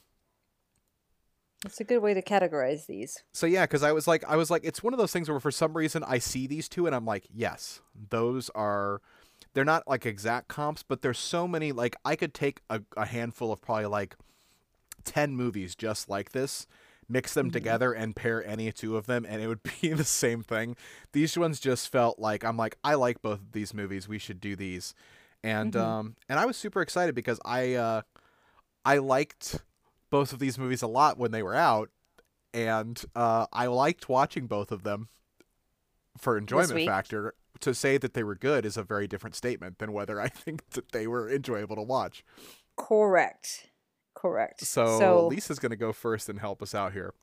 It's 1.66 1.80
a 1.80 1.84
good 1.84 1.98
way 1.98 2.14
to 2.14 2.22
categorize 2.22 2.86
these. 2.86 3.22
So 3.32 3.46
yeah, 3.46 3.64
because 3.64 3.82
I 3.82 3.92
was 3.92 4.08
like, 4.08 4.24
I 4.26 4.36
was 4.36 4.50
like, 4.50 4.64
it's 4.64 4.82
one 4.82 4.94
of 4.94 4.98
those 4.98 5.12
things 5.12 5.28
where 5.28 5.38
for 5.38 5.50
some 5.50 5.76
reason 5.76 6.02
I 6.06 6.18
see 6.18 6.46
these 6.46 6.66
two 6.68 6.86
and 6.86 6.96
I'm 6.96 7.04
like, 7.04 7.26
yes, 7.30 7.82
those 8.08 8.48
are. 8.54 9.02
They're 9.54 9.64
not 9.64 9.86
like 9.88 10.06
exact 10.06 10.48
comps, 10.48 10.82
but 10.82 11.02
there's 11.02 11.18
so 11.18 11.48
many. 11.48 11.72
Like 11.72 11.96
I 12.04 12.16
could 12.16 12.34
take 12.34 12.60
a, 12.70 12.82
a 12.96 13.06
handful 13.06 13.52
of 13.52 13.60
probably 13.60 13.86
like 13.86 14.16
ten 15.04 15.34
movies 15.34 15.74
just 15.74 16.08
like 16.08 16.32
this, 16.32 16.66
mix 17.08 17.34
them 17.34 17.50
together 17.50 17.92
and 17.92 18.14
pair 18.14 18.44
any 18.46 18.70
two 18.70 18.96
of 18.96 19.06
them, 19.06 19.26
and 19.28 19.42
it 19.42 19.48
would 19.48 19.60
be 19.80 19.92
the 19.92 20.04
same 20.04 20.42
thing. 20.42 20.76
These 21.12 21.36
ones 21.36 21.58
just 21.60 21.90
felt 21.90 22.18
like 22.18 22.44
I'm 22.44 22.56
like, 22.56 22.76
I 22.84 22.94
like 22.94 23.22
both 23.22 23.40
of 23.40 23.52
these 23.52 23.74
movies. 23.74 24.08
We 24.08 24.18
should 24.18 24.40
do 24.40 24.54
these, 24.54 24.94
and 25.42 25.74
um, 25.76 26.16
and 26.28 26.38
I 26.38 26.46
was 26.46 26.56
super 26.56 26.80
excited 26.80 27.14
because 27.14 27.40
I 27.44 27.74
uh, 27.74 28.02
I 28.84 28.98
liked 28.98 29.62
both 30.10 30.32
of 30.32 30.38
these 30.38 30.58
movies 30.58 30.82
a 30.82 30.86
lot 30.86 31.18
when 31.18 31.32
they 31.32 31.42
were 31.42 31.54
out, 31.56 31.90
and 32.54 33.02
uh, 33.16 33.46
I 33.52 33.66
liked 33.66 34.08
watching 34.08 34.46
both 34.46 34.70
of 34.72 34.82
them 34.82 35.08
for 36.18 36.36
enjoyment 36.36 36.70
factor. 36.86 37.34
To 37.60 37.74
say 37.74 37.98
that 37.98 38.14
they 38.14 38.22
were 38.22 38.34
good 38.34 38.64
is 38.64 38.76
a 38.76 38.82
very 38.82 39.06
different 39.06 39.36
statement 39.36 39.78
than 39.78 39.92
whether 39.92 40.20
I 40.20 40.28
think 40.44 40.70
that 40.70 40.92
they 40.92 41.06
were 41.06 41.30
enjoyable 41.30 41.76
to 41.76 41.82
watch. 41.82 42.24
Correct. 42.76 43.66
Correct. 44.14 44.60
So, 44.64 44.98
so 44.98 45.26
Lisa's 45.28 45.58
going 45.58 45.70
to 45.70 45.76
go 45.76 45.92
first 45.92 46.28
and 46.28 46.38
help 46.40 46.62
us 46.62 46.74
out 46.74 46.92
here. 46.92 47.14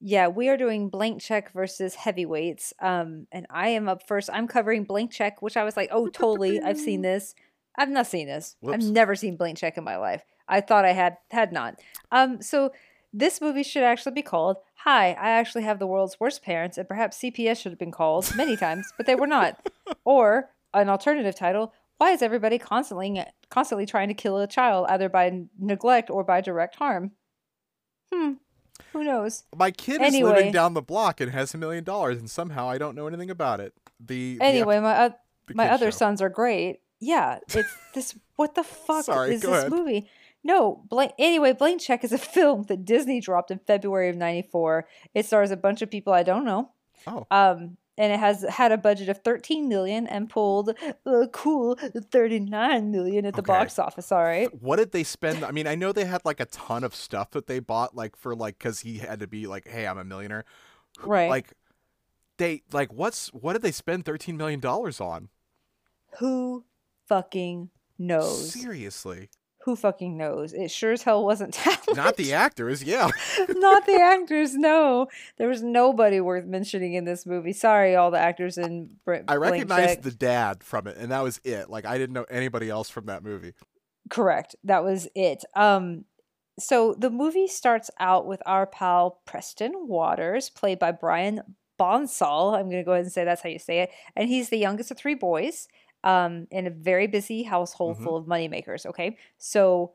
yeah, 0.00 0.28
we 0.28 0.48
are 0.48 0.56
doing 0.56 0.88
blank 0.88 1.20
check 1.20 1.52
versus 1.52 1.94
heavyweights. 1.94 2.72
Um, 2.80 3.26
and 3.32 3.46
I 3.50 3.68
am 3.68 3.88
up 3.88 4.06
first. 4.06 4.30
I'm 4.32 4.46
covering 4.46 4.84
blank 4.84 5.10
check, 5.10 5.42
which 5.42 5.56
I 5.56 5.64
was 5.64 5.76
like, 5.76 5.88
oh, 5.92 6.08
totally. 6.08 6.60
I've 6.60 6.78
seen 6.78 7.02
this. 7.10 7.34
I've 7.76 7.88
not 7.88 8.06
seen 8.06 8.26
this. 8.26 8.56
Whoops. 8.60 8.74
I've 8.84 8.90
never 8.92 9.14
seen 9.14 9.36
blank 9.36 9.58
check 9.58 9.76
in 9.78 9.84
my 9.84 9.96
life. 9.96 10.24
I 10.48 10.60
thought 10.60 10.84
I 10.84 10.92
had 10.92 11.16
had 11.30 11.52
not. 11.52 11.80
Um, 12.10 12.40
so 12.42 12.72
this 13.12 13.40
movie 13.40 13.62
should 13.62 13.82
actually 13.82 14.12
be 14.12 14.22
called 14.22 14.56
"Hi, 14.84 15.08
I 15.12 15.30
actually 15.30 15.62
have 15.62 15.78
the 15.78 15.86
world's 15.86 16.18
worst 16.20 16.42
parents," 16.42 16.78
and 16.78 16.86
perhaps 16.88 17.18
CPS 17.18 17.58
should 17.60 17.72
have 17.72 17.78
been 17.78 17.92
called 17.92 18.34
many 18.36 18.56
times, 18.56 18.92
but 18.96 19.06
they 19.06 19.14
were 19.14 19.26
not. 19.26 19.58
Or 20.04 20.50
an 20.74 20.88
alternative 20.88 21.34
title: 21.34 21.72
Why 21.98 22.10
is 22.12 22.22
everybody 22.22 22.58
constantly 22.58 23.24
constantly 23.50 23.86
trying 23.86 24.08
to 24.08 24.14
kill 24.14 24.38
a 24.38 24.46
child, 24.46 24.86
either 24.88 25.08
by 25.08 25.44
neglect 25.58 26.10
or 26.10 26.24
by 26.24 26.40
direct 26.40 26.76
harm? 26.76 27.12
Hmm. 28.12 28.32
Who 28.92 29.04
knows? 29.04 29.44
My 29.56 29.70
kid 29.70 30.00
is 30.02 30.14
living 30.14 30.52
down 30.52 30.74
the 30.74 30.82
block 30.82 31.20
and 31.20 31.30
has 31.32 31.52
a 31.54 31.58
million 31.58 31.84
dollars, 31.84 32.18
and 32.18 32.30
somehow 32.30 32.68
I 32.68 32.78
don't 32.78 32.94
know 32.94 33.06
anything 33.06 33.30
about 33.30 33.60
it. 33.60 33.72
The 34.00 34.38
the 34.38 34.44
Anyway, 34.44 34.78
my 34.80 34.92
uh, 34.92 35.10
the 35.46 35.54
my 35.54 35.68
other 35.70 35.90
show. 35.90 35.96
sons 35.98 36.22
are 36.22 36.28
great. 36.28 36.80
Yeah, 37.00 37.38
it's 37.48 37.74
this. 37.94 38.18
What 38.36 38.54
the 38.54 38.64
fuck 38.64 39.04
Sorry, 39.04 39.34
is 39.34 39.42
this 39.42 39.50
ahead. 39.50 39.70
movie? 39.70 40.08
No, 40.44 40.82
blank. 40.88 41.12
Anyway, 41.18 41.52
Blank 41.52 41.80
Check 41.80 42.04
is 42.04 42.12
a 42.12 42.18
film 42.36 42.62
that 42.64 42.84
Disney 42.84 43.20
dropped 43.20 43.50
in 43.50 43.58
February 43.58 44.08
of 44.08 44.16
'94. 44.16 44.86
It 45.14 45.26
stars 45.26 45.50
a 45.50 45.56
bunch 45.56 45.82
of 45.82 45.90
people 45.90 46.12
I 46.12 46.22
don't 46.22 46.44
know. 46.44 46.70
Oh, 47.06 47.26
Um, 47.30 47.76
and 47.96 48.12
it 48.12 48.20
has 48.20 48.42
had 48.48 48.70
a 48.70 48.76
budget 48.78 49.08
of 49.08 49.18
13 49.18 49.68
million 49.68 50.06
and 50.06 50.28
pulled 50.30 50.70
a 51.04 51.26
cool 51.32 51.76
39 51.76 52.90
million 52.92 53.26
at 53.26 53.34
the 53.34 53.40
Okay. 53.40 53.46
box 53.52 53.78
office. 53.78 54.12
All 54.12 54.22
right. 54.22 54.48
what 54.62 54.76
did 54.76 54.92
they 54.92 55.02
spend? 55.02 55.44
I 55.44 55.50
mean, 55.50 55.66
I 55.66 55.74
know 55.74 55.90
they 55.92 56.04
had 56.04 56.24
like 56.24 56.38
a 56.40 56.46
ton 56.46 56.84
of 56.84 56.94
stuff 56.94 57.32
that 57.32 57.46
they 57.48 57.58
bought, 57.58 57.96
like 57.96 58.14
for 58.16 58.34
like 58.36 58.58
because 58.58 58.80
he 58.80 58.98
had 58.98 59.18
to 59.20 59.26
be 59.26 59.46
like, 59.48 59.66
"Hey, 59.66 59.86
I'm 59.86 59.98
a 59.98 60.04
millionaire." 60.04 60.44
Right. 61.02 61.28
Like, 61.28 61.52
they 62.36 62.62
like 62.72 62.92
what's 62.92 63.28
what 63.34 63.54
did 63.54 63.62
they 63.62 63.72
spend 63.72 64.04
thirteen 64.04 64.36
million 64.36 64.60
dollars 64.60 65.00
on? 65.00 65.28
Who 66.18 66.64
fucking 67.08 67.70
knows? 67.98 68.52
Seriously, 68.52 69.28
Who 69.64 69.76
fucking 69.76 70.16
knows? 70.16 70.52
It 70.54 70.70
sure 70.70 70.92
as 70.92 71.02
hell 71.02 71.24
wasn't 71.24 71.52
talent. 71.54 71.96
not 71.96 72.16
the 72.16 72.32
actors. 72.32 72.82
Yeah, 72.82 73.10
not 73.48 73.86
the 73.86 74.00
actors. 74.00 74.54
No, 74.54 75.08
there 75.36 75.48
was 75.48 75.62
nobody 75.62 76.20
worth 76.20 76.44
mentioning 76.46 76.94
in 76.94 77.04
this 77.04 77.26
movie. 77.26 77.52
Sorry, 77.52 77.94
all 77.96 78.10
the 78.10 78.18
actors 78.18 78.56
in. 78.56 78.90
Br- 79.04 79.16
I 79.26 79.36
recognized 79.36 80.02
the 80.02 80.10
dad 80.10 80.62
from 80.62 80.86
it, 80.86 80.96
and 80.96 81.10
that 81.12 81.22
was 81.22 81.40
it. 81.44 81.68
Like, 81.68 81.84
I 81.86 81.98
didn't 81.98 82.14
know 82.14 82.26
anybody 82.30 82.70
else 82.70 82.88
from 82.88 83.06
that 83.06 83.22
movie. 83.22 83.52
Correct. 84.10 84.56
That 84.64 84.84
was 84.84 85.08
it. 85.14 85.44
Um, 85.54 86.04
so 86.58 86.94
the 86.94 87.10
movie 87.10 87.46
starts 87.46 87.90
out 88.00 88.26
with 88.26 88.42
our 88.46 88.66
pal 88.66 89.20
Preston 89.26 89.72
Waters, 89.86 90.50
played 90.50 90.78
by 90.78 90.92
Brian 90.92 91.42
Bonsall. 91.78 92.54
I'm 92.54 92.64
going 92.70 92.82
to 92.82 92.84
go 92.84 92.92
ahead 92.92 93.04
and 93.04 93.12
say 93.12 93.24
that's 93.24 93.42
how 93.42 93.48
you 93.48 93.58
say 93.58 93.80
it. 93.80 93.90
And 94.16 94.28
he's 94.28 94.48
the 94.48 94.58
youngest 94.58 94.90
of 94.90 94.96
three 94.98 95.14
boys 95.14 95.68
um, 96.04 96.46
in 96.50 96.66
a 96.66 96.70
very 96.70 97.06
busy 97.06 97.42
household 97.44 97.96
Mhm. 97.98 98.04
full 98.04 98.16
of 98.16 98.26
moneymakers. 98.26 98.86
Okay. 98.86 99.16
So 99.38 99.92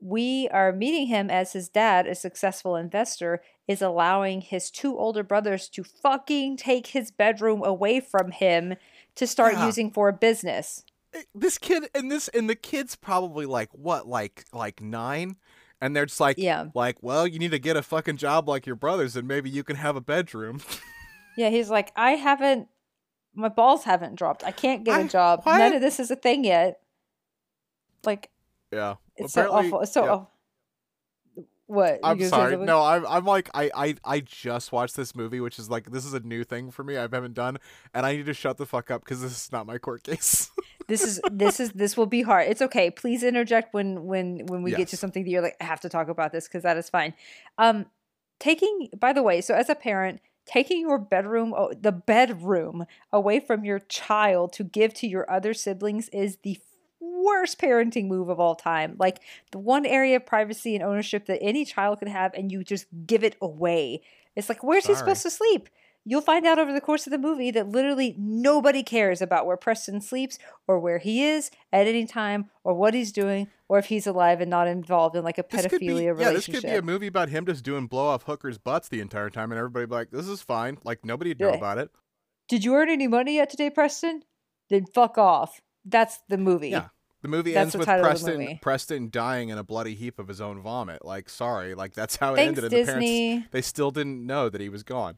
we 0.00 0.48
are 0.48 0.72
meeting 0.72 1.06
him 1.06 1.30
as 1.30 1.52
his 1.52 1.68
dad, 1.68 2.06
a 2.06 2.14
successful 2.14 2.74
investor, 2.76 3.40
is 3.68 3.80
allowing 3.80 4.40
his 4.40 4.70
two 4.70 4.98
older 4.98 5.22
brothers 5.22 5.68
to 5.68 5.84
fucking 5.84 6.56
take 6.56 6.88
his 6.88 7.10
bedroom 7.12 7.62
away 7.64 8.00
from 8.00 8.32
him 8.32 8.74
to 9.14 9.26
start 9.26 9.52
Yeah. 9.54 9.66
using 9.66 9.90
for 9.90 10.08
a 10.08 10.12
business. 10.12 10.84
Eh, 11.14 11.22
This 11.34 11.58
kid 11.58 11.88
and 11.94 12.10
this 12.10 12.28
and 12.28 12.48
the 12.50 12.56
kid's 12.56 12.96
probably 12.96 13.46
like 13.46 13.68
what, 13.72 14.08
like 14.08 14.44
like 14.52 14.80
nine, 14.80 15.36
and 15.80 15.94
they're 15.94 16.06
just 16.06 16.18
like, 16.20 16.38
Yeah. 16.38 16.66
like, 16.74 16.96
well, 17.02 17.26
you 17.26 17.38
need 17.38 17.50
to 17.52 17.58
get 17.58 17.76
a 17.76 17.82
fucking 17.82 18.16
job 18.16 18.48
like 18.48 18.66
your 18.66 18.76
brothers, 18.76 19.14
and 19.14 19.28
maybe 19.28 19.50
you 19.50 19.62
can 19.62 19.76
have 19.76 19.94
a 19.96 20.00
bedroom. 20.00 20.60
Yeah, 21.34 21.48
he's 21.48 21.70
like, 21.70 21.92
I 21.96 22.10
haven't, 22.16 22.68
my 23.34 23.48
balls 23.48 23.84
haven't 23.84 24.16
dropped. 24.16 24.44
I 24.44 24.50
can't 24.50 24.84
get 24.84 25.00
a 25.00 25.04
I- 25.04 25.08
job. 25.08 25.40
why- 25.44 25.58
None 25.58 25.74
of 25.74 25.80
this 25.80 25.98
is 26.00 26.10
a 26.10 26.16
thing 26.16 26.44
yet. 26.44 26.80
Like, 28.04 28.30
yeah, 28.72 28.96
it's 29.16 29.32
so 29.32 29.52
awful. 29.52 29.80
It's 29.80 29.92
so 29.92 30.04
yeah. 30.04 30.10
awful. 30.10 30.30
What? 31.66 32.00
I'm 32.02 32.20
sorry. 32.24 32.56
No, 32.56 32.82
I'm 32.82 33.06
I'm 33.06 33.24
like 33.24 33.48
I, 33.54 33.70
I 33.74 33.94
I 34.04 34.20
just 34.20 34.72
watched 34.72 34.94
this 34.94 35.14
movie, 35.14 35.40
which 35.40 35.58
is 35.58 35.70
like 35.70 35.90
this 35.90 36.04
is 36.04 36.12
a 36.12 36.20
new 36.20 36.44
thing 36.44 36.70
for 36.70 36.84
me. 36.84 36.98
I 36.98 37.02
haven't 37.02 37.32
done, 37.34 37.56
and 37.94 38.04
I 38.04 38.16
need 38.16 38.26
to 38.26 38.34
shut 38.34 38.58
the 38.58 38.66
fuck 38.66 38.90
up 38.90 39.02
because 39.04 39.22
this 39.22 39.32
is 39.32 39.52
not 39.52 39.66
my 39.66 39.78
court 39.78 40.02
case. 40.02 40.50
This 40.88 41.02
is 41.04 41.20
this 41.30 41.60
is 41.60 41.70
this 41.72 41.96
will 41.96 42.06
be 42.06 42.22
hard. 42.22 42.48
It's 42.48 42.60
okay. 42.60 42.90
Please 42.90 43.22
interject 43.22 43.72
when 43.72 44.04
when 44.04 44.46
when 44.46 44.64
we 44.64 44.72
get 44.72 44.88
to 44.88 44.96
something 44.96 45.22
that 45.22 45.30
you're 45.30 45.40
like, 45.40 45.56
I 45.60 45.64
have 45.64 45.78
to 45.82 45.88
talk 45.88 46.08
about 46.08 46.32
this 46.32 46.48
because 46.48 46.64
that 46.64 46.76
is 46.76 46.90
fine. 46.90 47.14
Um, 47.56 47.86
taking 48.40 48.88
by 48.98 49.12
the 49.12 49.22
way, 49.22 49.40
so 49.40 49.54
as 49.54 49.70
a 49.70 49.76
parent, 49.76 50.20
taking 50.46 50.80
your 50.80 50.98
bedroom, 50.98 51.54
the 51.80 51.92
bedroom 51.92 52.86
away 53.12 53.40
from 53.40 53.64
your 53.64 53.78
child 53.78 54.52
to 54.54 54.64
give 54.64 54.94
to 54.94 55.06
your 55.06 55.30
other 55.30 55.54
siblings 55.54 56.08
is 56.10 56.38
the 56.42 56.58
worst 57.00 57.60
parenting 57.60 58.08
move 58.08 58.28
of 58.28 58.40
all 58.40 58.54
time. 58.54 58.96
Like 58.98 59.20
the 59.50 59.58
one 59.58 59.86
area 59.86 60.16
of 60.16 60.26
privacy 60.26 60.74
and 60.74 60.84
ownership 60.84 61.26
that 61.26 61.42
any 61.42 61.64
child 61.64 62.00
could 62.00 62.08
have, 62.08 62.34
and 62.34 62.50
you 62.50 62.64
just 62.64 62.86
give 63.06 63.22
it 63.22 63.36
away. 63.40 64.02
It's 64.34 64.48
like, 64.48 64.64
where's 64.64 64.86
he 64.86 64.94
supposed 64.94 65.22
to 65.22 65.30
sleep? 65.30 65.68
You'll 66.04 66.20
find 66.20 66.44
out 66.46 66.58
over 66.58 66.72
the 66.72 66.80
course 66.80 67.06
of 67.06 67.12
the 67.12 67.18
movie 67.18 67.52
that 67.52 67.68
literally 67.68 68.16
nobody 68.18 68.82
cares 68.82 69.22
about 69.22 69.46
where 69.46 69.56
Preston 69.56 70.00
sleeps 70.00 70.36
or 70.66 70.80
where 70.80 70.98
he 70.98 71.22
is 71.24 71.50
at 71.72 71.86
any 71.86 72.06
time 72.06 72.50
or 72.64 72.74
what 72.74 72.92
he's 72.92 73.12
doing 73.12 73.46
or 73.68 73.78
if 73.78 73.86
he's 73.86 74.06
alive 74.06 74.40
and 74.40 74.50
not 74.50 74.66
involved 74.66 75.14
in 75.14 75.22
like 75.22 75.38
a 75.38 75.44
this 75.48 75.66
could 75.66 75.78
be 75.78 75.86
pedophilia 75.88 76.20
yeah, 76.20 76.32
this 76.32 76.46
could 76.46 76.62
be 76.62 76.68
a 76.70 76.82
movie 76.82 77.06
about 77.06 77.28
him 77.28 77.46
just 77.46 77.62
doing 77.62 77.86
blow 77.86 78.06
off 78.06 78.24
hookers' 78.24 78.58
butts 78.58 78.88
the 78.88 79.00
entire 79.00 79.30
time, 79.30 79.52
and 79.52 79.58
everybody 79.58 79.86
be 79.86 79.94
like, 79.94 80.10
this 80.10 80.26
is 80.26 80.42
fine. 80.42 80.78
Like 80.82 81.04
nobody'd 81.04 81.38
know 81.38 81.50
Yeah. 81.50 81.56
about 81.56 81.78
it. 81.78 81.90
Did 82.48 82.64
you 82.64 82.74
earn 82.74 82.90
any 82.90 83.06
money 83.06 83.36
yet 83.36 83.48
today, 83.48 83.70
Preston? 83.70 84.22
Then 84.70 84.86
fuck 84.86 85.16
off. 85.18 85.60
That's 85.84 86.18
the 86.28 86.36
movie. 86.38 86.70
Yeah. 86.70 86.88
The 87.22 87.28
movie 87.28 87.52
That's 87.52 87.62
ends 87.62 87.72
the 87.74 87.78
with 87.78 87.86
title 87.86 88.06
of 88.06 88.20
the 88.20 88.26
Preston. 88.26 88.58
Preston 88.60 89.10
dying 89.10 89.50
in 89.50 89.56
a 89.58 89.62
bloody 89.62 89.94
heap 89.94 90.18
of 90.18 90.26
his 90.26 90.40
own 90.40 90.60
vomit. 90.60 91.04
Like, 91.04 91.28
sorry, 91.30 91.74
like 91.76 91.94
that's 91.94 92.16
how 92.16 92.34
it 92.34 92.38
Thanks, 92.38 92.58
ended. 92.58 92.64
And 92.64 92.72
the 92.72 92.92
parents 92.92 93.48
they 93.52 93.62
still 93.62 93.92
didn't 93.92 94.26
know 94.26 94.48
that 94.48 94.60
he 94.60 94.68
was 94.68 94.82
gone. 94.82 95.16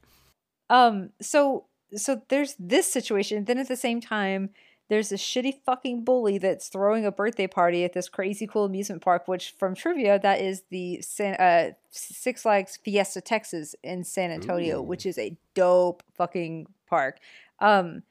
Um, 0.71 1.11
so 1.21 1.67
so 1.95 2.23
there's 2.29 2.57
this 2.59 2.91
situation. 2.91 3.45
Then 3.45 3.59
at 3.59 3.69
the 3.69 3.77
same 3.77 4.01
time, 4.01 4.51
there's 4.89 5.12
a 5.12 5.17
shitty 5.17 5.62
fucking 5.65 6.05
bully 6.05 6.39
that's 6.39 6.69
throwing 6.69 7.07
a 7.07 7.12
birthday 7.12 7.47
party 7.47 7.85
at 7.85 7.93
this 7.93 8.09
crazy 8.09 8.47
cool 8.47 8.65
amusement 8.65 9.03
park. 9.03 9.29
Which, 9.29 9.55
from 9.59 9.75
trivia, 9.75 10.19
that 10.19 10.41
is 10.41 10.65
the 10.71 11.01
San, 11.01 11.35
uh, 11.35 11.73
Six 11.91 12.43
Flags 12.43 12.79
Fiesta 12.83 13.21
Texas 13.21 13.75
in 13.83 14.05
San 14.05 14.31
Antonio, 14.31 14.81
Ooh. 14.81 14.83
which 14.83 15.07
is 15.07 15.19
a 15.19 15.37
dope 15.55 16.03
fucking 16.15 16.67
park. 16.87 17.19
Um, 17.61 18.03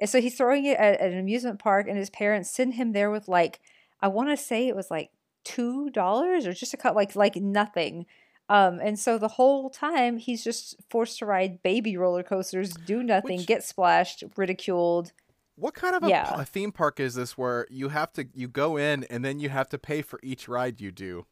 and 0.00 0.08
so 0.08 0.20
he's 0.20 0.36
throwing 0.36 0.64
it 0.64 0.78
at, 0.78 1.00
at 1.00 1.12
an 1.12 1.18
amusement 1.18 1.58
park, 1.58 1.86
and 1.88 1.98
his 1.98 2.10
parents 2.10 2.50
send 2.50 2.74
him 2.74 2.92
there 2.92 3.10
with 3.10 3.28
like, 3.28 3.60
I 4.00 4.08
want 4.08 4.30
to 4.30 4.36
say 4.36 4.68
it 4.68 4.76
was 4.76 4.90
like 4.90 5.10
two 5.44 5.90
dollars 5.90 6.46
or 6.46 6.52
just 6.52 6.74
a 6.74 6.76
cut, 6.76 6.94
like 6.94 7.14
like 7.14 7.36
nothing. 7.36 8.06
Um, 8.48 8.78
and 8.80 8.98
so 8.98 9.18
the 9.18 9.28
whole 9.28 9.70
time 9.70 10.18
he's 10.18 10.44
just 10.44 10.76
forced 10.88 11.18
to 11.18 11.26
ride 11.26 11.62
baby 11.62 11.96
roller 11.96 12.22
coasters, 12.22 12.70
do 12.72 13.02
nothing, 13.02 13.38
Which- 13.38 13.46
get 13.46 13.64
splashed, 13.64 14.22
ridiculed. 14.36 15.12
What 15.56 15.74
kind 15.74 15.96
of 15.96 16.04
a, 16.04 16.08
Yeah. 16.08 16.40
a 16.40 16.44
theme 16.44 16.70
park 16.70 17.00
is 17.00 17.14
this 17.14 17.36
where 17.38 17.66
you 17.70 17.88
have 17.88 18.12
to 18.12 18.28
you 18.34 18.46
go 18.46 18.76
in 18.76 19.04
and 19.04 19.24
then 19.24 19.40
you 19.40 19.48
have 19.48 19.68
to 19.70 19.78
pay 19.78 20.02
for 20.02 20.20
each 20.22 20.48
ride 20.48 20.80
you 20.80 20.92
do? 20.92 21.26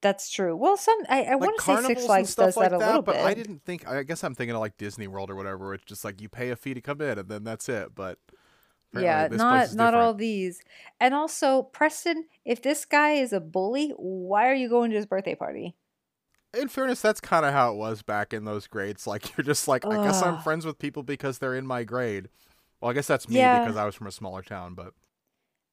That's 0.00 0.30
true. 0.30 0.54
Well, 0.54 0.76
some 0.76 0.96
I, 1.08 1.24
I 1.24 1.30
Like 1.34 1.40
want 1.40 1.56
to 1.58 1.62
say 1.64 1.94
Six 1.94 2.04
Flags 2.06 2.34
does 2.36 2.56
like 2.56 2.70
that 2.70 2.76
a 2.76 2.78
that, 2.78 2.86
little 2.86 3.02
but 3.02 3.16
bit. 3.16 3.24
I 3.24 3.34
didn't 3.34 3.64
think. 3.64 3.88
I 3.88 4.04
guess 4.04 4.22
I'm 4.22 4.34
thinking 4.34 4.54
of 4.54 4.60
like 4.60 4.76
Disney 4.76 5.08
World 5.08 5.30
or 5.30 5.34
whatever, 5.34 5.58
where 5.66 5.74
it's 5.74 5.84
just 5.84 6.04
like 6.04 6.20
you 6.20 6.28
pay 6.28 6.50
a 6.50 6.56
fee 6.56 6.74
to 6.74 6.80
come 6.80 7.00
in 7.00 7.18
and 7.18 7.28
then 7.28 7.42
that's 7.42 7.68
it. 7.68 7.94
But 7.94 8.18
yeah, 8.94 9.26
not 9.30 9.74
not 9.74 9.94
all 9.94 10.14
these. 10.14 10.60
And 11.00 11.14
also, 11.14 11.62
Preston, 11.62 12.26
if 12.44 12.62
this 12.62 12.84
guy 12.84 13.12
is 13.14 13.32
a 13.32 13.40
bully, 13.40 13.90
why 13.96 14.48
are 14.48 14.54
you 14.54 14.68
going 14.68 14.90
to 14.90 14.96
his 14.96 15.06
birthday 15.06 15.34
party? 15.34 15.74
In 16.56 16.68
fairness, 16.68 17.00
that's 17.02 17.20
kind 17.20 17.44
of 17.44 17.52
how 17.52 17.72
it 17.72 17.76
was 17.76 18.02
back 18.02 18.32
in 18.32 18.44
those 18.44 18.66
grades. 18.66 19.06
Like 19.06 19.36
you're 19.36 19.44
just 19.44 19.68
like, 19.68 19.84
I 19.90 19.98
guess 19.98 20.22
I'm 20.22 20.38
friends 20.38 20.64
with 20.64 20.78
people 20.78 21.02
because 21.02 21.38
they're 21.38 21.54
in 21.54 21.66
my 21.66 21.84
grade. 21.84 22.28
Well, 22.80 22.90
I 22.90 22.94
guess 22.94 23.06
that's 23.06 23.28
me 23.28 23.34
Yeah. 23.36 23.58
because 23.58 23.76
I 23.76 23.84
was 23.84 23.94
from 23.94 24.06
a 24.06 24.12
smaller 24.12 24.42
town, 24.42 24.74
but 24.74 24.94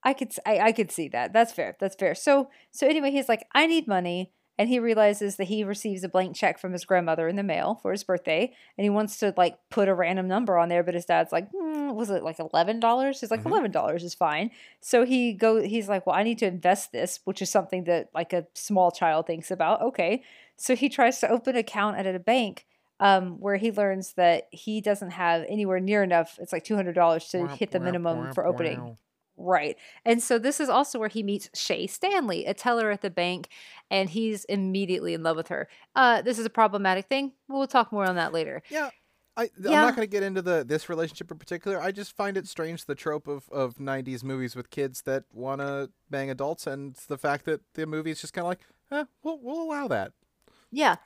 I 0.03 0.13
could 0.13 0.34
I, 0.45 0.59
I 0.59 0.71
could 0.71 0.91
see 0.91 1.07
that. 1.09 1.34
That's 1.34 1.51
fair. 1.53 1.76
That's 1.80 1.95
fair. 1.95 2.13
So 2.15 2.49
so 2.71 2.88
anyway, 2.88 3.11
he's 3.11 3.30
like, 3.30 3.45
I 3.53 3.65
need 3.67 3.88
money, 3.88 4.32
and 4.57 4.69
he 4.69 4.80
realizes 4.80 5.38
that 5.38 5.45
he 5.45 5.63
receives 5.63 6.03
a 6.03 6.09
blank 6.09 6.36
check 6.36 6.59
from 6.59 6.73
his 6.73 6.86
grandmother 6.86 7.28
in 7.28 7.36
the 7.38 7.43
mail 7.43 7.80
for 7.82 7.91
his 7.91 8.03
birthday, 8.03 8.53
and 8.78 8.84
he 8.84 8.89
wants 8.89 9.17
to 9.19 9.34
like 9.38 9.57
put 9.69 9.88
a 9.88 9.93
random 9.95 10.28
number 10.28 10.57
on 10.57 10.69
there, 10.69 10.84
but 10.84 10.93
his 10.93 11.05
dad's 11.05 11.32
like, 11.32 11.49
hmm, 11.51 11.91
was 11.91 12.09
it 12.09 12.23
like 12.23 12.39
eleven 12.39 12.80
dollars? 12.80 13.19
He's 13.21 13.32
like, 13.32 13.43
Mhm. 13.43 13.47
eleven 13.47 13.71
dollars 13.71 14.03
is 14.03 14.13
fine. 14.13 14.51
So 14.82 15.05
he 15.05 15.34
go 15.34 15.61
he's 15.61 15.89
like, 15.89 16.05
well, 16.05 16.15
I 16.15 16.23
need 16.23 16.38
to 16.39 16.47
invest 16.47 16.91
this, 16.91 17.19
which 17.23 17.41
is 17.41 17.49
something 17.49 17.86
that 17.86 18.09
like 18.13 18.34
a 18.34 18.45
small 18.53 18.91
child 18.91 19.26
thinks 19.26 19.49
about. 19.49 19.82
Okay, 19.82 20.23
so 20.58 20.76
he 20.76 20.89
tries 20.89 21.20
to 21.20 21.30
open 21.30 21.56
an 21.56 21.60
account 21.60 21.97
at 21.97 22.06
a 22.06 22.20
bank. 22.20 22.66
Um, 22.97 23.41
where 23.41 23.58
he 23.58 23.74
learns 23.74 24.14
that 24.14 24.47
he 24.51 24.80
doesn't 24.80 25.10
have 25.10 25.43
anywhere 25.49 25.82
near 25.82 26.01
enough. 26.01 26.39
It's 26.41 26.53
like 26.53 26.64
two 26.64 26.78
hundred 26.78 26.95
dollars 26.95 27.28
to 27.32 27.45
hit 27.45 27.72
the 27.72 27.80
minimum 27.82 28.34
for 28.34 28.47
opening. 28.47 28.97
Right. 29.38 29.78
And 30.06 30.22
so 30.22 30.39
this 30.39 30.60
is 30.60 30.70
also 30.70 30.99
where 30.99 31.10
he 31.10 31.24
meets 31.24 31.49
Shay 31.53 31.88
Stanley, 31.88 32.45
a 32.45 32.53
teller 32.53 32.91
at 32.91 33.01
the 33.01 33.10
bank, 33.10 33.49
and 33.91 34.10
he's 34.10 34.45
immediately 34.45 35.14
in 35.14 35.24
love 35.24 35.36
with 35.36 35.49
her. 35.49 35.68
Uh, 35.95 36.22
this 36.22 36.39
is 36.39 36.45
a 36.45 36.49
problematic 36.49 37.08
thing. 37.08 37.34
We'll 37.47 37.68
talk 37.68 37.91
more 37.91 38.06
on 38.06 38.16
that 38.16 38.34
later. 38.34 38.62
Yeah. 38.70 38.89
I, 39.38 39.49
I'm 39.58 39.72
not 39.72 39.97
going 39.97 40.08
to 40.08 40.12
get 40.12 40.24
into 40.24 40.41
the 40.41 40.64
this 40.66 40.88
relationship 40.88 41.30
in 41.30 41.38
particular. 41.38 41.82
I 41.82 41.91
just 41.91 42.16
find 42.16 42.38
it 42.38 42.47
strange 42.47 42.86
the 42.86 42.95
trope 42.95 43.28
of, 43.28 43.49
of 43.49 43.76
90s 43.76 44.24
movies 44.24 44.56
with 44.56 44.70
kids 44.70 45.01
that 45.01 45.26
want 45.34 45.60
to 45.60 45.89
bang 46.10 46.30
adults, 46.30 46.66
and 46.66 46.95
the 47.10 47.18
fact 47.18 47.43
that 47.43 47.60
the 47.74 47.86
movie 47.86 48.12
is 48.12 48.22
just 48.22 48.32
kind 48.32 48.45
of 48.45 48.49
like, 48.49 48.62
eh, 48.91 49.03
we'll, 49.24 49.39
we'll 49.41 49.62
allow 49.62 49.89
that. 49.89 50.14
Yeah. 50.76 50.97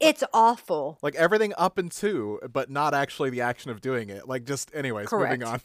It's 0.00 0.24
awful. 0.34 0.98
Like 1.00 1.14
everything 1.14 1.54
up 1.56 1.78
and 1.78 1.90
to, 1.92 2.40
but 2.52 2.68
not 2.68 2.94
actually 2.94 3.30
the 3.30 3.42
action 3.42 3.70
of 3.70 3.80
doing 3.80 4.10
it. 4.10 4.26
Like 4.28 4.44
just, 4.44 4.74
anyways, 4.74 5.10
moving 5.12 5.44
on. 5.44 5.60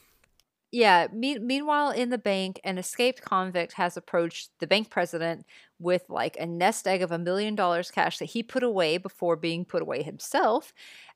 Yeah. 0.72 1.08
Me- 1.12 1.40
meanwhile, 1.40 1.90
in 1.90 2.12
the 2.12 2.20
bank, 2.20 2.62
an 2.64 2.78
escaped 2.78 3.24
convict 3.24 3.74
has 3.74 3.98
approached 3.98 4.52
the 4.60 4.68
bank 4.68 4.92
president 4.92 5.48
with 5.80 6.04
like 6.10 6.38
a 6.40 6.46
nest 6.46 6.88
egg 6.88 7.02
of 7.02 7.12
a 7.12 7.18
million 7.18 7.56
dollars 7.56 7.90
cash 7.90 8.20
that 8.20 8.26
he 8.26 8.44
put 8.44 8.62
away 8.62 9.00
before 9.00 9.36
being 9.36 9.66
put 9.66 9.82
away 9.82 10.04
himself, 10.04 10.72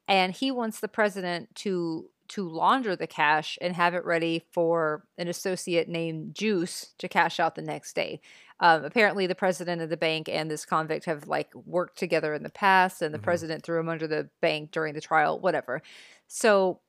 and 0.08 0.34
he 0.34 0.50
wants 0.50 0.80
the 0.80 0.88
president 0.88 1.54
to 1.56 2.10
to 2.30 2.48
launder 2.48 2.96
the 2.96 3.08
cash 3.08 3.58
and 3.62 3.76
have 3.76 3.94
it 3.94 4.06
ready 4.06 4.44
for 4.52 5.06
an 5.18 5.28
associate 5.28 5.88
named 5.90 6.36
Juice 6.36 6.94
to 6.98 7.08
cash 7.08 7.40
out 7.40 7.56
the 7.56 7.62
next 7.62 7.94
day. 7.96 8.22
Um, 8.60 8.86
apparently, 8.86 9.28
the 9.28 9.36
president 9.36 9.82
of 9.82 9.90
the 9.90 9.98
bank 9.98 10.30
and 10.30 10.50
this 10.50 10.66
convict 10.66 11.06
have 11.06 11.28
like 11.28 11.54
worked 11.54 11.98
together 11.98 12.34
in 12.34 12.44
the 12.44 12.50
past, 12.50 13.02
and 13.02 13.14
the 13.14 13.20
Mhm. 13.20 13.24
president 13.24 13.64
threw 13.64 13.80
him 13.80 13.90
under 13.90 14.08
the 14.08 14.30
bank 14.42 14.72
during 14.72 14.94
the 14.94 15.02
trial, 15.02 15.40
whatever. 15.40 15.82
So, 16.28 16.80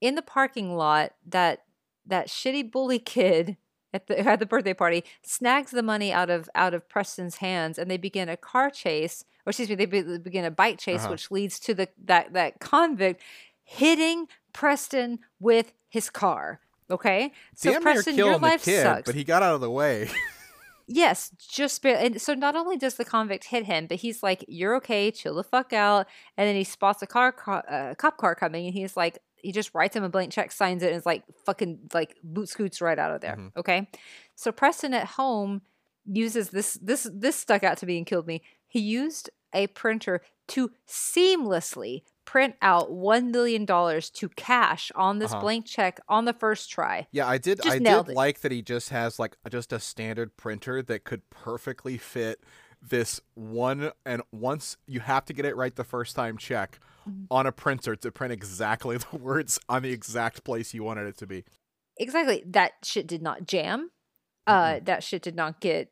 in 0.00 0.14
the 0.14 0.22
parking 0.22 0.76
lot, 0.76 1.14
that 1.26 1.64
that 2.04 2.26
shitty 2.28 2.70
bully 2.70 2.98
kid 2.98 3.56
at 3.94 4.08
the 4.08 4.18
at 4.28 4.40
the 4.40 4.46
birthday 4.46 4.74
party 4.74 5.04
snags 5.22 5.70
the 5.70 5.82
money 5.82 6.12
out 6.12 6.28
of 6.28 6.50
out 6.54 6.74
of 6.74 6.88
Preston's 6.88 7.36
hands, 7.36 7.78
and 7.78 7.90
they 7.90 7.96
begin 7.96 8.28
a 8.28 8.36
car 8.36 8.68
chase, 8.70 9.24
or 9.46 9.50
excuse 9.50 9.68
me, 9.68 9.74
they 9.76 9.86
be, 9.86 10.18
begin 10.18 10.44
a 10.44 10.50
bike 10.50 10.78
chase, 10.78 11.02
Uh-huh. 11.02 11.12
which 11.12 11.30
leads 11.30 11.58
to 11.60 11.72
the 11.74 11.88
that 12.04 12.32
that 12.34 12.58
convict 12.60 13.22
hitting 13.64 14.26
Preston 14.52 15.18
with 15.40 15.72
his 15.88 16.10
car. 16.10 16.60
Okay, 16.90 17.32
so 17.54 17.72
Damn 17.72 17.82
Preston, 17.82 18.16
your 18.16 18.38
life 18.38 18.64
kid, 18.64 18.82
sucks. 18.82 19.06
but 19.06 19.14
he 19.14 19.24
got 19.24 19.42
out 19.42 19.54
of 19.54 19.60
the 19.60 19.70
way. 19.70 20.08
Yes, 20.88 21.30
just 21.38 21.80
barely. 21.80 22.06
And 22.06 22.20
so 22.20 22.34
not 22.34 22.56
only 22.56 22.76
does 22.76 22.96
the 22.96 23.04
convict 23.04 23.44
hit 23.44 23.64
him, 23.64 23.86
but 23.86 23.98
he's 23.98 24.20
like, 24.22 24.44
"You're 24.48 24.74
okay, 24.76 25.10
chill 25.12 25.36
the 25.36 25.44
fuck 25.44 25.72
out." 25.72 26.06
And 26.36 26.46
then 26.46 26.56
he 26.56 26.64
spots 26.64 27.00
a 27.02 27.06
car, 27.06 27.30
car 27.32 27.64
uh, 27.70 27.94
cop 27.94 28.18
car 28.18 28.34
coming, 28.34 28.66
and 28.66 28.74
he's 28.74 28.96
like, 28.96 29.20
he 29.36 29.52
just 29.52 29.70
writes 29.74 29.94
him 29.96 30.02
a 30.02 30.08
blank 30.08 30.32
check, 30.32 30.50
signs 30.52 30.82
it, 30.82 30.88
and 30.88 30.96
is 30.96 31.06
like, 31.06 31.22
fucking 31.46 31.78
like 31.94 32.16
boot 32.24 32.48
scoots 32.48 32.80
right 32.80 32.98
out 32.98 33.12
of 33.14 33.20
there. 33.20 33.36
Mhm. 33.36 33.52
Okay, 33.56 33.88
so 34.34 34.50
Preston 34.50 34.92
at 34.92 35.06
home 35.06 35.62
uses 36.04 36.50
this. 36.50 36.74
This 36.82 37.08
this 37.14 37.36
stuck 37.36 37.62
out 37.62 37.78
to 37.78 37.86
me 37.86 37.96
and 37.96 38.04
killed 38.04 38.26
me. 38.26 38.42
He 38.66 38.80
used 38.80 39.30
a 39.54 39.68
printer 39.68 40.20
to 40.48 40.72
seamlessly 40.86 42.02
print 42.24 42.54
out 42.62 42.90
one 42.92 43.30
million 43.30 43.64
dollars 43.64 44.10
to 44.10 44.28
cash 44.30 44.90
on 44.94 45.18
this 45.18 45.32
Uh-huh. 45.32 45.40
blank 45.42 45.66
check 45.66 46.00
on 46.08 46.24
the 46.24 46.32
first 46.32 46.70
try. 46.70 47.06
Yeah, 47.12 47.26
I 47.28 47.38
did. 47.38 47.58
Just 47.62 47.68
I 47.68 47.78
did 47.78 48.08
it. 48.10 48.14
like 48.14 48.40
that 48.40 48.52
he 48.52 48.62
just 48.62 48.90
has 48.90 49.18
like 49.18 49.36
just 49.50 49.72
a 49.72 49.80
standard 49.80 50.36
printer 50.36 50.82
that 50.82 51.04
could 51.04 51.28
perfectly 51.30 51.98
fit 51.98 52.42
this 52.80 53.20
one. 53.34 53.92
And 54.06 54.22
once 54.32 54.76
you 54.86 55.00
have 55.00 55.24
to 55.26 55.32
get 55.32 55.44
it 55.44 55.56
right 55.56 55.74
the 55.74 55.84
first 55.84 56.16
time, 56.16 56.36
check 56.38 56.78
Mm-hmm. 57.08 57.24
on 57.32 57.46
a 57.48 57.52
printer 57.52 57.96
to 57.96 58.12
print 58.12 58.32
exactly 58.32 58.96
the 59.10 59.16
words 59.16 59.58
on 59.68 59.82
the 59.82 59.90
exact 59.90 60.44
place 60.44 60.72
you 60.72 60.84
wanted 60.84 61.08
it 61.08 61.18
to 61.18 61.26
be. 61.26 61.42
exactly 61.96 62.44
that 62.46 62.74
shit 62.84 63.08
did 63.08 63.20
not 63.22 63.44
jam 63.44 63.90
uh 64.46 64.80
that 64.84 65.02
shit 65.04 65.22
did 65.22 65.36
not 65.36 65.60
get 65.60 65.90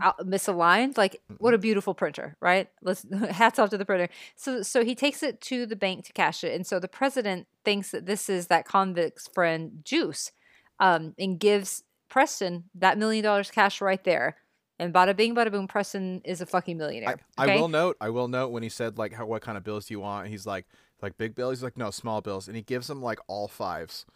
out, 0.00 0.18
misaligned 0.20 0.96
like 0.96 1.20
what 1.38 1.52
a 1.52 1.58
beautiful 1.58 1.92
printer 1.92 2.36
right 2.40 2.68
let's 2.80 3.04
hats 3.30 3.58
off 3.58 3.70
to 3.70 3.76
the 3.76 3.84
printer 3.84 4.08
so 4.36 4.62
so 4.62 4.84
he 4.84 4.94
takes 4.94 5.22
it 5.22 5.40
to 5.40 5.66
the 5.66 5.76
bank 5.76 6.04
to 6.04 6.12
cash 6.12 6.44
it 6.44 6.54
and 6.54 6.66
so 6.66 6.78
the 6.78 6.88
president 6.88 7.46
thinks 7.64 7.90
that 7.90 8.06
this 8.06 8.28
is 8.28 8.46
that 8.46 8.64
convict's 8.64 9.28
friend 9.34 9.80
juice 9.84 10.30
um 10.78 11.14
and 11.18 11.40
gives 11.40 11.82
preston 12.08 12.64
that 12.74 12.96
million 12.98 13.24
dollars 13.24 13.50
cash 13.50 13.80
right 13.80 14.04
there 14.04 14.36
and 14.78 14.94
bada 14.94 15.14
bing 15.14 15.34
bada 15.34 15.50
boom 15.50 15.66
preston 15.66 16.20
is 16.24 16.40
a 16.40 16.46
fucking 16.46 16.78
millionaire 16.78 17.18
I 17.36 17.44
okay? 17.44 17.60
will 17.60 17.68
note. 17.68 17.96
I 18.00 18.10
will 18.10 18.28
note 18.28 18.50
when 18.50 18.62
he 18.62 18.68
said 18.68 18.96
like, 18.96 19.12
how, 19.12 19.26
"What 19.26 19.42
kind 19.42 19.58
of 19.58 19.64
bills 19.64 19.86
do 19.86 19.94
you 19.94 20.00
want?" 20.00 20.28
He's 20.28 20.46
like, 20.46 20.66
"Like 21.02 21.16
big 21.18 21.34
bills." 21.34 21.58
He's 21.58 21.62
like, 21.64 21.76
"No, 21.76 21.90
small 21.90 22.20
bills," 22.20 22.46
and 22.46 22.56
he 22.56 22.62
gives 22.62 22.88
him 22.88 23.02
like 23.02 23.18
all 23.26 23.48
fives. 23.48 24.06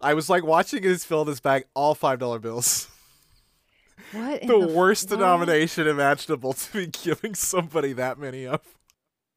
I 0.00 0.14
was 0.14 0.28
like 0.30 0.44
watching 0.44 0.82
his 0.82 1.04
fill 1.04 1.24
this 1.24 1.40
bag, 1.40 1.64
all 1.74 1.94
five 1.94 2.18
dollar 2.18 2.38
bills. 2.38 2.88
what 4.12 4.42
in 4.42 4.48
the 4.48 4.58
f- 4.60 4.70
worst 4.70 5.10
world? 5.10 5.20
denomination 5.20 5.86
imaginable 5.86 6.52
to 6.54 6.72
be 6.72 6.86
giving 6.86 7.34
somebody 7.34 7.92
that 7.94 8.18
many 8.18 8.46
of. 8.46 8.60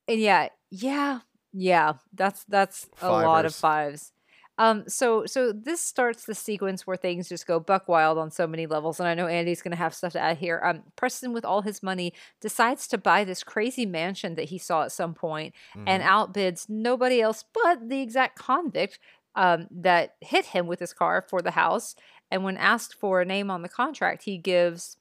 And 0.08 0.20
yeah, 0.20 0.50
yeah, 0.72 1.20
yeah. 1.54 1.94
That's 2.14 2.44
that's 2.46 2.88
a 3.02 3.10
lot 3.10 3.46
of 3.46 3.56
fives. 3.56 4.12
Um, 4.60 4.84
so 4.88 5.26
so 5.26 5.52
this 5.52 5.82
starts 5.82 6.26
the 6.26 6.36
sequence 6.36 6.86
where 6.86 6.96
things 6.98 7.28
just 7.28 7.48
go 7.48 7.60
buck 7.60 7.88
wild 7.88 8.20
on 8.20 8.30
so 8.30 8.46
many 8.46 8.68
levels, 8.68 9.00
and 9.00 9.08
I 9.10 9.16
know 9.16 9.26
Andy's 9.26 9.64
gonna 9.64 9.76
have 9.76 9.96
stuff 9.96 10.14
to 10.14 10.20
add 10.20 10.38
here. 10.38 10.62
Um, 10.64 10.84
Preston, 10.96 11.34
with 11.34 11.44
all 11.44 11.62
his 11.64 11.82
money, 11.82 12.14
decides 12.40 12.88
to 12.90 13.00
buy 13.00 13.24
this 13.24 13.44
crazy 13.44 13.86
mansion 13.88 14.36
that 14.36 14.50
he 14.50 14.60
saw 14.60 14.84
at 14.84 14.92
some 14.92 15.16
point, 15.16 15.56
and 15.74 16.04
Mhm. 16.04 16.08
outbids 16.08 16.70
nobody 16.70 17.20
else 17.20 17.44
but 17.52 17.90
the 17.90 18.02
exact 18.02 18.38
convict 18.38 19.00
um, 19.36 19.68
that 19.72 20.16
hit 20.22 20.46
him 20.46 20.68
with 20.68 20.80
his 20.80 20.94
car 20.94 21.26
for 21.28 21.42
the 21.42 21.50
house. 21.50 21.96
And 22.34 22.44
when 22.44 22.58
asked 22.58 22.96
for 22.96 23.22
a 23.22 23.26
name 23.26 23.52
on 23.52 23.62
the 23.62 23.70
contract, 23.70 24.24
he 24.24 24.38
gives 24.38 24.98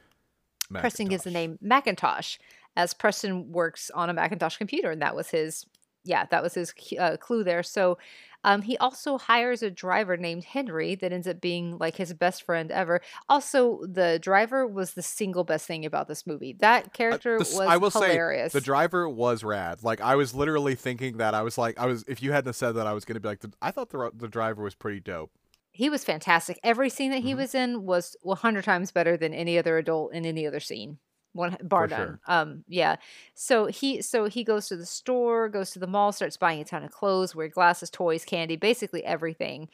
Preston 0.80 1.08
gives 1.08 1.24
the 1.24 1.30
name 1.30 1.58
Macintosh, 1.60 2.38
as 2.76 2.94
Preston 2.94 3.52
works 3.52 3.90
on 3.94 4.08
a 4.10 4.14
Macintosh 4.14 4.56
computer, 4.56 4.90
and 4.90 5.02
that 5.02 5.16
was 5.16 5.30
his, 5.30 5.66
yeah, 6.04 6.24
that 6.30 6.42
was 6.42 6.54
his 6.54 6.72
uh, 6.98 7.16
clue 7.18 7.42
there. 7.44 7.62
So, 7.62 7.98
Um, 8.44 8.62
he 8.62 8.76
also 8.78 9.18
hires 9.18 9.62
a 9.62 9.70
driver 9.70 10.16
named 10.16 10.42
Henry 10.44 10.96
that 10.96 11.12
ends 11.12 11.28
up 11.28 11.40
being 11.40 11.78
like 11.78 11.96
his 11.96 12.12
best 12.12 12.42
friend 12.42 12.72
ever. 12.72 13.00
Also, 13.28 13.80
the 13.86 14.18
driver 14.20 14.66
was 14.66 14.94
the 14.94 15.02
single 15.02 15.44
best 15.44 15.64
thing 15.66 15.84
about 15.86 16.08
this 16.08 16.26
movie. 16.26 16.52
That 16.58 16.92
character 16.92 17.36
Uh, 17.36 17.38
The 17.44 17.44
was 17.44 17.60
I 17.60 17.76
will 17.76 17.90
hilarious. 17.90 18.52
say 18.52 18.58
the 18.58 18.64
driver 18.64 19.08
was 19.08 19.44
rad. 19.44 19.84
Like 19.84 20.00
I 20.00 20.16
was 20.16 20.34
literally 20.34 20.74
thinking 20.74 21.18
that 21.18 21.34
I 21.34 21.42
was 21.42 21.56
like 21.56 21.78
I 21.78 21.86
was 21.86 22.04
if 22.08 22.20
you 22.20 22.32
hadn't 22.32 22.54
said 22.54 22.72
that 22.72 22.86
I 22.88 22.92
was 22.94 23.04
gonna 23.04 23.20
be 23.20 23.28
like 23.28 23.40
the, 23.40 23.52
I 23.62 23.70
thought 23.70 23.90
the 23.90 24.10
the 24.12 24.28
driver 24.28 24.62
was 24.64 24.74
pretty 24.74 24.98
dope. 25.00 25.30
He 25.72 25.88
was 25.90 26.04
fantastic. 26.04 26.58
Every 26.62 26.90
scene 26.90 27.10
that 27.12 27.22
he 27.22 27.32
Mhm. 27.32 27.36
was 27.38 27.54
in 27.54 27.82
was 27.84 28.16
100 28.22 28.64
times 28.64 28.90
better 28.92 29.16
than 29.16 29.34
any 29.34 29.58
other 29.58 29.78
adult 29.78 30.12
in 30.14 30.24
any 30.26 30.46
other 30.46 30.60
scene. 30.60 30.98
One 31.34 31.56
bar 31.62 31.88
For 31.88 31.88
none. 31.88 31.98
sure. 31.98 32.20
Um 32.26 32.64
yeah. 32.68 32.96
So 33.34 33.66
he 33.66 34.02
so 34.02 34.26
he 34.26 34.44
goes 34.44 34.68
to 34.68 34.76
the 34.76 34.84
store, 34.86 35.48
goes 35.48 35.70
to 35.72 35.78
the 35.78 35.86
mall, 35.86 36.12
starts 36.12 36.36
buying 36.36 36.60
a 36.60 36.64
ton 36.64 36.84
of 36.84 36.90
clothes, 36.92 37.34
weird 37.34 37.52
glasses, 37.52 37.88
toys, 37.90 38.24
candy, 38.24 38.56
basically 38.56 39.02
everything. 39.04 39.68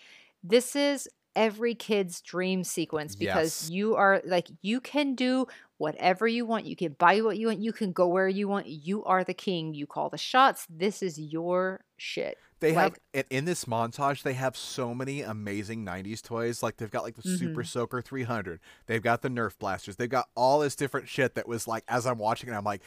This 0.44 0.76
is 0.76 1.08
every 1.34 1.74
kid's 1.74 2.20
dream 2.20 2.62
sequence 2.64 3.14
because 3.16 3.62
Yes. 3.64 3.70
you 3.70 3.96
are 3.96 4.22
like 4.24 4.48
you 4.62 4.80
can 4.80 5.14
do 5.16 5.46
whatever 5.78 6.26
you 6.28 6.46
want. 6.46 6.64
You 6.66 6.76
can 6.76 6.92
buy 6.92 7.20
what 7.22 7.38
you 7.38 7.48
want. 7.48 7.58
You 7.60 7.72
can 7.72 7.92
go 7.92 8.06
where 8.08 8.28
you 8.28 8.46
want. 8.48 8.66
You 8.68 9.04
are 9.04 9.24
the 9.24 9.34
king. 9.34 9.74
You 9.74 9.86
call 9.86 10.10
the 10.10 10.18
shots. 10.18 10.66
This 10.70 11.02
is 11.02 11.18
your 11.18 11.84
shit. 11.96 12.38
They 12.60 12.72
have 12.72 12.92
Like- 12.92 13.02
in- 13.30 13.38
in 13.38 13.44
this 13.44 13.64
montage 13.66 14.22
they 14.22 14.32
have 14.34 14.56
so 14.56 14.94
many 14.94 15.22
amazing 15.22 15.84
90s 15.84 16.20
toys. 16.22 16.62
Like 16.62 16.76
they've 16.78 16.90
got 16.90 17.04
like 17.04 17.14
the 17.16 17.22
Super 17.22 17.62
Mhm. 17.62 17.66
Soaker 17.66 18.02
300. 18.02 18.60
They've 18.86 19.02
got 19.02 19.22
the 19.22 19.28
Nerf 19.28 19.56
blasters. 19.58 19.96
They've 19.96 20.08
got 20.08 20.28
all 20.34 20.60
this 20.60 20.74
different 20.74 21.08
shit 21.08 21.34
that 21.36 21.46
was 21.46 21.68
like 21.68 21.84
as 21.88 22.06
I'm 22.06 22.18
watching 22.18 22.48
it 22.50 22.54
I'm 22.56 22.64
like 22.64 22.82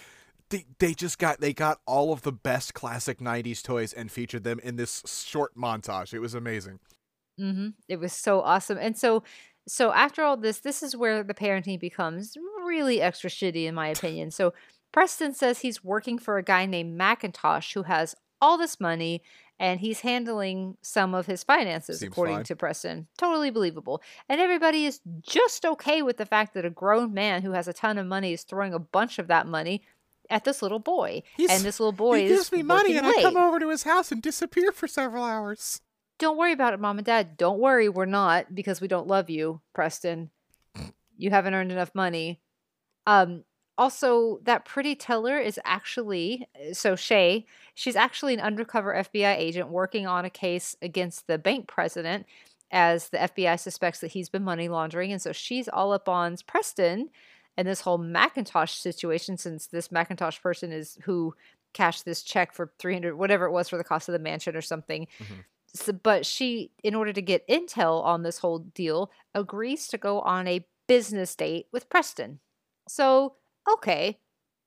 they, 0.49 0.65
they 0.79 0.93
just 0.93 1.17
got 1.17 1.39
they 1.39 1.53
got 1.53 1.79
all 1.85 2.11
of 2.11 2.23
the 2.23 2.31
best 2.33 2.73
classic 2.73 3.19
90s 3.19 3.61
toys 3.63 3.93
and 3.93 4.11
featured 4.11 4.43
them 4.43 4.59
in 4.59 4.75
this 4.75 5.01
short 5.25 5.55
montage. 5.55 6.13
It 6.13 6.19
was 6.19 6.33
amazing. 6.33 6.79
hmm 7.37 7.69
It 7.87 7.97
was 7.97 8.11
so 8.13 8.41
awesome. 8.41 8.77
And 8.77 8.97
so 8.97 9.23
so 9.67 9.93
after 9.93 10.23
all 10.23 10.35
this, 10.37 10.59
this 10.59 10.81
is 10.83 10.97
where 10.97 11.23
the 11.23 11.33
parenting 11.35 11.79
becomes 11.79 12.35
really 12.65 12.99
extra 12.99 13.29
shitty 13.29 13.65
in 13.65 13.75
my 13.75 13.87
opinion. 13.87 14.31
So 14.31 14.53
Preston 14.91 15.33
says 15.33 15.59
he's 15.59 15.83
working 15.83 16.19
for 16.19 16.37
a 16.37 16.43
guy 16.43 16.65
named 16.65 16.97
Macintosh 16.97 17.73
who 17.73 17.83
has 17.83 18.13
all 18.41 18.57
this 18.57 18.79
money 18.79 19.21
and 19.61 19.79
he's 19.79 19.99
handling 19.99 20.75
some 20.81 21.13
of 21.13 21.27
his 21.27 21.43
finances 21.43 21.99
Seems 21.99 22.11
according 22.11 22.37
fine. 22.37 22.43
to 22.45 22.55
Preston. 22.55 23.07
Totally 23.17 23.51
believable. 23.51 24.01
And 24.27 24.41
everybody 24.41 24.85
is 24.85 24.99
just 25.21 25.63
okay 25.65 26.01
with 26.01 26.17
the 26.17 26.25
fact 26.25 26.55
that 26.55 26.65
a 26.65 26.69
grown 26.71 27.13
man 27.13 27.43
who 27.43 27.51
has 27.51 27.67
a 27.67 27.73
ton 27.73 27.99
of 27.99 28.07
money 28.07 28.33
is 28.33 28.41
throwing 28.43 28.73
a 28.73 28.79
bunch 28.79 29.19
of 29.19 29.27
that 29.27 29.45
money 29.45 29.83
at 30.31 30.45
this 30.45 30.63
little 30.63 30.79
boy. 30.79 31.21
He's- 31.37 31.51
and 31.51 31.61
this 31.63 31.79
little 31.79 31.91
boy 31.91 32.27
gives 32.27 32.51
me 32.51 32.63
money 32.63 32.97
and 32.97 33.05
I 33.05 33.21
come 33.21 33.37
over 33.37 33.59
to 33.59 33.69
his 33.69 33.83
house 33.83 34.11
and 34.11 34.19
disappear 34.21 34.71
for 34.71 34.87
several 34.87 35.23
hours. 35.23 35.81
Don't 36.17 36.37
worry 36.37 36.53
about 36.53 36.73
it, 36.73 36.79
mom 36.79 36.97
and 36.97 37.05
dad. 37.05 37.37
Don't 37.37 37.59
worry, 37.59 37.87
we're 37.87 38.05
not 38.05 38.55
because 38.55 38.81
we 38.81 38.87
don't 38.87 39.07
love 39.07 39.29
you, 39.29 39.61
Preston. 39.73 40.31
You 41.17 41.29
haven't 41.29 41.53
earned 41.53 41.71
enough 41.71 41.93
money. 41.93 42.41
Um 43.05 43.43
also 43.77 44.39
that 44.43 44.65
pretty 44.65 44.95
teller 44.95 45.37
is 45.39 45.59
actually 45.65 46.47
so 46.73 46.95
Shay, 46.95 47.45
she's 47.73 47.95
actually 47.95 48.33
an 48.33 48.39
undercover 48.39 48.93
FBI 48.93 49.35
agent 49.37 49.69
working 49.69 50.05
on 50.07 50.25
a 50.25 50.29
case 50.29 50.75
against 50.81 51.27
the 51.27 51.37
bank 51.37 51.67
president 51.67 52.25
as 52.71 53.09
the 53.09 53.17
FBI 53.17 53.59
suspects 53.59 53.99
that 53.99 54.11
he's 54.11 54.29
been 54.29 54.43
money 54.43 54.69
laundering 54.69 55.11
and 55.11 55.21
so 55.21 55.31
she's 55.31 55.67
all 55.67 55.91
up 55.93 56.07
on 56.09 56.37
Preston 56.47 57.09
and 57.57 57.67
this 57.67 57.81
whole 57.81 57.97
Macintosh 57.97 58.73
situation 58.73 59.37
since 59.37 59.67
this 59.67 59.91
Macintosh 59.91 60.41
person 60.41 60.71
is 60.71 60.97
who 61.03 61.33
cashed 61.73 62.05
this 62.05 62.21
check 62.23 62.53
for 62.53 62.71
300 62.79 63.15
whatever 63.17 63.45
it 63.45 63.51
was 63.51 63.67
for 63.69 63.77
the 63.77 63.83
cost 63.83 64.07
of 64.09 64.13
the 64.13 64.19
mansion 64.19 64.55
or 64.55 64.61
something 64.61 65.07
Mhm. 65.19 65.43
so, 65.73 65.93
but 65.93 66.25
she, 66.25 66.71
in 66.83 66.95
order 66.95 67.13
to 67.13 67.21
get 67.21 67.47
intel 67.47 68.03
on 68.03 68.23
this 68.23 68.39
whole 68.39 68.59
deal, 68.59 69.11
agrees 69.33 69.87
to 69.89 69.97
go 69.97 70.19
on 70.21 70.47
a 70.47 70.65
business 70.87 71.33
date 71.35 71.67
with 71.71 71.89
Preston. 71.89 72.39
So, 72.89 73.35
okay, 73.67 74.17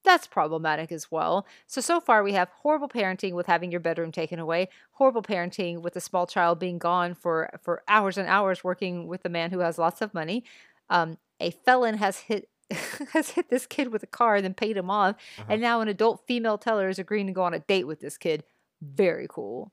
that's 0.05 0.27
problematic 0.27 0.93
as 0.93 1.11
well. 1.11 1.47
So, 1.67 1.81
so 1.81 1.99
far 2.01 2.23
we 2.23 2.33
have 2.35 2.51
horrible 2.63 2.89
parenting 2.89 3.33
with 3.33 3.47
having 3.47 3.71
your 3.71 3.81
bedroom 3.81 4.13
taken 4.13 4.39
away, 4.39 4.69
horrible 4.93 5.23
parenting 5.23 5.81
with 5.81 5.97
a 5.97 6.01
small 6.01 6.27
child 6.27 6.59
being 6.59 6.79
gone 6.79 7.15
for, 7.15 7.59
for 7.63 7.83
hours 7.89 8.19
and 8.19 8.29
hours 8.29 8.63
working 8.63 9.07
with 9.07 9.25
a 9.25 9.31
man 9.31 9.51
who 9.51 9.61
has 9.61 9.79
lots 9.79 10.03
of 10.03 10.13
money. 10.13 10.45
Um, 10.91 11.17
a 11.41 11.51
felon 11.51 11.97
has 11.99 12.19
hit. 12.19 12.49
has 13.13 13.29
hit 13.31 13.51
this 13.51 13.67
kid 13.67 13.93
with 13.93 14.03
a 14.03 14.07
car 14.07 14.37
and 14.37 14.45
then 14.45 14.55
paid 14.55 14.75
him 14.75 14.89
off 14.89 15.17
Uh-huh. 15.39 15.45
and 15.51 15.61
now 15.61 15.83
an 15.83 15.89
adult 15.89 16.23
female 16.27 16.57
teller 16.57 16.89
is 16.89 16.99
agreeing 16.99 17.27
to 17.27 17.33
go 17.35 17.43
on 17.43 17.53
a 17.53 17.59
date 17.59 17.87
with 17.87 18.01
this 18.01 18.17
kid 18.17 18.43
very 18.81 19.27
cool 19.29 19.71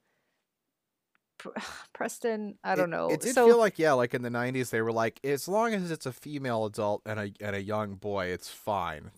Preston, 1.93 2.57
I 2.63 2.75
don't 2.75 2.85
It- 2.85 2.95
know. 2.95 3.09
It 3.09 3.21
did 3.21 3.33
so 3.35 3.47
feel 3.47 3.57
like 3.57 3.77
yeah, 3.79 3.93
like 3.93 4.13
in 4.13 4.21
the 4.21 4.29
'90s, 4.29 4.69
they 4.69 4.81
were 4.81 4.91
like, 4.91 5.19
as 5.23 5.47
long 5.47 5.73
as 5.73 5.91
it's 5.91 6.05
a 6.05 6.11
female 6.13 6.65
adult 6.65 7.01
and 7.05 7.19
a 7.19 7.31
and 7.39 7.55
a 7.55 7.61
young 7.61 7.95
boy, 7.95 8.27
it's 8.27 8.49
fine. 8.49 9.11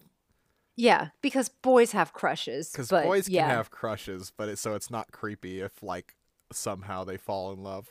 yeah, 0.76 1.10
because 1.22 1.50
boys 1.50 1.92
have 1.92 2.14
crushes. 2.14 2.72
Because 2.72 2.90
boys 2.90 3.28
can 3.28 3.48
have 3.50 3.70
crushes, 3.72 4.32
but 4.36 4.50
it, 4.50 4.58
so 4.58 4.74
it's 4.76 4.90
not 4.90 5.12
creepy 5.12 5.60
if 5.62 5.84
like 5.84 6.16
somehow 6.52 7.04
they 7.04 7.18
fall 7.18 7.52
in 7.54 7.62
love. 7.64 7.88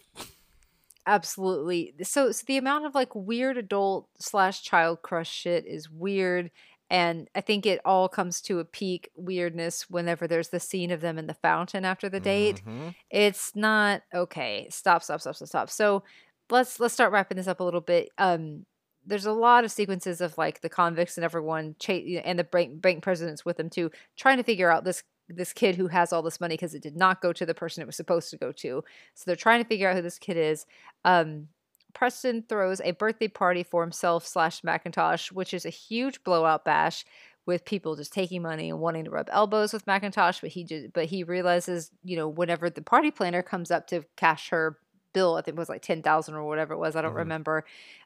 absolutely. 1.06 1.94
So, 2.02 2.30
so 2.32 2.44
the 2.46 2.56
amount 2.58 2.86
of 2.86 2.94
like 2.94 3.14
weird 3.14 3.56
adult 3.58 4.08
slash 4.18 4.62
child 4.62 5.02
crush 5.02 5.30
shit 5.30 5.66
is 5.66 5.90
weird, 5.90 6.50
and 6.92 7.28
I 7.34 7.40
think 7.40 7.66
it 7.66 7.80
all 7.84 8.08
comes 8.08 8.40
to 8.42 8.60
a 8.60 8.64
peak 8.64 9.10
weirdness 9.16 9.90
whenever 9.90 10.28
there's 10.28 10.50
the 10.50 10.60
scene 10.60 10.90
of 10.92 11.00
them 11.00 11.18
in 11.18 11.26
the 11.26 11.34
fountain 11.34 11.84
after 11.84 12.08
the 12.08 12.20
date. 12.20 12.62
Mhm. 12.64 12.94
it's 13.10 13.56
not 13.56 14.02
okay. 14.14 14.68
Stop 14.70 15.02
stop 15.02 15.20
stop 15.20 15.34
stop 15.34 15.48
stop. 15.48 15.70
So 15.70 16.04
let's 16.50 16.78
let's 16.78 16.94
start 16.94 17.12
wrapping 17.12 17.36
this 17.38 17.48
up 17.48 17.60
a 17.60 17.64
little 17.64 17.80
bit. 17.80 18.10
Um 18.18 18.66
there's 19.04 19.26
a 19.26 19.32
lot 19.32 19.64
of 19.64 19.72
sequences 19.72 20.20
of 20.20 20.38
like 20.38 20.60
the 20.60 20.68
convicts 20.68 21.16
and 21.16 21.24
everyone 21.24 21.74
cha- 21.80 22.20
and 22.24 22.38
the 22.38 22.44
bank, 22.44 22.80
bank 22.80 23.02
presidents 23.02 23.44
with 23.44 23.56
them 23.56 23.68
too 23.70 23.90
trying 24.16 24.36
to 24.36 24.44
figure 24.44 24.70
out 24.70 24.84
this 24.84 25.02
this 25.28 25.52
kid 25.52 25.76
who 25.76 25.86
has 25.88 26.12
all 26.12 26.22
this 26.22 26.40
money 26.40 26.54
because 26.54 26.74
it 26.74 26.82
did 26.82 26.96
not 26.96 27.22
go 27.22 27.32
to 27.32 27.46
the 27.46 27.54
person 27.54 27.80
it 27.82 27.86
was 27.86 27.96
supposed 27.96 28.28
to 28.30 28.36
go 28.36 28.52
to. 28.52 28.84
So 29.14 29.22
they're 29.26 29.34
trying 29.36 29.62
to 29.62 29.68
figure 29.68 29.88
out 29.88 29.96
who 29.96 30.02
this 30.02 30.18
kid 30.18 30.36
is. 30.36 30.66
Um 31.04 31.48
preston 31.94 32.44
throws 32.48 32.80
a 32.80 32.92
birthday 32.92 33.28
party 33.28 33.62
for 33.62 33.82
himself 33.82 34.26
slash 34.26 34.62
macintosh 34.64 35.30
which 35.32 35.52
is 35.54 35.64
a 35.64 35.70
huge 35.70 36.22
blowout 36.24 36.64
bash 36.64 37.04
with 37.44 37.64
people 37.64 37.96
just 37.96 38.12
taking 38.12 38.40
money 38.40 38.70
and 38.70 38.78
wanting 38.78 39.04
to 39.04 39.10
rub 39.10 39.28
elbows 39.32 39.72
with 39.72 39.84
Macintosh, 39.84 40.40
but 40.40 40.50
he 40.50 40.62
just 40.62 40.92
but 40.92 41.06
he 41.06 41.24
realizes, 41.24 41.90
you 42.04 42.14
know, 42.14 42.28
whenever 42.28 42.70
the 42.70 42.82
party 42.82 43.10
planner 43.10 43.42
comes 43.42 43.72
up 43.72 43.88
to 43.88 44.04
cash 44.14 44.50
her 44.50 44.78
bill, 45.12 45.34
I 45.34 45.42
think 45.42 45.56
it 45.56 45.58
was 45.58 45.68
like 45.68 45.82
ten 45.82 46.02
thousand 46.02 46.36
or 46.36 46.44
whatever 46.44 46.74
it 46.74 46.78
was, 46.78 46.94
I 46.94 47.02
don't 47.02 47.14
Mhm. 47.14 47.16
remember. 47.16 47.64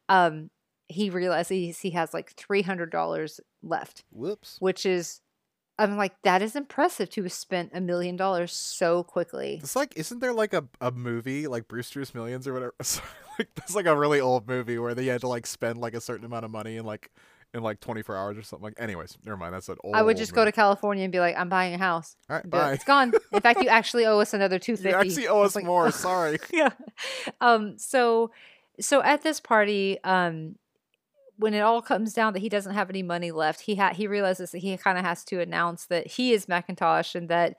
Um, 0.09 0.49
he 0.89 1.11
realizes 1.11 1.81
he 1.81 1.91
has 1.91 2.15
like 2.15 2.31
three 2.33 2.63
hundred 2.63 2.91
dollars 2.91 3.39
left, 3.63 4.05
Whoops. 4.11 4.57
which 4.59 4.87
is 4.87 5.21
I'm 5.79 5.99
like, 5.99 6.15
that 6.23 6.41
is 6.41 6.57
impressive 6.57 7.11
to 7.11 7.23
have 7.25 7.33
spent 7.33 7.73
a 7.75 7.81
million 7.83 8.17
dollars 8.17 8.55
so 8.55 9.03
quickly. 9.05 9.61
It's 9.63 9.77
like, 9.77 9.93
isn't 9.99 10.21
there 10.21 10.33
like 10.33 10.55
a, 10.55 10.65
a 10.81 10.91
movie 10.91 11.47
like 11.47 11.69
Brewster's 11.69 12.15
Millions 12.15 12.49
or 12.49 12.55
whatever? 12.55 12.75
Sorry, 12.83 13.07
like 13.39 13.49
that's 13.55 13.75
like 13.75 13.87
a 13.87 13.97
really 13.97 14.21
old 14.21 14.47
movie 14.49 14.79
where 14.79 14.95
they 14.95 15.07
had 15.07 15.21
to 15.23 15.29
like 15.29 15.47
spend 15.47 15.79
like 15.79 15.95
a 15.95 16.01
certain 16.01 16.25
amount 16.25 16.45
of 16.45 16.51
money 16.51 16.77
in 16.77 16.85
like 16.85 17.11
in 17.55 17.63
like 17.63 17.81
24 17.81 18.17
hours 18.17 18.37
or 18.37 18.43
something. 18.43 18.65
Like, 18.65 18.75
anyways, 18.79 19.17
never 19.25 19.37
mind. 19.37 19.55
That's 19.55 19.69
an 19.69 19.77
old. 19.85 19.95
I 19.95 20.03
would 20.03 20.17
just 20.17 20.35
go 20.35 20.45
to 20.45 20.53
California 20.53 21.05
and 21.05 21.13
be 21.13 21.21
like, 21.21 21.37
I'm 21.39 21.49
buying 21.49 21.75
a 21.75 21.79
house. 21.79 22.17
All 22.29 22.35
right, 22.37 22.43
And 22.43 22.51
bye. 22.51 22.73
it's 22.73 22.85
gone. 22.85 23.13
In 23.33 23.41
fact, 23.41 23.63
you 23.63 23.69
actually 23.69 24.05
owe 24.05 24.19
us 24.19 24.35
another 24.35 24.59
two 24.59 24.77
fifty. 24.77 24.89
You 24.91 24.97
actually 24.97 25.29
owe 25.29 25.43
us 25.43 25.57
more. 25.63 25.91
Sorry. 25.93 26.39
yeah. 26.53 26.71
Um. 27.41 27.79
So, 27.79 28.31
so 28.81 29.03
at 29.03 29.23
this 29.23 29.41
party, 29.41 29.99
um, 30.05 30.57
when 31.39 31.55
it 31.55 31.61
all 31.61 31.81
comes 31.83 32.13
down 32.13 32.33
that 32.33 32.41
he 32.41 32.49
doesn't 32.49 32.75
have 32.75 32.91
any 32.91 33.03
money 33.03 33.31
left, 33.31 33.61
he 33.63 33.77
ha- 33.77 33.95
he 33.95 34.07
realizes 34.07 34.51
that 34.51 34.59
he 34.59 34.77
kind 34.77 34.99
of 34.99 35.05
has 35.05 35.25
to 35.27 35.41
announce 35.41 35.87
that 35.87 36.07
he 36.09 36.33
is 36.33 36.49
Macintosh 36.49 37.15
and 37.15 37.29
that 37.29 37.57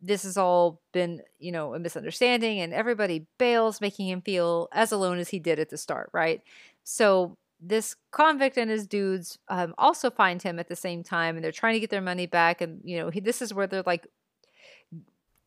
this 0.00 0.22
has 0.22 0.36
all 0.36 0.80
been, 0.92 1.22
you 1.38 1.52
know, 1.52 1.74
a 1.74 1.78
misunderstanding, 1.78 2.60
and 2.60 2.72
everybody 2.72 3.26
bails, 3.38 3.80
making 3.80 4.08
him 4.08 4.22
feel 4.22 4.68
as 4.72 4.92
alone 4.92 5.18
as 5.18 5.28
he 5.28 5.38
did 5.38 5.58
at 5.58 5.70
the 5.70 5.78
start, 5.78 6.10
right? 6.12 6.42
So 6.84 7.36
this 7.60 7.96
convict 8.10 8.56
and 8.56 8.70
his 8.70 8.86
dudes 8.86 9.38
um, 9.48 9.74
also 9.76 10.10
find 10.10 10.40
him 10.40 10.58
at 10.58 10.68
the 10.68 10.76
same 10.76 11.02
time, 11.02 11.36
and 11.36 11.44
they're 11.44 11.52
trying 11.52 11.74
to 11.74 11.80
get 11.80 11.90
their 11.90 12.00
money 12.00 12.26
back, 12.26 12.60
and 12.60 12.80
you 12.84 12.98
know, 12.98 13.10
he, 13.10 13.20
this 13.20 13.42
is 13.42 13.52
where 13.52 13.66
they're 13.66 13.82
like 13.84 14.06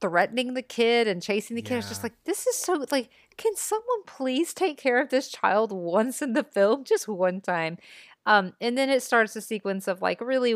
threatening 0.02 0.56
the 0.56 0.64
kid 0.64 1.08
and 1.08 1.22
chasing 1.22 1.56
the 1.56 1.62
kid. 1.62 1.78
It's 1.78 1.90
just 1.90 2.04
like 2.04 2.16
this 2.26 2.48
is 2.48 2.58
so 2.58 2.84
like, 2.92 3.10
can 3.38 3.56
someone 3.56 4.04
please 4.06 4.54
take 4.54 4.78
care 4.78 5.00
of 5.00 5.10
this 5.10 5.30
child 5.30 5.72
once 5.72 6.22
in 6.22 6.34
the 6.34 6.44
film, 6.44 6.84
just 6.86 7.08
one 7.08 7.40
time? 7.40 7.78
Um, 8.26 8.54
and 8.60 8.78
then 8.78 8.90
it 8.90 9.02
starts 9.02 9.36
a 9.36 9.42
sequence 9.42 9.88
of 9.88 10.02
like 10.02 10.22
really 10.22 10.56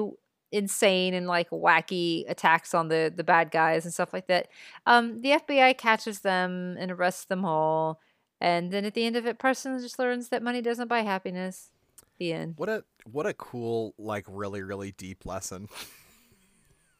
insane 0.56 1.14
and 1.14 1.28
like 1.28 1.49
wacky 1.49 2.24
attacks 2.30 2.74
on 2.74 2.88
the 2.88 3.12
the 3.16 3.24
bad 3.24 3.51
guys 3.51 3.86
and 3.86 3.93
stuff 3.93 4.14
like 4.14 4.28
that. 4.28 4.47
Um, 4.86 5.22
the 5.22 5.30
FBI 5.32 5.78
catches 5.78 6.20
them 6.22 6.76
and 6.80 6.91
arrests 6.91 7.26
them 7.26 7.43
all, 7.45 7.99
and 8.39 8.72
then 8.72 8.86
at 8.86 8.93
the 8.93 9.06
end 9.06 9.16
of 9.16 9.26
it, 9.26 9.38
Preston 9.38 9.80
just 9.80 9.99
learns 9.99 10.30
that 10.30 10.41
money 10.41 10.62
doesn't 10.62 10.88
buy 10.88 11.01
happiness. 11.01 11.72
The 12.18 12.32
end. 12.32 12.53
What 12.58 12.70
a 12.70 12.84
what 13.12 13.26
a 13.26 13.34
cool 13.34 13.93
like 13.97 14.26
really 14.28 14.64
really 14.64 14.91
deep 14.93 15.26
lesson. 15.26 15.68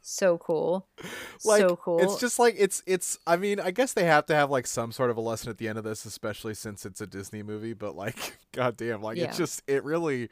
So 0.02 0.38
cool. 0.38 0.88
like 1.46 1.62
so 1.62 1.76
cool. 1.78 2.00
it's 2.00 2.20
just 2.20 2.38
like 2.38 2.56
it's 2.58 2.84
it's 2.86 3.18
i 3.26 3.36
mean 3.36 3.60
i 3.60 3.72
guess 3.72 3.94
they 3.94 4.06
have 4.06 4.26
to 4.28 4.36
have 4.36 4.50
like 4.52 4.68
some 4.68 4.92
sort 4.92 5.10
of 5.10 5.18
a 5.18 5.22
lesson 5.22 5.50
at 5.50 5.58
the 5.58 5.68
end 5.68 5.78
of 5.78 5.84
this 5.84 6.06
especially 6.06 6.54
since 6.54 6.86
it's 6.86 7.02
a 7.02 7.08
disney 7.08 7.44
movie 7.44 7.74
but 7.74 7.96
like 7.96 8.38
goddamn 8.54 9.02
like 9.02 9.18
Yeah. 9.18 9.26
it's 9.26 9.38
just 9.38 9.64
it 9.68 9.84
really 9.84 10.30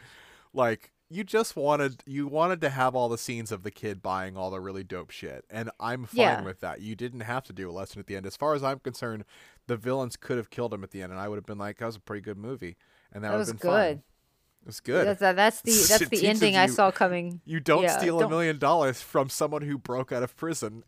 like 0.53 0.91
you 1.15 1.23
just 1.23 1.55
wanted 1.55 2.03
you 2.05 2.27
wanted 2.27 2.59
to 2.61 2.69
have 2.69 2.95
all 2.95 3.07
the 3.09 3.17
scenes 3.17 3.51
of 3.51 3.63
the 3.63 3.71
kid 3.71 4.01
buying 4.01 4.35
all 4.37 4.49
the 4.51 4.59
really 4.59 4.83
dope 4.83 5.11
shit 5.11 5.45
and 5.49 5.69
i'm 5.79 6.05
fine 6.05 6.17
Yeah. 6.19 6.41
with 6.43 6.59
that 6.61 6.81
you 6.81 6.95
didn't 6.95 7.21
have 7.21 7.43
to 7.45 7.53
do 7.53 7.69
a 7.69 7.71
lesson 7.71 7.99
at 7.99 8.07
the 8.07 8.15
end 8.15 8.25
as 8.25 8.35
far 8.35 8.53
as 8.55 8.63
i'm 8.63 8.79
concerned 8.79 9.23
the 9.67 9.77
villains 9.77 10.15
could 10.15 10.37
have 10.37 10.49
killed 10.49 10.73
him 10.73 10.83
at 10.83 10.91
the 10.91 11.01
end 11.01 11.11
and 11.11 11.21
i 11.21 11.27
would 11.27 11.35
have 11.37 11.45
been 11.45 11.57
like 11.57 11.77
that 11.77 11.85
was 11.85 11.95
a 11.95 11.99
pretty 11.99 12.21
good 12.21 12.37
movie 12.37 12.75
and 13.13 13.23
that, 13.23 13.29
that 13.29 13.33
would 13.33 13.39
was 13.39 13.47
have 13.49 13.59
been 13.59 13.69
good. 13.71 13.91
it 13.97 14.65
was 14.67 14.79
good 14.79 15.07
That's, 15.07 15.19
that- 15.19 15.35
that's 15.35 15.61
the 15.61 15.71
that's 15.89 15.99
the 15.99 16.05
teaches 16.07 16.23
ending 16.29 16.55
I 16.57 16.67
saw 16.67 16.91
coming. 16.91 17.41
you 17.45 17.59
don't 17.59 17.83
yeah, 17.83 17.97
steal 17.97 18.17
a 18.17 18.21
don't- 18.21 18.29
million 18.29 18.57
dollars 18.57 19.01
from 19.01 19.29
someone 19.29 19.61
who 19.61 19.77
broke 19.77 20.11
out 20.11 20.23
of 20.23 20.35
prison 20.35 20.83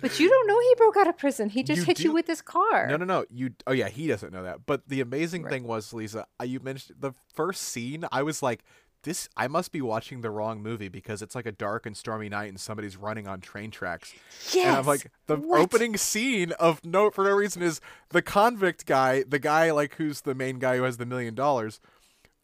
But 0.00 0.18
you 0.20 0.28
don't 0.28 0.46
know 0.46 0.58
he 0.60 0.74
broke 0.76 0.96
out 0.96 1.08
of 1.08 1.16
prison. 1.18 1.48
He 1.50 1.62
just 1.62 1.80
You 1.80 1.84
hit 1.86 1.96
do- 1.98 2.02
you 2.04 2.12
with 2.12 2.26
his 2.26 2.40
car. 2.42 2.86
No, 2.88 2.96
no, 2.96 3.04
no. 3.04 3.24
You. 3.30 3.50
Oh 3.66 3.72
yeah, 3.72 3.88
he 3.88 4.06
doesn't 4.06 4.32
know 4.32 4.42
that. 4.44 4.66
But 4.66 4.88
the 4.88 5.00
amazing 5.00 5.42
Right. 5.42 5.50
thing 5.52 5.64
was, 5.64 5.92
Lisa, 5.92 6.26
uh, 6.40 6.44
you 6.44 6.60
mentioned 6.60 6.98
the 7.00 7.12
first 7.34 7.62
scene. 7.62 8.04
I 8.12 8.22
was 8.22 8.42
like, 8.42 8.62
this. 9.04 9.28
I 9.36 9.46
must 9.46 9.70
be 9.70 9.80
watching 9.80 10.22
the 10.22 10.30
wrong 10.30 10.60
movie 10.62 10.88
because 10.88 11.22
it's 11.22 11.34
like 11.34 11.46
a 11.46 11.52
dark 11.52 11.86
and 11.86 11.96
stormy 11.96 12.28
night 12.28 12.48
and 12.48 12.58
somebody's 12.60 12.96
running 12.96 13.28
on 13.28 13.40
train 13.40 13.70
tracks. 13.70 14.12
Yes. 14.52 14.66
And 14.66 14.76
I'm 14.76 14.86
like, 14.86 15.10
the 15.26 15.36
What? 15.36 15.60
opening 15.60 15.96
scene 15.96 16.50
of 16.52 16.84
no 16.84 17.10
for 17.10 17.24
no 17.24 17.30
reason 17.30 17.62
is 17.62 17.80
the 18.10 18.22
convict 18.22 18.86
guy, 18.86 19.22
the 19.22 19.38
guy 19.38 19.70
like 19.70 19.94
who's 19.96 20.22
the 20.22 20.34
main 20.34 20.58
guy 20.58 20.76
who 20.78 20.82
has 20.82 20.96
the 20.96 21.06
million 21.06 21.34
dollars. 21.34 21.80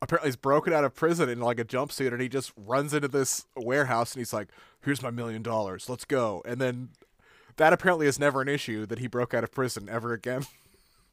Apparently, 0.02 0.28
he's 0.28 0.36
broken 0.36 0.72
out 0.74 0.84
of 0.84 0.94
prison 0.94 1.28
in 1.30 1.40
like 1.40 1.58
a 1.58 1.64
jumpsuit, 1.64 2.12
and 2.12 2.20
he 2.20 2.28
just 2.28 2.52
runs 2.56 2.92
into 2.92 3.08
this 3.08 3.46
warehouse, 3.56 4.12
and 4.12 4.20
he's 4.20 4.34
like, 4.34 4.48
"Here's 4.82 5.00
my 5.02 5.10
million 5.10 5.42
dollars, 5.42 5.88
let's 5.88 6.04
go." 6.04 6.42
And 6.44 6.60
then 6.60 6.90
that 7.56 7.72
apparently 7.72 8.06
is 8.06 8.18
never 8.18 8.40
an 8.40 8.48
issue 8.48 8.86
that 8.86 8.98
he 8.98 9.06
broke 9.06 9.34
out 9.34 9.44
of 9.44 9.52
prison 9.52 9.88
ever 9.90 10.12
again, 10.12 10.46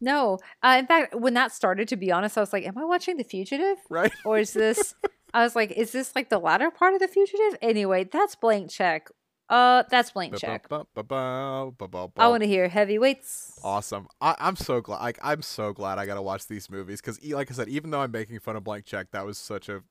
No. 0.01 0.39
Uh, 0.63 0.77
in 0.79 0.87
fact, 0.87 1.15
when 1.15 1.35
that 1.35 1.53
started, 1.53 1.87
to 1.89 1.95
be 1.95 2.11
honest, 2.11 2.37
I 2.37 2.41
was 2.41 2.51
like, 2.51 2.65
"Am 2.65 2.77
I 2.77 2.83
watching 2.83 3.17
The 3.17 3.23
Fugitive? 3.23 3.77
right? 3.89 4.11
Or 4.25 4.39
is 4.39 4.51
this?" 4.53 4.95
I 5.33 5.43
was 5.43 5.55
like, 5.55 5.71
"Is 5.71 5.91
this 5.91 6.13
like 6.15 6.29
the 6.29 6.39
latter 6.39 6.71
part 6.71 6.93
of 6.95 6.99
The 6.99 7.07
Fugitive?" 7.07 7.57
Anyway, 7.61 8.03
that's 8.11 8.35
blank 8.35 8.71
check. 8.71 9.09
Uh, 9.47 9.83
that's 9.89 10.11
blank 10.11 10.35
check. 10.37 10.67
I 10.71 12.27
want 12.29 12.41
to 12.41 12.47
hear 12.47 12.67
heavyweights. 12.69 13.59
Awesome. 13.63 14.07
I, 14.19 14.35
I'm 14.39 14.55
so 14.55 14.81
glad. 14.81 15.01
Like, 15.01 15.19
I'm 15.21 15.41
so 15.41 15.73
glad 15.73 15.99
I 15.99 16.05
got 16.05 16.15
to 16.15 16.21
watch 16.21 16.47
these 16.47 16.69
movies 16.69 17.01
because, 17.01 17.23
like 17.25 17.51
I 17.51 17.53
said, 17.53 17.67
even 17.67 17.91
though 17.91 18.01
I'm 18.01 18.11
making 18.11 18.39
fun 18.39 18.55
of 18.55 18.63
Blank 18.63 18.85
Check, 18.85 19.11
that 19.11 19.25
was 19.25 19.37
such 19.37 19.67
a, 19.67 19.83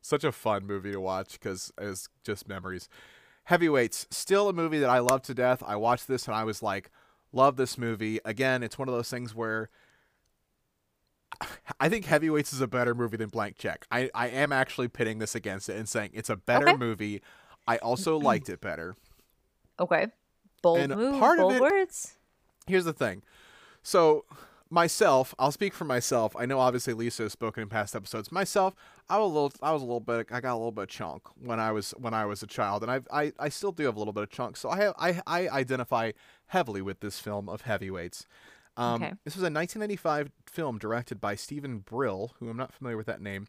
such 0.00 0.22
a 0.22 0.30
fun 0.30 0.66
movie 0.66 0.92
to 0.92 1.00
watch 1.00 1.32
because 1.32 1.72
it's 1.78 2.08
just 2.22 2.48
memories. 2.48 2.88
Heavyweights, 3.48 4.06
still 4.10 4.50
a 4.50 4.52
movie 4.52 4.78
that 4.78 4.90
I 4.90 4.98
love 4.98 5.22
to 5.22 5.32
death. 5.32 5.62
I 5.66 5.76
watched 5.76 6.06
this 6.06 6.26
and 6.26 6.34
I 6.36 6.44
was 6.44 6.62
like, 6.62 6.90
love 7.32 7.56
this 7.56 7.78
movie. 7.78 8.20
Again, 8.26 8.62
it's 8.62 8.78
one 8.78 8.88
of 8.88 8.94
those 8.94 9.08
things 9.08 9.34
where 9.34 9.70
I 11.80 11.88
think 11.88 12.04
Heavyweights 12.04 12.52
is 12.52 12.60
a 12.60 12.66
better 12.66 12.94
movie 12.94 13.16
than 13.16 13.30
Blank 13.30 13.56
Check. 13.56 13.86
I, 13.90 14.10
I 14.14 14.28
am 14.28 14.52
actually 14.52 14.88
pitting 14.88 15.18
this 15.18 15.34
against 15.34 15.70
it 15.70 15.76
and 15.78 15.88
saying 15.88 16.10
it's 16.12 16.28
a 16.28 16.36
better 16.36 16.68
Okay. 16.68 16.76
movie. 16.76 17.22
I 17.66 17.78
also 17.78 18.18
liked 18.20 18.50
it 18.50 18.60
better. 18.60 18.96
Okay. 19.80 20.08
Bold 20.62 20.78
And 20.80 20.94
move. 20.94 21.18
part 21.18 21.38
of 21.38 21.44
bold 21.44 21.54
it- 21.54 21.62
words. 21.62 22.16
here's 22.66 22.84
the 22.84 22.92
thing. 22.92 23.22
So 23.82 24.26
myself, 24.70 25.34
I'll 25.38 25.52
speak 25.52 25.74
for 25.74 25.84
myself. 25.84 26.34
I 26.38 26.46
know 26.46 26.58
obviously 26.60 26.92
Lisa 26.94 27.24
has 27.24 27.32
spoken 27.32 27.62
in 27.62 27.68
past 27.68 27.96
episodes. 27.96 28.30
Myself, 28.30 28.74
I 29.08 29.18
was 29.18 29.30
a 29.30 29.34
little 29.34 29.52
I 29.62 29.72
was 29.72 29.82
a 29.82 29.84
little 29.84 30.00
bit 30.00 30.28
I 30.30 30.40
got 30.40 30.52
a 30.54 30.56
little 30.56 30.72
bit 30.72 30.82
of 30.82 30.88
chunk 30.88 31.22
when 31.40 31.58
I 31.60 31.72
was 31.72 31.92
when 31.92 32.14
I 32.14 32.26
was 32.26 32.42
a 32.42 32.46
child 32.46 32.82
and 32.82 32.90
I 32.92 33.00
I, 33.12 33.32
I 33.38 33.48
still 33.48 33.72
do 33.72 33.84
have 33.84 33.96
a 33.96 33.98
little 33.98 34.12
bit 34.12 34.22
of 34.24 34.30
chunk. 34.30 34.56
So 34.56 34.68
I 34.70 34.78
have 34.80 34.94
I 34.98 35.20
I 35.26 35.48
identify 35.48 36.12
heavily 36.48 36.82
with 36.82 37.00
this 37.00 37.18
film 37.18 37.48
of 37.48 37.62
heavyweights. 37.62 38.26
Um, 38.76 39.02
Okay. 39.02 39.14
This 39.24 39.34
was 39.34 39.42
a 39.42 39.50
1995 39.50 40.30
film 40.46 40.78
directed 40.78 41.20
by 41.20 41.34
Steven 41.34 41.78
Brill, 41.78 42.34
who 42.38 42.48
I'm 42.48 42.56
not 42.56 42.72
familiar 42.72 42.96
with 42.96 43.06
that 43.06 43.20
name. 43.20 43.48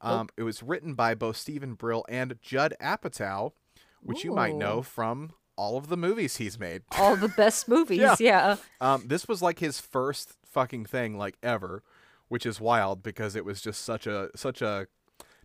Um, 0.00 0.28
It 0.36 0.42
was 0.42 0.62
written 0.62 0.94
by 0.94 1.14
both 1.14 1.36
Steven 1.36 1.74
Brill 1.74 2.04
and 2.08 2.38
Judd 2.42 2.74
Apatow, 2.80 3.52
which 4.02 4.24
you 4.24 4.32
might 4.32 4.54
know 4.54 4.82
from 4.82 5.32
all 5.56 5.76
of 5.76 5.88
the 5.88 5.96
movies 5.96 6.36
he's 6.38 6.58
made. 6.58 6.82
All 6.98 7.14
the 7.16 7.28
best 7.28 7.68
movies. 7.74 8.00
Yeah. 8.00 8.16
yeah. 8.18 8.56
Um, 8.80 9.04
this 9.06 9.28
was 9.28 9.40
like 9.40 9.60
his 9.60 9.80
first 9.80 10.34
fucking 10.54 10.86
thing 10.86 11.18
like 11.18 11.36
ever, 11.42 11.82
which 12.28 12.46
is 12.46 12.60
wild 12.60 13.02
because 13.02 13.36
it 13.36 13.44
was 13.44 13.60
just 13.60 13.84
such 13.84 14.06
a 14.06 14.30
such 14.34 14.62
a 14.62 14.86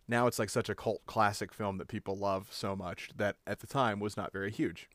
now 0.08 0.26
it's 0.26 0.38
like 0.38 0.48
such 0.48 0.68
a 0.68 0.74
cult 0.74 1.04
classic 1.06 1.52
film 1.52 1.76
that 1.78 1.88
people 1.88 2.16
love 2.16 2.48
so 2.50 2.74
much 2.74 3.10
that 3.16 3.36
at 3.46 3.58
the 3.58 3.66
time 3.66 4.00
was 4.00 4.16
not 4.16 4.32
very 4.32 4.50
huge. 4.50 4.88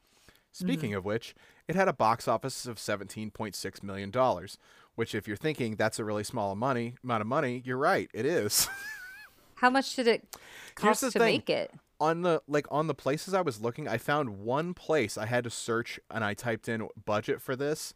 Speaking 0.52 0.92
mm-hmm. 0.92 1.00
of 1.00 1.06
which, 1.06 1.36
it 1.68 1.76
had 1.76 1.90
a 1.90 1.94
box 1.94 2.28
office 2.28 2.66
of 2.66 2.80
seventeen 2.80 3.30
point 3.30 3.56
six 3.56 3.84
million 3.84 4.10
dollars, 4.10 4.58
which 4.96 5.14
if 5.14 5.28
you're 5.28 5.38
thinking 5.38 5.76
that's 5.76 6.00
a 6.00 6.06
really 6.06 6.24
small 6.24 6.56
money 6.56 6.96
amount 7.04 7.22
of 7.22 7.28
money, 7.28 7.62
you're 7.66 7.78
right, 7.78 8.10
it 8.14 8.26
is. 8.26 8.68
How 9.56 9.70
much 9.70 9.96
did 9.96 10.08
it 10.08 10.38
cost 10.76 11.02
to 11.02 11.12
thing. 11.12 11.22
make 11.22 11.50
it? 11.50 11.72
on 12.00 12.24
the 12.24 12.42
like 12.48 12.68
on 12.70 12.88
the 12.88 12.94
places 12.94 13.34
I 13.34 13.42
was 13.42 13.62
looking, 13.62 13.88
I 13.88 13.98
found 13.98 14.40
one 14.40 14.74
place 14.74 15.18
I 15.18 15.26
had 15.26 15.44
to 15.46 15.50
search 15.50 16.00
and 16.12 16.24
I 16.24 16.34
typed 16.34 16.68
in 16.68 16.88
budget 17.06 17.42
for 17.42 17.56
this 17.56 17.94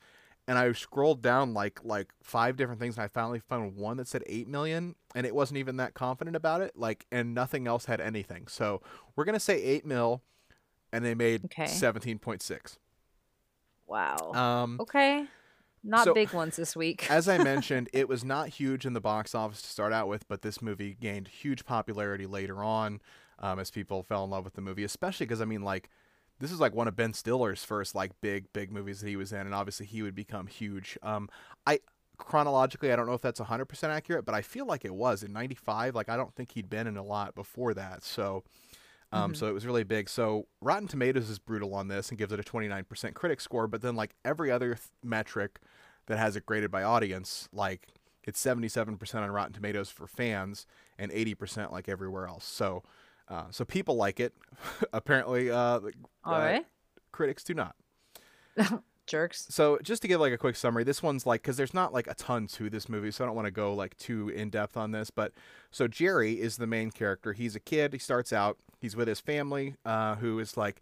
and 0.49 0.57
I 0.57 0.71
scrolled 0.73 1.21
down 1.21 1.53
like 1.53 1.79
like 1.83 2.09
five 2.23 2.57
different 2.57 2.81
things 2.81 2.97
and 2.97 3.03
I 3.05 3.07
finally 3.07 3.39
found 3.39 3.75
one 3.77 3.97
that 3.97 4.07
said 4.07 4.23
8 4.25 4.47
million 4.47 4.95
and 5.15 5.25
it 5.27 5.35
wasn't 5.35 5.59
even 5.59 5.77
that 5.77 5.93
confident 5.93 6.35
about 6.35 6.61
it 6.61 6.75
like 6.75 7.05
and 7.11 7.33
nothing 7.35 7.67
else 7.67 7.85
had 7.85 8.01
anything. 8.01 8.47
So, 8.47 8.81
we're 9.15 9.25
to 9.25 9.39
say 9.39 9.61
8 9.61 9.85
mil 9.85 10.23
and 10.91 11.05
they 11.05 11.13
made 11.13 11.45
Okay. 11.45 11.65
17.6. 11.65 12.77
Wow. 13.87 14.31
Um 14.33 14.77
okay. 14.81 15.27
Not 15.83 16.03
so- 16.05 16.13
big 16.13 16.33
ones 16.33 16.55
this 16.55 16.75
week. 16.75 17.09
as 17.09 17.29
I 17.29 17.37
mentioned, 17.43 17.89
it 17.93 18.09
was 18.09 18.23
not 18.25 18.49
huge 18.49 18.85
in 18.85 18.93
the 18.93 18.99
box 19.01 19.33
office 19.35 19.61
to 19.61 19.67
start 19.69 19.93
out 19.93 20.07
with, 20.07 20.27
but 20.27 20.41
this 20.41 20.61
movie 20.61 20.97
gained 20.99 21.27
huge 21.27 21.63
popularity 21.63 22.25
later 22.25 22.63
on 22.63 23.01
um, 23.39 23.59
as 23.59 23.71
people 23.71 24.03
fell 24.03 24.23
in 24.25 24.29
love 24.29 24.43
with 24.43 24.55
the 24.55 24.61
movie, 24.61 24.83
especially 24.83 25.25
because, 25.25 25.39
I 25.41 25.45
mean, 25.45 25.61
like, 25.61 25.89
this 26.39 26.51
is 26.51 26.59
like 26.59 26.73
one 26.73 26.87
of 26.87 26.95
Ben 26.95 27.13
Stiller's 27.13 27.63
first, 27.63 27.95
like, 27.95 28.11
big, 28.21 28.51
big 28.53 28.71
movies 28.71 29.01
that 29.01 29.09
he 29.09 29.15
was 29.15 29.31
in, 29.31 29.41
and 29.41 29.53
obviously 29.53 29.85
he 29.85 30.01
would 30.01 30.15
become 30.15 30.47
huge. 30.47 30.97
Um, 31.01 31.29
I 31.67 31.79
chronologically, 32.17 32.91
I 32.91 32.95
don't 32.95 33.07
know 33.07 33.13
if 33.13 33.21
that's 33.21 33.39
100% 33.39 33.83
accurate, 33.89 34.25
but 34.25 34.35
I 34.35 34.41
feel 34.41 34.65
like 34.65 34.83
it 34.85 34.93
was 34.93 35.23
in 35.23 35.31
95. 35.31 35.95
Like, 35.95 36.09
I 36.09 36.17
don't 36.17 36.33
think 36.35 36.51
he'd 36.51 36.69
been 36.69 36.85
in 36.85 36.97
a 36.97 37.03
lot 37.03 37.33
before 37.33 37.73
that. 37.73 38.03
So, 38.03 38.43
um, 39.11 39.33
so 39.33 39.47
it 39.47 39.53
was 39.53 39.65
really 39.65 39.83
big. 39.83 40.07
So 40.07 40.45
Rotten 40.61 40.87
Tomatoes 40.87 41.29
is 41.29 41.39
brutal 41.39 41.73
on 41.73 41.87
this 41.87 42.09
and 42.09 42.17
gives 42.17 42.31
it 42.31 42.39
a 42.39 42.43
29% 42.43 43.13
critic 43.15 43.41
score, 43.41 43.67
but 43.67 43.81
then 43.81 43.95
like 43.95 44.15
every 44.23 44.51
other 44.51 44.75
th- 44.75 44.81
metric 45.03 45.59
that 46.05 46.19
has 46.19 46.35
it 46.35 46.45
graded 46.45 46.69
by 46.69 46.83
audience, 46.83 47.49
like 47.51 47.87
it's 48.23 48.43
77% 48.43 49.15
on 49.15 49.31
Rotten 49.31 49.53
Tomatoes 49.53 49.89
for 49.89 50.05
fans 50.05 50.67
and 50.99 51.11
80% 51.11 51.71
like 51.71 51.89
everywhere 51.89 52.27
else. 52.27 52.45
So, 52.45 52.83
uh, 53.29 53.45
so 53.51 53.63
people 53.65 53.95
like 53.95 54.19
it. 54.19 54.33
Apparently, 54.93 55.49
uh, 55.49 55.79
the- 55.79 55.93
All 56.23 56.33
uh, 56.35 56.39
right. 56.39 56.65
critics 57.11 57.43
do 57.43 57.53
not. 57.53 57.75
Jerks. 59.07 59.47
So 59.49 59.79
just 59.81 60.03
to 60.03 60.07
give 60.07 60.19
like 60.21 60.33
a 60.33 60.37
quick 60.37 60.55
summary, 60.55 60.83
this 60.83 61.01
one's 61.01 61.25
like 61.25 61.41
because 61.41 61.57
there's 61.57 61.73
not 61.73 61.91
like 61.93 62.05
a 62.07 62.13
ton 62.13 62.45
to 62.47 62.69
this 62.69 62.87
movie, 62.87 63.09
so 63.09 63.23
I 63.23 63.27
don't 63.27 63.35
want 63.35 63.47
to 63.47 63.51
go 63.51 63.73
like 63.73 63.97
too 63.97 64.29
in 64.29 64.49
depth 64.51 64.77
on 64.77 64.91
this. 64.91 65.09
But 65.09 65.33
so 65.71 65.87
Jerry 65.87 66.39
is 66.39 66.57
the 66.57 66.67
main 66.67 66.91
character. 66.91 67.33
He's 67.33 67.55
a 67.55 67.59
kid. 67.59 67.93
He 67.93 67.99
starts 67.99 68.31
out. 68.31 68.57
He's 68.79 68.95
with 68.95 69.07
his 69.07 69.19
family, 69.19 69.75
uh, 69.83 70.15
who 70.17 70.37
is 70.37 70.55
like, 70.57 70.81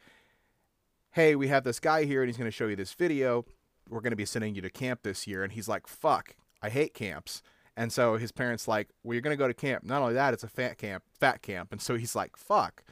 "Hey, 1.11 1.35
we 1.35 1.47
have 1.47 1.63
this 1.63 1.79
guy 1.79 2.03
here, 2.03 2.21
and 2.21 2.27
he's 2.27 2.37
going 2.37 2.51
to 2.51 2.55
show 2.55 2.67
you 2.67 2.75
this 2.75 2.93
video. 2.93 3.45
We're 3.89 4.01
going 4.01 4.11
to 4.11 4.17
be 4.17 4.25
sending 4.25 4.55
you 4.55 4.61
to 4.61 4.69
camp 4.69 5.03
this 5.03 5.25
year." 5.25 5.41
And 5.43 5.53
he's 5.53 5.69
like, 5.69 5.87
"Fuck, 5.87 6.35
I 6.61 6.67
hate 6.69 6.93
camps." 6.93 7.41
And 7.77 7.93
so 7.93 8.17
his 8.17 8.33
parents 8.33 8.67
like, 8.67 8.89
"Well, 9.03 9.13
you're 9.13 9.21
going 9.21 9.37
to 9.37 9.41
go 9.41 9.47
to 9.47 9.53
camp. 9.53 9.85
Not 9.85 10.01
only 10.01 10.15
that, 10.15 10.33
it's 10.33 10.43
a 10.43 10.49
fat 10.49 10.77
camp, 10.77 11.03
fat 11.17 11.41
camp." 11.41 11.71
And 11.71 11.81
so 11.81 11.95
he's 11.95 12.15
like, 12.15 12.35
"Fuck." 12.35 12.83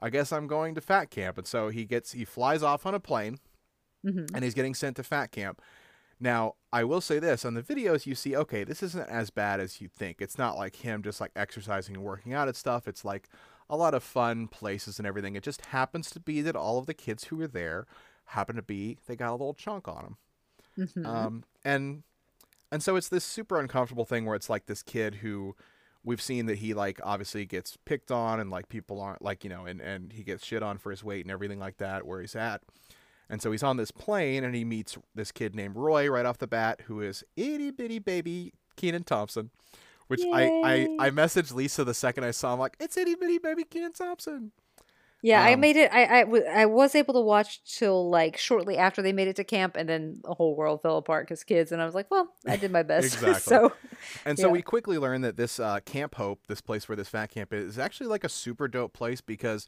I 0.00 0.10
guess 0.10 0.32
I'm 0.32 0.46
going 0.46 0.74
to 0.74 0.80
fat 0.80 1.10
camp. 1.10 1.38
And 1.38 1.46
so 1.46 1.70
he 1.70 1.84
gets 1.84 2.12
he 2.12 2.24
flies 2.24 2.62
off 2.62 2.86
on 2.86 2.94
a 2.94 3.00
plane 3.00 3.38
Mm-hmm. 4.04 4.34
and 4.34 4.44
he's 4.44 4.52
getting 4.52 4.74
sent 4.74 4.96
to 4.96 5.02
fat 5.02 5.32
camp. 5.32 5.62
Now, 6.20 6.56
I 6.70 6.84
will 6.84 7.00
say 7.00 7.18
this 7.18 7.44
on 7.44 7.54
the 7.54 7.62
videos 7.62 8.04
you 8.04 8.14
see, 8.14 8.36
okay, 8.36 8.62
this 8.62 8.82
isn't 8.82 9.08
as 9.08 9.30
bad 9.30 9.60
as 9.60 9.80
you 9.80 9.88
think. 9.88 10.20
It's 10.20 10.36
not 10.36 10.58
like 10.58 10.76
him 10.76 11.02
just 11.02 11.22
like 11.22 11.30
exercising 11.34 11.96
and 11.96 12.04
working 12.04 12.34
out 12.34 12.46
and 12.46 12.56
stuff. 12.56 12.86
It's 12.86 13.04
like 13.04 13.30
a 13.70 13.78
lot 13.78 13.94
of 13.94 14.02
fun 14.02 14.48
places 14.48 14.98
and 14.98 15.06
everything. 15.06 15.36
It 15.36 15.42
just 15.42 15.66
happens 15.66 16.10
to 16.10 16.20
be 16.20 16.42
that 16.42 16.54
all 16.54 16.78
of 16.78 16.84
the 16.84 16.92
kids 16.92 17.24
who 17.24 17.36
were 17.36 17.48
there 17.48 17.86
happen 18.26 18.56
to 18.56 18.62
be 18.62 18.98
they 19.06 19.16
got 19.16 19.30
a 19.30 19.32
little 19.32 19.54
chunk 19.54 19.88
on 19.88 20.02
them. 20.02 20.16
Mm-hmm. 20.78 21.06
Um, 21.06 21.44
and 21.64 22.02
and 22.72 22.82
so 22.82 22.96
it's 22.96 23.08
this 23.08 23.24
super 23.24 23.60
uncomfortable 23.60 24.04
thing 24.04 24.24
where 24.24 24.36
it's 24.36 24.50
like 24.50 24.66
this 24.66 24.82
kid 24.82 25.16
who 25.16 25.54
we've 26.04 26.20
seen 26.20 26.46
that 26.46 26.58
he 26.58 26.74
like 26.74 27.00
obviously 27.02 27.46
gets 27.46 27.78
picked 27.84 28.10
on 28.10 28.38
and 28.38 28.50
like 28.50 28.68
people 28.68 29.00
aren't 29.00 29.22
like 29.22 29.42
you 29.42 29.50
know 29.50 29.64
and 29.64 29.80
and 29.80 30.12
he 30.12 30.22
gets 30.22 30.44
shit 30.44 30.62
on 30.62 30.78
for 30.78 30.90
his 30.90 31.02
weight 31.02 31.24
and 31.24 31.32
everything 31.32 31.58
like 31.58 31.78
that 31.78 32.06
where 32.06 32.20
he's 32.20 32.36
at. 32.36 32.62
And 33.30 33.40
so 33.40 33.50
he's 33.52 33.62
on 33.62 33.78
this 33.78 33.90
plane 33.90 34.44
and 34.44 34.54
he 34.54 34.64
meets 34.64 34.98
this 35.14 35.32
kid 35.32 35.54
named 35.54 35.76
Roy 35.76 36.08
right 36.10 36.26
off 36.26 36.36
the 36.38 36.46
bat 36.46 36.82
who 36.86 37.00
is 37.00 37.24
itty 37.36 37.70
bitty 37.70 37.98
baby 37.98 38.52
Kenan 38.76 39.04
Thompson. 39.04 39.50
Which 40.06 40.20
I, 40.20 40.42
I 40.42 41.06
I 41.06 41.10
messaged 41.10 41.54
Lisa 41.54 41.82
the 41.82 41.94
second 41.94 42.24
I 42.24 42.30
saw 42.30 42.52
him 42.52 42.60
like, 42.60 42.76
it's 42.78 42.98
itty 42.98 43.14
bitty 43.14 43.38
baby 43.38 43.64
Kenan 43.64 43.94
Thompson. 43.94 44.52
Yeah, 45.24 45.42
I 45.42 45.54
Um, 45.54 45.60
made 45.60 45.76
it. 45.76 45.90
I, 45.92 46.20
I 46.20 46.24
w- 46.24 46.44
I 46.44 46.66
was 46.66 46.94
able 46.94 47.14
to 47.14 47.20
watch 47.20 47.62
till 47.64 48.10
like 48.10 48.36
shortly 48.36 48.76
after 48.76 49.00
they 49.00 49.12
made 49.12 49.26
it 49.28 49.36
to 49.36 49.44
camp, 49.44 49.74
and 49.76 49.88
then 49.88 50.20
the 50.22 50.34
whole 50.34 50.54
world 50.54 50.82
fell 50.82 50.98
apart 50.98 51.26
because 51.26 51.42
kids. 51.44 51.72
And 51.72 51.80
I 51.80 51.86
was 51.86 51.94
like, 51.94 52.10
well, 52.10 52.28
I 52.46 52.56
did 52.56 52.70
my 52.70 52.82
best. 52.84 53.14
Exactly. 53.22 53.40
so 53.40 53.72
And 54.26 54.38
so 54.38 54.48
Yeah. 54.48 54.52
we 54.52 54.62
quickly 54.62 54.98
learned 54.98 55.24
that 55.24 55.36
this 55.36 55.58
uh, 55.58 55.80
Camp 55.86 56.16
Hope, 56.16 56.46
this 56.46 56.60
place 56.60 56.88
where 56.88 56.96
this 56.96 57.08
fat 57.08 57.30
camp 57.30 57.52
is, 57.54 57.70
is 57.70 57.78
actually 57.78 58.08
like 58.08 58.24
a 58.24 58.28
super 58.28 58.68
dope 58.68 58.92
place 58.92 59.20
because 59.22 59.66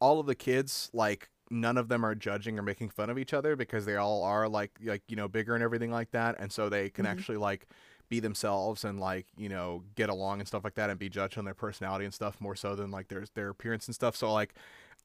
all 0.00 0.20
of 0.20 0.26
the 0.26 0.34
kids, 0.34 0.90
like, 0.92 1.30
none 1.50 1.76
of 1.78 1.88
them 1.88 2.04
are 2.04 2.14
judging 2.14 2.58
or 2.58 2.62
making 2.62 2.90
fun 2.90 3.10
of 3.10 3.18
each 3.18 3.34
other 3.34 3.56
because 3.56 3.86
they 3.86 3.96
all 3.96 4.22
are 4.24 4.48
like, 4.48 4.72
like 4.84 5.02
you 5.08 5.16
know, 5.16 5.28
bigger 5.28 5.54
and 5.54 5.62
everything 5.64 5.90
like 5.90 6.10
that, 6.12 6.36
and 6.38 6.52
so 6.52 6.68
they 6.68 6.90
can 6.90 7.04
Mhm. 7.04 7.10
actually 7.10 7.38
like 7.38 7.66
be 8.08 8.20
themselves 8.20 8.84
and 8.84 9.00
like 9.00 9.26
you 9.36 9.48
know 9.48 9.82
get 9.94 10.10
along 10.10 10.38
and 10.40 10.46
stuff 10.48 10.64
like 10.64 10.74
that 10.74 10.90
and 10.90 10.98
be 10.98 11.08
judged 11.08 11.38
on 11.38 11.44
their 11.46 11.54
personality 11.54 12.04
and 12.04 12.12
stuff 12.14 12.40
more 12.40 12.54
so 12.56 12.74
than 12.76 12.90
like 12.90 13.08
their 13.08 13.24
their 13.34 13.48
appearance 13.50 13.86
and 13.86 13.94
stuff. 13.94 14.16
So 14.16 14.32
like. 14.32 14.54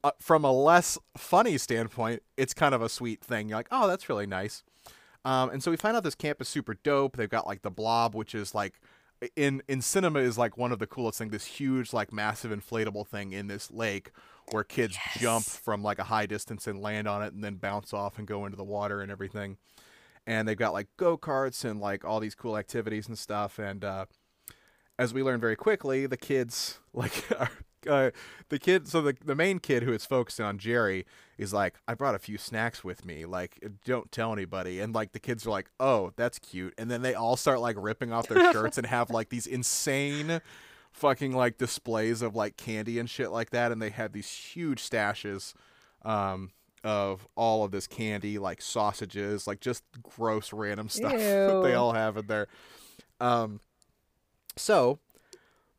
Uh, 0.04 0.12
from 0.20 0.46
a 0.46 0.52
less 0.52 0.98
funny 1.18 1.58
standpoint, 1.58 2.22
it's 2.38 2.54
kind 2.54 2.76
of 2.76 2.82
a 2.82 2.90
sweet 2.90 3.22
thing. 3.22 3.50
You're 3.50 3.58
like, 3.58 3.68
oh, 3.72 3.88
that's 3.88 4.10
really 4.10 4.28
nice. 4.28 4.64
Um, 5.26 5.50
and 5.50 5.62
so 5.62 5.72
we 5.72 5.78
find 5.78 5.98
out 5.98 6.04
this 6.04 6.16
camp 6.16 6.42
is 6.42 6.48
super 6.48 6.76
dope. 6.76 7.18
They've 7.18 7.30
got 7.30 7.48
like 7.48 7.62
the 7.62 7.72
blob, 7.72 8.16
which 8.16 8.34
is 8.36 8.56
like 8.56 8.80
in 9.36 9.62
in 9.68 9.82
cinema 9.82 10.20
is 10.20 10.38
like 10.38 10.58
one 10.58 10.72
of 10.72 10.80
the 10.80 10.88
coolest 10.88 11.18
things. 11.18 11.32
This 11.32 11.46
huge, 11.46 11.94
like 11.94 12.14
massive 12.14 12.52
inflatable 12.52 13.08
thing 13.08 13.32
in 13.32 13.48
this 13.48 13.72
lake 13.72 14.12
where 14.52 14.64
kids 14.64 14.98
jump 15.18 15.44
from 15.44 15.84
like 15.84 16.00
a 16.00 16.06
high 16.06 16.26
distance 16.26 16.68
and 16.68 16.82
land 16.82 17.08
on 17.08 17.22
it 17.22 17.34
and 17.34 17.44
then 17.44 17.56
bounce 17.56 17.94
off 17.94 18.18
and 18.18 18.28
go 18.28 18.46
into 18.46 18.56
the 18.56 18.64
water 18.64 19.02
and 19.02 19.12
everything. 19.12 19.58
And 20.26 20.48
they've 20.48 20.58
got 20.58 20.74
like 20.74 20.88
go 20.98 21.18
karts 21.18 21.66
and 21.66 21.80
like 21.80 22.06
all 22.06 22.20
these 22.20 22.36
cool 22.36 22.58
activities 22.58 23.08
and 23.08 23.18
stuff. 23.18 23.60
And 23.60 23.84
uh, 23.84 24.06
as 24.98 25.14
we 25.14 25.24
learn 25.24 25.40
very 25.40 25.56
quickly, 25.56 26.06
the 26.06 26.18
kids 26.18 26.80
like 26.94 27.26
are. 27.38 27.52
Uh, 27.88 28.12
the 28.50 28.60
kid, 28.60 28.88
so 28.88 29.02
the 29.02 29.16
the 29.24 29.36
main 29.36 29.60
kid 29.60 29.84
who 29.84 29.94
is 29.94 30.06
focusing 30.06 30.46
on 30.46 30.58
Jerry 30.58 31.06
is 31.38 31.54
like, 31.54 31.76
I 31.88 31.94
brought 31.94 32.16
a 32.16 32.20
few 32.20 32.38
snacks 32.38 32.84
with 32.84 33.06
me. 33.06 33.26
Like, 33.26 33.64
don't 33.86 34.12
tell 34.12 34.34
anybody. 34.34 34.80
And 34.80 34.94
like 34.94 35.12
the 35.12 35.20
kids 35.20 35.46
are 35.46 35.52
like, 35.52 35.70
oh, 35.80 36.12
that's 36.16 36.40
cute. 36.40 36.74
And 36.78 36.90
then 36.90 37.02
they 37.02 37.14
all 37.14 37.38
start 37.38 37.60
like 37.60 37.76
ripping 37.80 38.12
off 38.12 38.28
their 38.28 38.52
shirts 38.54 38.78
and 38.78 38.88
have 38.88 39.10
like 39.10 39.30
these 39.30 39.46
insane 39.46 40.42
fucking 40.92 41.34
like 41.34 41.58
displays 41.58 42.22
of 42.22 42.36
like 42.36 42.58
candy 42.58 42.98
and 42.98 43.10
shit 43.10 43.32
like 43.32 43.52
that. 43.52 43.72
And 43.72 43.82
they 43.82 43.92
have 43.92 44.14
these 44.14 44.30
huge 44.30 44.88
stashes 44.88 45.54
um, 46.04 46.52
of 46.84 47.28
all 47.36 47.64
of 47.64 47.72
this 47.72 47.86
candy, 47.86 48.40
like 48.40 48.62
sausages, 48.62 49.46
like 49.46 49.60
just 49.60 49.84
gross 50.02 50.52
random 50.52 50.90
stuff 50.90 51.14
that 51.14 51.62
they 51.64 51.76
all 51.76 51.94
have 51.94 52.18
in 52.18 52.28
there. 52.28 52.48
Um, 53.20 53.60
so 54.56 55.00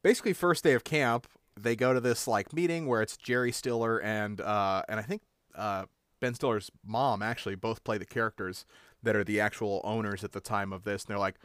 basically, 0.03 0.33
first 0.33 0.63
day 0.63 0.75
of 0.75 0.85
camp, 0.85 1.27
they 1.63 1.77
go 1.77 1.93
to 1.93 2.01
this 2.01 2.27
like 2.27 2.53
meeting 2.53 2.87
where 2.87 3.03
it's 3.03 3.17
Jerry 3.17 3.53
Stiller 3.53 4.01
and 4.01 4.41
uh, 4.41 4.83
and 4.89 4.99
I 4.99 5.03
think 5.03 5.23
uh, 5.55 5.87
Ben 6.21 6.35
Stiller's 6.35 6.71
mom 6.85 7.23
actually 7.23 7.55
both 7.55 7.85
play 7.85 7.99
the 7.99 8.07
characters 8.07 8.65
that 9.03 9.17
are 9.17 9.25
the 9.25 9.41
actual 9.41 9.81
owners 9.85 10.25
at 10.25 10.33
the 10.33 10.41
time 10.41 10.73
of 10.73 10.85
this, 10.85 11.05
and 11.05 11.11
they're 11.11 11.19
like, 11.19 11.37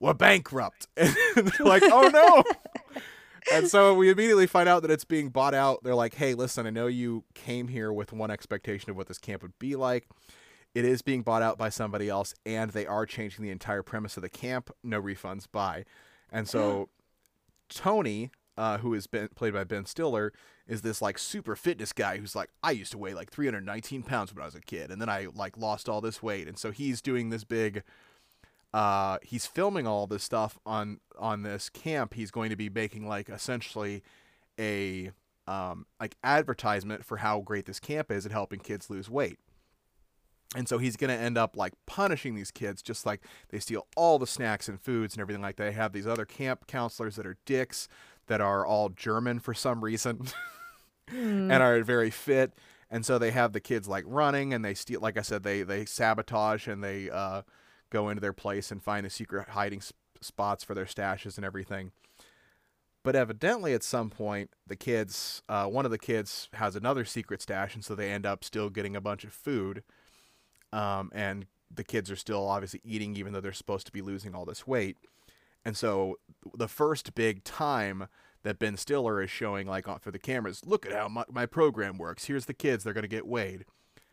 "We're 0.00 0.14
bankrupt," 0.14 0.88
and 0.96 1.14
they're 1.34 1.66
like, 1.66 1.82
"Oh 1.84 2.08
no." 2.12 2.44
And 3.52 3.68
so 3.68 3.92
we 3.92 4.08
immediately 4.08 4.46
find 4.46 4.70
out 4.70 4.80
that 4.82 4.90
it's 4.90 5.04
being 5.04 5.28
bought 5.28 5.52
out. 5.52 5.84
They're 5.84 5.94
like, 5.94 6.14
"Hey, 6.14 6.32
listen, 6.32 6.66
I 6.66 6.70
know 6.70 6.86
you 6.86 7.24
came 7.34 7.68
here 7.68 7.92
with 7.92 8.10
one 8.10 8.30
expectation 8.30 8.88
of 8.88 8.96
what 8.96 9.06
this 9.06 9.18
camp 9.18 9.42
would 9.42 9.58
be 9.58 9.76
like. 9.76 10.08
It 10.74 10.86
is 10.86 11.02
being 11.02 11.20
bought 11.20 11.42
out 11.42 11.58
by 11.58 11.68
somebody 11.68 12.08
else, 12.08 12.34
and 12.46 12.70
they 12.70 12.86
are 12.86 13.04
changing 13.04 13.44
the 13.44 13.50
entire 13.50 13.82
premise 13.82 14.16
of 14.16 14.22
the 14.22 14.30
camp. 14.30 14.70
No 14.82 15.00
refunds, 15.00 15.46
buy." 15.50 15.84
And 16.32 16.48
so 16.48 16.88
Tony, 17.68 18.30
uh, 18.56 18.78
who 18.78 18.94
is 18.94 19.06
been 19.06 19.28
played 19.34 19.52
by 19.52 19.64
Ben 19.64 19.86
Stiller, 19.86 20.32
is 20.66 20.82
this 20.82 21.02
like 21.02 21.18
super 21.18 21.56
fitness 21.56 21.92
guy 21.92 22.18
who's 22.18 22.34
like, 22.34 22.50
I 22.62 22.72
used 22.72 22.92
to 22.92 22.98
weigh 22.98 23.14
like 23.14 23.30
319 23.30 24.02
pounds 24.02 24.32
when 24.32 24.42
I 24.42 24.46
was 24.46 24.54
a 24.54 24.60
kid, 24.60 24.90
and 24.90 25.00
then 25.00 25.08
I 25.08 25.28
like 25.34 25.56
lost 25.56 25.88
all 25.88 26.00
this 26.00 26.22
weight, 26.22 26.48
and 26.48 26.58
so 26.58 26.70
he's 26.70 27.00
doing 27.00 27.30
this 27.30 27.44
big. 27.44 27.82
Uh, 28.72 29.18
he's 29.22 29.46
filming 29.46 29.86
all 29.86 30.06
this 30.06 30.24
stuff 30.24 30.58
on 30.66 31.00
on 31.18 31.42
this 31.42 31.68
camp. 31.68 32.14
He's 32.14 32.30
going 32.30 32.50
to 32.50 32.56
be 32.56 32.68
making 32.68 33.06
like 33.06 33.28
essentially 33.28 34.02
a 34.58 35.12
um, 35.46 35.86
like 36.00 36.16
advertisement 36.24 37.04
for 37.04 37.18
how 37.18 37.40
great 37.40 37.66
this 37.66 37.80
camp 37.80 38.10
is 38.10 38.24
at 38.26 38.32
helping 38.32 38.60
kids 38.60 38.90
lose 38.90 39.10
weight. 39.10 39.38
And 40.56 40.68
so 40.68 40.78
he's 40.78 40.96
going 40.96 41.10
to 41.10 41.22
end 41.22 41.36
up 41.36 41.56
like 41.56 41.72
punishing 41.86 42.34
these 42.34 42.50
kids, 42.50 42.80
just 42.80 43.04
like 43.04 43.22
they 43.48 43.58
steal 43.58 43.86
all 43.96 44.18
the 44.18 44.26
snacks 44.26 44.68
and 44.68 44.80
foods 44.80 45.14
and 45.14 45.20
everything 45.20 45.42
like 45.42 45.56
that. 45.56 45.64
They 45.64 45.72
have 45.72 45.92
these 45.92 46.06
other 46.06 46.24
camp 46.24 46.66
counselors 46.66 47.16
that 47.16 47.26
are 47.26 47.36
dicks 47.44 47.88
that 48.26 48.40
are 48.40 48.64
all 48.66 48.88
German 48.88 49.38
for 49.38 49.54
some 49.54 49.84
reason 49.84 50.26
and 51.08 51.52
are 51.52 51.82
very 51.82 52.10
fit. 52.10 52.52
And 52.90 53.04
so 53.04 53.18
they 53.18 53.30
have 53.30 53.52
the 53.52 53.60
kids 53.60 53.88
like 53.88 54.04
running 54.06 54.54
and 54.54 54.64
they 54.64 54.74
steal, 54.74 55.00
like 55.00 55.18
I 55.18 55.22
said, 55.22 55.42
they, 55.42 55.62
they 55.62 55.84
sabotage 55.84 56.68
and 56.68 56.82
they 56.82 57.10
uh, 57.10 57.42
go 57.90 58.08
into 58.08 58.20
their 58.20 58.32
place 58.32 58.70
and 58.70 58.82
find 58.82 59.04
the 59.04 59.10
secret 59.10 59.50
hiding 59.50 59.80
sp- 59.82 59.96
spots 60.20 60.64
for 60.64 60.74
their 60.74 60.84
stashes 60.84 61.36
and 61.36 61.44
everything. 61.44 61.92
But 63.02 63.16
evidently, 63.16 63.74
at 63.74 63.82
some 63.82 64.08
point, 64.08 64.50
the 64.66 64.76
kids, 64.76 65.42
uh, 65.48 65.66
one 65.66 65.84
of 65.84 65.90
the 65.90 65.98
kids 65.98 66.48
has 66.54 66.74
another 66.74 67.04
secret 67.04 67.42
stash, 67.42 67.74
and 67.74 67.84
so 67.84 67.94
they 67.94 68.10
end 68.10 68.24
up 68.24 68.42
still 68.42 68.70
getting 68.70 68.96
a 68.96 69.00
bunch 69.00 69.24
of 69.24 69.32
food. 69.34 69.82
Um, 70.72 71.10
and 71.14 71.46
the 71.70 71.84
kids 71.84 72.10
are 72.10 72.16
still 72.16 72.48
obviously 72.48 72.80
eating, 72.82 73.14
even 73.16 73.32
though 73.34 73.42
they're 73.42 73.52
supposed 73.52 73.86
to 73.86 73.92
be 73.92 74.00
losing 74.00 74.34
all 74.34 74.46
this 74.46 74.66
weight. 74.66 74.96
And 75.64 75.76
so, 75.76 76.16
the 76.56 76.68
first 76.68 77.14
big 77.14 77.44
time 77.44 78.08
that 78.42 78.58
Ben 78.58 78.76
Stiller 78.76 79.22
is 79.22 79.30
showing, 79.30 79.66
like 79.66 79.86
for 80.00 80.10
the 80.10 80.18
cameras, 80.18 80.62
look 80.66 80.84
at 80.84 80.92
how 80.92 81.08
my, 81.08 81.24
my 81.30 81.46
program 81.46 81.96
works. 81.96 82.26
Here's 82.26 82.46
the 82.46 82.54
kids; 82.54 82.84
they're 82.84 82.92
going 82.92 83.02
to 83.02 83.08
get 83.08 83.26
weighed. 83.26 83.64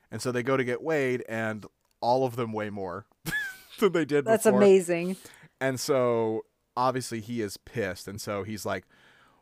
And 0.09 0.21
so 0.21 0.31
they 0.31 0.43
go 0.43 0.57
to 0.57 0.63
get 0.63 0.81
weighed, 0.81 1.23
and 1.29 1.65
all 2.01 2.25
of 2.25 2.35
them 2.35 2.51
weigh 2.51 2.69
more 2.69 3.05
than 3.79 3.91
they 3.91 4.05
did 4.05 4.25
that's 4.25 4.43
before. 4.43 4.59
amazing. 4.59 5.17
And 5.59 5.79
so 5.79 6.41
obviously 6.75 7.21
he 7.21 7.41
is 7.41 7.57
pissed. 7.57 8.07
And 8.07 8.19
so 8.19 8.43
he's 8.43 8.65
like, 8.65 8.85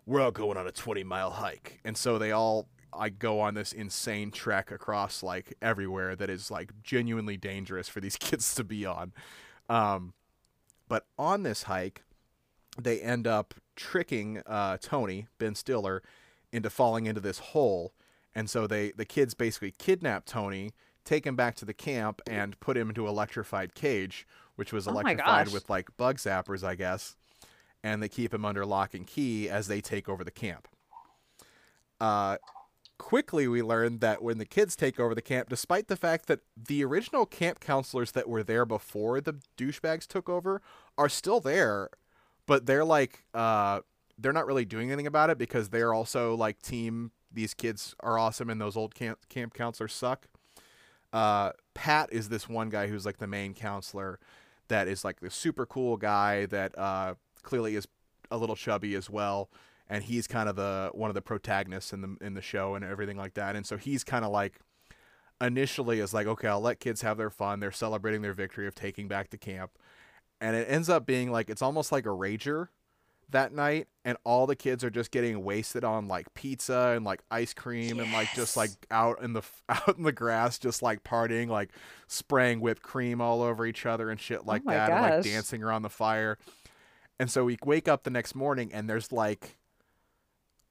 We're 0.05 0.21
all 0.21 0.31
going 0.31 0.57
on 0.57 0.67
a 0.67 0.71
20 0.71 1.03
mile 1.03 1.31
hike. 1.31 1.79
And 1.83 1.97
so 1.97 2.17
they 2.17 2.31
all 2.31 2.67
I 2.91 3.09
go 3.09 3.39
on 3.39 3.53
this 3.53 3.71
insane 3.71 4.31
trek 4.31 4.71
across 4.71 5.21
like 5.21 5.53
everywhere 5.61 6.15
that 6.15 6.29
is 6.29 6.49
like 6.49 6.71
genuinely 6.83 7.37
dangerous 7.37 7.87
for 7.87 7.99
these 7.99 8.15
kids 8.19 8.53
to 8.55 8.63
be 8.63 8.85
on. 8.85 9.13
Um, 9.69 10.13
but 10.89 11.05
on 11.17 11.43
this 11.43 11.63
hike, 11.63 12.03
they 12.77 12.99
end 12.99 13.25
up 13.25 13.53
tricking 13.77 14.41
uh, 14.45 14.77
Tony 14.81 15.27
Ben 15.37 15.55
Stiller 15.55 16.03
into 16.51 16.69
falling 16.69 17.05
into 17.05 17.21
this 17.21 17.39
hole, 17.39 17.93
and 18.35 18.49
so 18.49 18.67
they 18.67 18.91
the 18.91 19.05
kids 19.05 19.33
basically 19.33 19.71
kidnap 19.71 20.25
Tony, 20.25 20.71
take 21.05 21.25
him 21.25 21.37
back 21.37 21.55
to 21.55 21.65
the 21.65 21.73
camp, 21.73 22.21
and 22.27 22.59
put 22.59 22.75
him 22.75 22.89
into 22.89 23.03
an 23.03 23.09
electrified 23.09 23.73
cage, 23.75 24.27
which 24.57 24.73
was 24.73 24.87
Oh 24.87 24.91
electrified 24.91 25.45
gosh. 25.45 25.53
with 25.53 25.69
like 25.69 25.95
bug 25.95 26.17
zappers, 26.17 26.63
I 26.63 26.75
guess, 26.75 27.15
and 27.83 28.03
they 28.03 28.09
keep 28.09 28.33
him 28.33 28.43
under 28.43 28.65
lock 28.65 28.93
and 28.93 29.07
key 29.07 29.47
as 29.49 29.67
they 29.67 29.79
take 29.79 30.09
over 30.09 30.23
the 30.25 30.31
camp. 30.31 30.67
Uh, 32.01 32.37
quickly 32.99 33.47
we 33.47 33.63
learned 33.63 34.01
that 34.01 34.21
when 34.21 34.37
the 34.37 34.45
kids 34.45 34.75
take 34.75 34.99
over 34.99 35.15
the 35.15 35.21
camp, 35.21 35.49
despite 35.49 35.87
the 35.87 35.95
fact 35.95 36.27
that 36.27 36.41
the 36.55 36.85
original 36.85 37.25
camp 37.25 37.59
counselors 37.59 38.11
that 38.11 38.29
were 38.29 38.43
there 38.43 38.65
before 38.65 39.19
the 39.21 39.39
douchebags 39.57 40.05
took 40.05 40.29
over 40.29 40.61
are 40.97 41.09
still 41.09 41.39
there, 41.39 41.89
but 42.45 42.67
they're 42.67 42.85
like 42.85 43.23
uh 43.33 43.79
they're 44.19 44.33
not 44.33 44.45
really 44.45 44.65
doing 44.65 44.91
anything 44.91 45.07
about 45.07 45.29
it 45.29 45.37
because 45.37 45.69
they're 45.69 45.93
also 45.93 46.35
like 46.35 46.61
team 46.61 47.11
these 47.31 47.53
kids 47.53 47.95
are 48.01 48.19
awesome 48.19 48.49
and 48.49 48.59
those 48.59 48.75
old 48.75 48.93
camp 48.93 49.17
camp 49.29 49.53
counselors 49.55 49.93
suck. 49.93 50.27
Uh 51.11 51.53
Pat 51.73 52.09
is 52.11 52.29
this 52.29 52.47
one 52.47 52.69
guy 52.69 52.87
who's 52.87 53.05
like 53.05 53.17
the 53.17 53.27
main 53.27 53.53
counselor 53.53 54.19
that 54.67 54.87
is 54.87 55.03
like 55.03 55.21
the 55.21 55.31
super 55.31 55.65
cool 55.65 55.95
guy 55.97 56.45
that 56.47 56.77
uh 56.77 57.15
clearly 57.41 57.75
is 57.75 57.87
a 58.29 58.37
little 58.37 58.57
chubby 58.57 58.93
as 58.93 59.09
well 59.09 59.49
and 59.89 60.03
he's 60.03 60.27
kind 60.27 60.47
of 60.47 60.55
the 60.55 60.91
one 60.93 61.09
of 61.09 61.15
the 61.15 61.21
protagonists 61.21 61.91
in 61.91 62.01
the 62.01 62.17
in 62.21 62.35
the 62.35 62.41
show 62.41 62.75
and 62.75 62.85
everything 62.85 63.17
like 63.17 63.33
that. 63.33 63.55
And 63.55 63.65
so 63.65 63.77
he's 63.77 64.03
kind 64.03 64.23
of 64.23 64.31
like 64.31 64.59
initially 65.41 65.99
is 65.99 66.13
like, 66.13 66.27
okay, 66.27 66.47
I'll 66.47 66.61
let 66.61 66.79
kids 66.79 67.01
have 67.01 67.17
their 67.17 67.29
fun. 67.29 67.59
They're 67.59 67.71
celebrating 67.71 68.21
their 68.21 68.33
victory 68.33 68.67
of 68.67 68.75
taking 68.75 69.07
back 69.07 69.29
the 69.29 69.37
camp, 69.37 69.71
and 70.39 70.55
it 70.55 70.67
ends 70.69 70.89
up 70.89 71.05
being 71.05 71.31
like 71.31 71.49
it's 71.49 71.61
almost 71.61 71.91
like 71.91 72.05
a 72.05 72.09
rager 72.09 72.67
that 73.31 73.53
night, 73.53 73.87
and 74.05 74.17
all 74.23 74.45
the 74.45 74.55
kids 74.55 74.83
are 74.83 74.89
just 74.89 75.11
getting 75.11 75.43
wasted 75.43 75.83
on 75.83 76.07
like 76.07 76.33
pizza 76.35 76.93
and 76.95 77.03
like 77.03 77.21
ice 77.31 77.53
cream 77.53 77.99
and 77.99 78.11
like 78.13 78.31
just 78.35 78.55
like 78.57 78.71
out 78.91 79.21
in 79.23 79.33
the 79.33 79.41
out 79.69 79.97
in 79.97 80.03
the 80.03 80.11
grass, 80.11 80.59
just 80.59 80.83
like 80.83 81.03
partying, 81.03 81.47
like 81.47 81.71
spraying 82.07 82.59
whipped 82.59 82.83
cream 82.83 83.21
all 83.21 83.41
over 83.41 83.65
each 83.65 83.87
other 83.87 84.11
and 84.11 84.19
shit 84.19 84.39
oh 84.39 84.45
like 84.45 84.63
my 84.65 84.75
that, 84.75 84.91
and 84.91 85.15
like 85.15 85.23
dancing 85.23 85.63
around 85.63 85.81
the 85.81 85.89
fire. 85.89 86.37
And 87.19 87.29
so 87.29 87.43
we 87.43 87.57
wake 87.65 87.89
up 87.89 88.03
the 88.03 88.09
next 88.09 88.33
morning 88.33 88.71
and 88.73 88.89
there's 88.89 89.11
like 89.11 89.58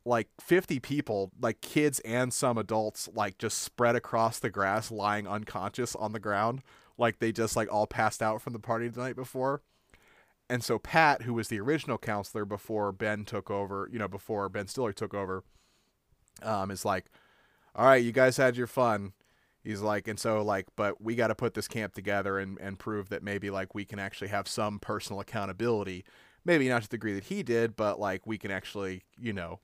like 0.04 0.28
50 0.40 0.80
people, 0.80 1.30
like 1.40 1.60
kids 1.60 2.00
and 2.00 2.32
some 2.32 2.58
adults, 2.58 3.08
like 3.14 3.38
just 3.38 3.58
spread 3.58 3.96
across 3.96 4.38
the 4.38 4.50
grass, 4.50 4.90
lying 4.90 5.26
unconscious 5.26 5.94
on 5.94 6.12
the 6.12 6.20
ground, 6.20 6.62
like 6.96 7.18
they 7.18 7.32
just 7.32 7.56
like 7.56 7.72
all 7.72 7.86
passed 7.86 8.22
out 8.22 8.40
from 8.40 8.52
the 8.52 8.58
party 8.58 8.88
the 8.88 9.00
night 9.00 9.16
before. 9.16 9.62
And 10.50 10.64
so 10.64 10.78
Pat, 10.78 11.22
who 11.22 11.34
was 11.34 11.48
the 11.48 11.60
original 11.60 11.98
counselor 11.98 12.44
before 12.44 12.90
Ben 12.90 13.24
took 13.24 13.50
over, 13.50 13.88
you 13.92 13.98
know, 13.98 14.08
before 14.08 14.48
Ben 14.48 14.66
Stiller 14.66 14.94
took 14.94 15.12
over, 15.12 15.44
um, 16.42 16.70
is 16.70 16.84
like, 16.84 17.10
all 17.74 17.86
right, 17.86 18.02
you 18.02 18.12
guys 18.12 18.38
had 18.38 18.56
your 18.56 18.66
fun. 18.66 19.12
He's 19.62 19.82
like, 19.82 20.08
and 20.08 20.18
so 20.18 20.42
like, 20.42 20.66
but 20.76 21.02
we 21.02 21.14
got 21.14 21.28
to 21.28 21.34
put 21.34 21.52
this 21.52 21.68
camp 21.68 21.94
together 21.94 22.38
and, 22.38 22.58
and 22.58 22.78
prove 22.78 23.10
that 23.10 23.22
maybe 23.22 23.50
like 23.50 23.74
we 23.74 23.84
can 23.84 23.98
actually 23.98 24.28
have 24.28 24.48
some 24.48 24.78
personal 24.78 25.20
accountability. 25.20 26.04
Maybe 26.44 26.68
not 26.68 26.82
to 26.82 26.88
the 26.88 26.96
degree 26.96 27.12
that 27.12 27.24
he 27.24 27.42
did, 27.42 27.76
but 27.76 28.00
like 28.00 28.26
we 28.26 28.38
can 28.38 28.50
actually, 28.50 29.02
you 29.20 29.34
know, 29.34 29.60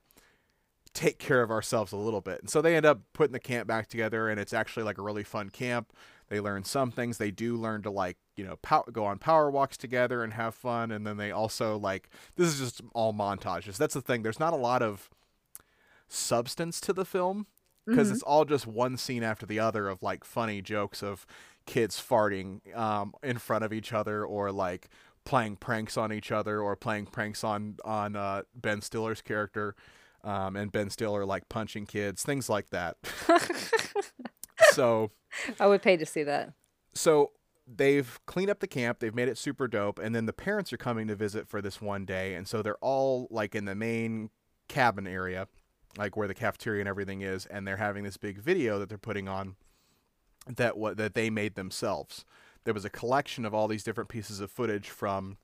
take 0.95 1.19
care 1.19 1.43
of 1.43 1.51
ourselves 1.51 1.91
a 1.91 1.97
little 1.97 2.21
bit. 2.21 2.39
And 2.39 2.49
so 2.49 2.61
they 2.61 2.75
end 2.75 2.85
up 2.85 3.01
putting 3.13 3.33
the 3.33 3.39
camp 3.39 3.67
back 3.67 3.87
together, 3.87 4.29
and 4.29 4.39
it's 4.39 4.53
actually 4.53 4.83
like 4.83 4.97
a 4.97 5.03
really 5.03 5.23
fun 5.23 5.49
camp. 5.49 5.93
They 6.29 6.39
learn 6.39 6.63
some 6.63 6.89
things. 6.89 7.17
They 7.19 7.29
do 7.29 7.55
learn 7.55 7.83
to 7.83 7.91
like, 7.91 8.17
you 8.35 8.45
know, 8.45 8.55
pow- 8.63 8.85
go 8.91 9.05
on 9.05 9.19
power 9.19 9.51
walks 9.51 9.77
together 9.77 10.23
and 10.23 10.33
have 10.33 10.55
fun. 10.55 10.89
And 10.89 11.05
then 11.05 11.17
they 11.17 11.31
also 11.31 11.77
like, 11.77 12.09
this 12.35 12.47
is 12.47 12.59
just 12.59 12.81
all 12.93 13.13
montages. 13.13 13.77
That's 13.77 13.93
the 13.93 14.01
thing. 14.01 14.23
There's 14.23 14.39
not 14.39 14.53
a 14.53 14.57
lot 14.57 14.81
of 14.81 15.11
substance 16.07 16.81
to 16.81 16.93
the 16.93 17.05
film 17.05 17.45
because 17.85 18.09
it's 18.09 18.23
all 18.23 18.45
just 18.45 18.65
one 18.65 18.97
scene 18.97 19.21
after 19.21 19.45
the 19.45 19.59
other 19.59 19.87
of 19.87 20.01
like 20.01 20.23
funny 20.23 20.59
jokes 20.59 21.03
of 21.03 21.27
kids 21.67 22.01
farting 22.01 22.75
um, 22.75 23.13
in 23.21 23.37
front 23.37 23.63
of 23.63 23.71
each 23.71 23.93
other 23.93 24.25
or 24.25 24.51
like 24.51 24.89
playing 25.23 25.55
pranks 25.55 25.97
on 25.97 26.11
each 26.11 26.31
other 26.31 26.61
or 26.61 26.75
playing 26.75 27.05
pranks 27.05 27.43
on 27.43 27.77
on 27.85 28.15
uh, 28.15 28.41
Ben 28.55 28.81
Stiller's 28.81 29.21
character 29.21 29.75
um, 30.25 30.57
and 30.57 30.71
Ben 30.71 30.89
Stiller 30.89 31.25
like 31.25 31.47
punching 31.47 31.85
kids, 31.85 32.23
things 32.23 32.49
like 32.49 32.69
that. 32.71 32.97
so 34.73 35.11
I 35.59 35.67
would 35.67 35.81
pay 35.81 35.95
to 35.97 36.05
see 36.05 36.23
that. 36.23 36.53
so 36.93 37.31
they've 37.67 38.19
cleaned 38.27 38.49
up 38.49 38.59
the 38.59 38.67
camp 38.67 38.99
they've 38.99 39.15
made 39.15 39.27
it 39.27 39.37
super 39.39 39.67
dope 39.67 39.97
and 39.97 40.13
then 40.13 40.27
the 40.27 40.33
parents 40.33 40.71
are 40.71 40.77
coming 40.77 41.07
to 41.07 41.15
visit 41.15 41.47
for 41.47 41.61
this 41.63 41.81
one 41.81 42.05
day 42.05 42.35
and 42.35 42.47
so 42.47 42.61
they're 42.61 42.77
all 42.77 43.27
like 43.31 43.55
in 43.55 43.65
the 43.65 43.73
main 43.73 44.29
cabin 44.67 45.07
area 45.07 45.47
like 45.97 46.15
where 46.15 46.27
the 46.27 46.33
cafeteria 46.35 46.79
and 46.79 46.87
everything 46.87 47.21
is 47.21 47.47
and 47.47 47.67
they're 47.67 47.77
having 47.77 48.03
this 48.03 48.17
big 48.17 48.37
video 48.37 48.77
that 48.77 48.87
they're 48.87 48.99
putting 48.99 49.27
on 49.27 49.55
that 50.47 50.77
what 50.77 50.97
that 50.97 51.15
they 51.15 51.29
made 51.31 51.55
themselves 51.55 52.23
there 52.65 52.73
was 52.73 52.85
a 52.85 52.89
collection 52.89 53.45
of 53.45 53.53
all 53.53 53.67
these 53.67 53.83
different 53.83 54.09
pieces 54.09 54.39
of 54.39 54.51
footage 54.51 54.89
from 54.89 55.37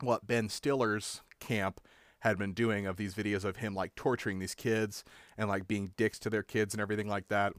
what 0.00 0.26
Ben 0.26 0.48
Stiller's 0.48 1.22
camp 1.40 1.80
had 2.24 2.38
been 2.38 2.54
doing 2.54 2.86
of 2.86 2.96
these 2.96 3.14
videos 3.14 3.44
of 3.44 3.56
him 3.56 3.74
like 3.74 3.94
torturing 3.94 4.38
these 4.38 4.54
kids 4.54 5.04
and 5.36 5.46
like 5.46 5.68
being 5.68 5.92
dicks 5.98 6.18
to 6.18 6.30
their 6.30 6.42
kids 6.42 6.72
and 6.72 6.80
everything 6.80 7.06
like 7.06 7.28
that 7.28 7.52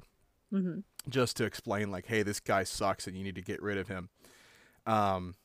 hmm 0.50 0.80
just 1.08 1.38
to 1.38 1.44
explain 1.44 1.92
like 1.92 2.08
hey 2.08 2.24
this 2.24 2.40
guy 2.40 2.64
sucks 2.64 3.06
and 3.06 3.16
you 3.16 3.24
need 3.24 3.36
to 3.36 3.42
get 3.42 3.62
rid 3.62 3.78
of 3.78 3.88
him. 3.88 4.10
Um 4.88 5.36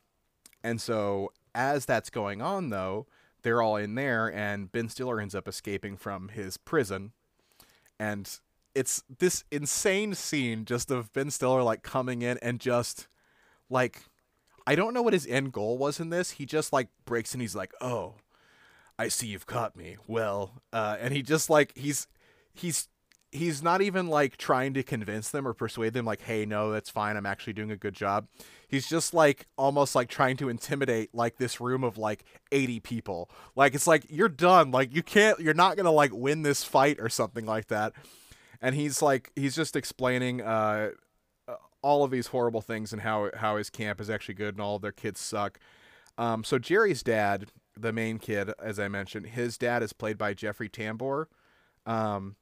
and 0.65 0.81
so 0.81 1.33
as 1.55 1.85
that's 1.85 2.09
going 2.09 2.41
on 2.41 2.71
though 2.71 3.07
they're 3.43 3.61
all 3.61 3.77
in 3.77 3.95
there 3.95 4.33
and 4.33 4.73
ben 4.73 4.89
stiller 4.89 5.21
ends 5.21 5.35
up 5.35 5.47
escaping 5.47 5.99
from 5.99 6.29
his 6.29 6.57
prison. 6.57 7.13
And 7.99 8.41
it's 8.75 9.03
this 9.19 9.45
insane 9.51 10.15
scene 10.15 10.65
just 10.65 10.91
of 10.91 11.13
ben 11.13 11.31
stiller 11.31 11.63
like 11.63 11.83
coming 11.83 12.23
in 12.23 12.39
and 12.39 12.59
just 12.59 13.07
like 13.69 14.05
i 14.67 14.75
don't 14.75 14.95
know 14.95 15.03
what 15.03 15.13
his 15.13 15.27
end 15.27 15.53
goal 15.53 15.77
was 15.77 16.01
in 16.01 16.09
this. 16.09 16.31
He 16.33 16.47
just 16.47 16.73
like 16.73 16.89
breaks 17.05 17.35
and 17.35 17.43
he's 17.43 17.55
like 17.55 17.75
oh 17.83 18.15
I 19.01 19.09
see 19.09 19.29
you've 19.29 19.47
caught 19.47 19.77
me. 19.77 19.97
Well, 20.07 20.61
uh, 20.75 20.99
and 21.01 21.15
he 21.15 21.23
just 21.23 21.49
like 21.49 21.73
he's 21.75 22.07
he's 22.53 22.87
he's 23.33 23.63
not 23.63 23.81
even 23.81 24.09
like 24.09 24.37
trying 24.37 24.75
to 24.75 24.83
convince 24.83 25.31
them 25.31 25.49
or 25.49 25.55
persuade 25.55 25.95
them 25.95 26.05
like, 26.05 26.21
hey, 26.21 26.45
no, 26.45 26.71
that's 26.71 26.91
fine. 26.91 27.17
I'm 27.17 27.25
actually 27.25 27.55
doing 27.55 27.71
a 27.71 27.79
good 27.79 27.95
job. 27.95 28.29
He's 28.69 28.87
just 28.87 29.15
like 29.15 29.47
almost 29.57 29.95
like 29.95 30.11
trying 30.11 30.37
to 30.37 30.51
intimidate 30.51 31.15
like 31.15 31.39
this 31.39 31.63
room 31.63 31.83
of 31.83 31.97
like 31.97 32.27
80 32.53 32.81
people. 32.81 33.31
Like 33.57 33.75
it's 33.75 33.87
like 33.87 34.05
you're 34.11 34.29
done. 34.29 34.71
Like 34.71 34.95
you 34.95 35.03
can't. 35.03 35.41
You're 35.41 35.55
not 35.55 35.79
gonna 35.79 35.91
like 35.91 36.13
win 36.13 36.43
this 36.43 36.63
fight 36.63 36.99
or 37.01 37.09
something 37.09 37.47
like 37.47 37.69
that. 37.69 37.95
And 38.61 38.75
he's 38.75 39.01
like 39.01 39.33
he's 39.35 39.57
just 39.57 39.77
explaining 39.77 40.43
uh, 40.43 40.91
uh, 41.49 41.55
all 41.81 42.05
of 42.05 42.11
these 42.11 42.27
horrible 42.27 42.61
things 42.61 42.93
and 42.93 43.01
how 43.01 43.31
how 43.35 43.57
his 43.57 43.71
camp 43.71 43.99
is 43.99 44.11
actually 44.11 44.35
good 44.35 44.57
and 44.57 44.61
all 44.61 44.77
of 44.77 44.83
their 44.83 44.93
kids 44.93 45.21
suck. 45.21 45.59
Um, 46.19 46.45
so 46.45 46.59
Jerry's 46.59 47.03
dad, 47.03 47.47
the 47.81 47.93
main 47.93 48.19
kid, 48.19 48.53
as 48.63 48.79
I 48.79 48.89
mentioned, 48.89 49.27
his 49.27 49.59
dad 49.59 49.83
is 49.83 49.93
played 49.93 50.19
by 50.19 50.35
Jeffrey 50.35 50.69
Tambor. 50.69 51.27
Um, 51.87 52.37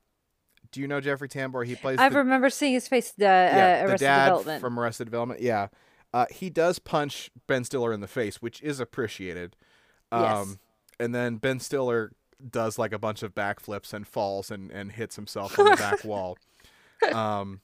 do 0.73 0.81
you 0.81 0.89
know 0.89 1.01
Jeffrey 1.01 1.29
Tambor? 1.29 1.65
He 1.67 1.75
plays. 1.77 1.99
I 1.99 2.09
the, 2.09 2.17
remember 2.19 2.51
seeing 2.51 2.75
his 2.75 2.89
face. 2.89 3.11
Uh, 3.11 3.25
yeah, 3.25 3.83
uh, 3.87 3.91
the 3.93 3.99
dad 3.99 4.25
Development. 4.27 4.61
from 4.61 4.79
Arrested 4.79 5.05
Development. 5.05 5.41
Yeah, 5.41 5.69
uh, 6.13 6.27
he 6.31 6.51
does 6.51 6.79
punch 6.79 7.31
Ben 7.47 7.65
Stiller 7.65 7.93
in 7.93 8.01
the 8.01 8.09
face, 8.09 8.43
which 8.43 8.61
is 8.63 8.81
appreciated. 8.81 9.57
Um, 10.13 10.23
Yes. 10.23 10.57
And 11.01 11.15
then 11.15 11.37
Ben 11.37 11.61
Stiller 11.61 12.11
does 12.51 12.79
like 12.79 12.93
a 12.93 12.99
bunch 12.99 13.23
of 13.23 13.35
backflips 13.35 13.93
and 13.93 14.07
falls 14.07 14.51
and 14.51 14.71
and 14.73 14.93
hits 14.93 15.17
himself 15.17 15.59
on 15.59 15.67
the 15.67 15.77
back 15.77 16.05
wall. 16.05 16.37
Um, 17.13 17.61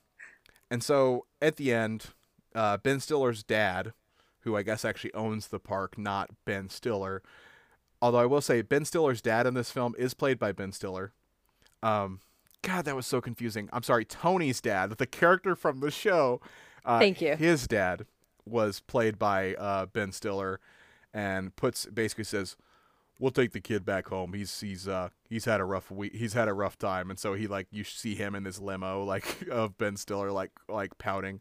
and 0.70 0.82
so 0.82 1.26
at 1.42 1.56
the 1.56 1.72
end, 1.72 2.06
uh, 2.54 2.76
Ben 2.78 3.00
Stiller's 3.00 3.42
dad, 3.42 3.92
who 4.40 4.56
I 4.56 4.62
guess 4.62 4.84
actually 4.84 5.12
owns 5.14 5.48
the 5.48 5.58
park, 5.58 5.98
not 5.98 6.30
Ben 6.44 6.68
Stiller. 6.68 7.22
Although 8.04 8.18
I 8.18 8.26
will 8.26 8.42
say 8.42 8.60
Ben 8.60 8.84
Stiller's 8.84 9.22
dad 9.22 9.46
in 9.46 9.54
this 9.54 9.70
film 9.70 9.94
is 9.96 10.12
played 10.12 10.38
by 10.38 10.52
Ben 10.52 10.72
Stiller. 10.72 11.14
Um, 11.82 12.20
God, 12.60 12.84
that 12.84 12.94
was 12.94 13.06
so 13.06 13.22
confusing. 13.22 13.70
I'm 13.72 13.82
sorry, 13.82 14.04
Tony's 14.04 14.60
dad, 14.60 14.90
the 14.90 15.06
character 15.06 15.56
from 15.56 15.80
the 15.80 15.90
show. 15.90 16.42
Uh, 16.84 16.98
Thank 16.98 17.22
you. 17.22 17.34
His 17.34 17.66
dad 17.66 18.04
was 18.44 18.80
played 18.80 19.18
by 19.18 19.54
uh, 19.54 19.86
Ben 19.86 20.12
Stiller, 20.12 20.60
and 21.14 21.56
puts 21.56 21.86
basically 21.86 22.24
says, 22.24 22.56
"We'll 23.18 23.30
take 23.30 23.52
the 23.52 23.60
kid 23.62 23.86
back 23.86 24.08
home. 24.08 24.34
He's 24.34 24.60
he's 24.60 24.86
uh 24.86 25.08
he's 25.30 25.46
had 25.46 25.62
a 25.62 25.64
rough 25.64 25.90
week. 25.90 26.14
He's 26.14 26.34
had 26.34 26.48
a 26.48 26.52
rough 26.52 26.76
time." 26.76 27.08
And 27.08 27.18
so 27.18 27.32
he 27.32 27.46
like 27.46 27.68
you 27.70 27.84
see 27.84 28.14
him 28.16 28.34
in 28.34 28.42
this 28.42 28.60
limo 28.60 29.02
like 29.06 29.48
of 29.50 29.78
Ben 29.78 29.96
Stiller 29.96 30.30
like 30.30 30.50
like 30.68 30.98
pouting. 30.98 31.40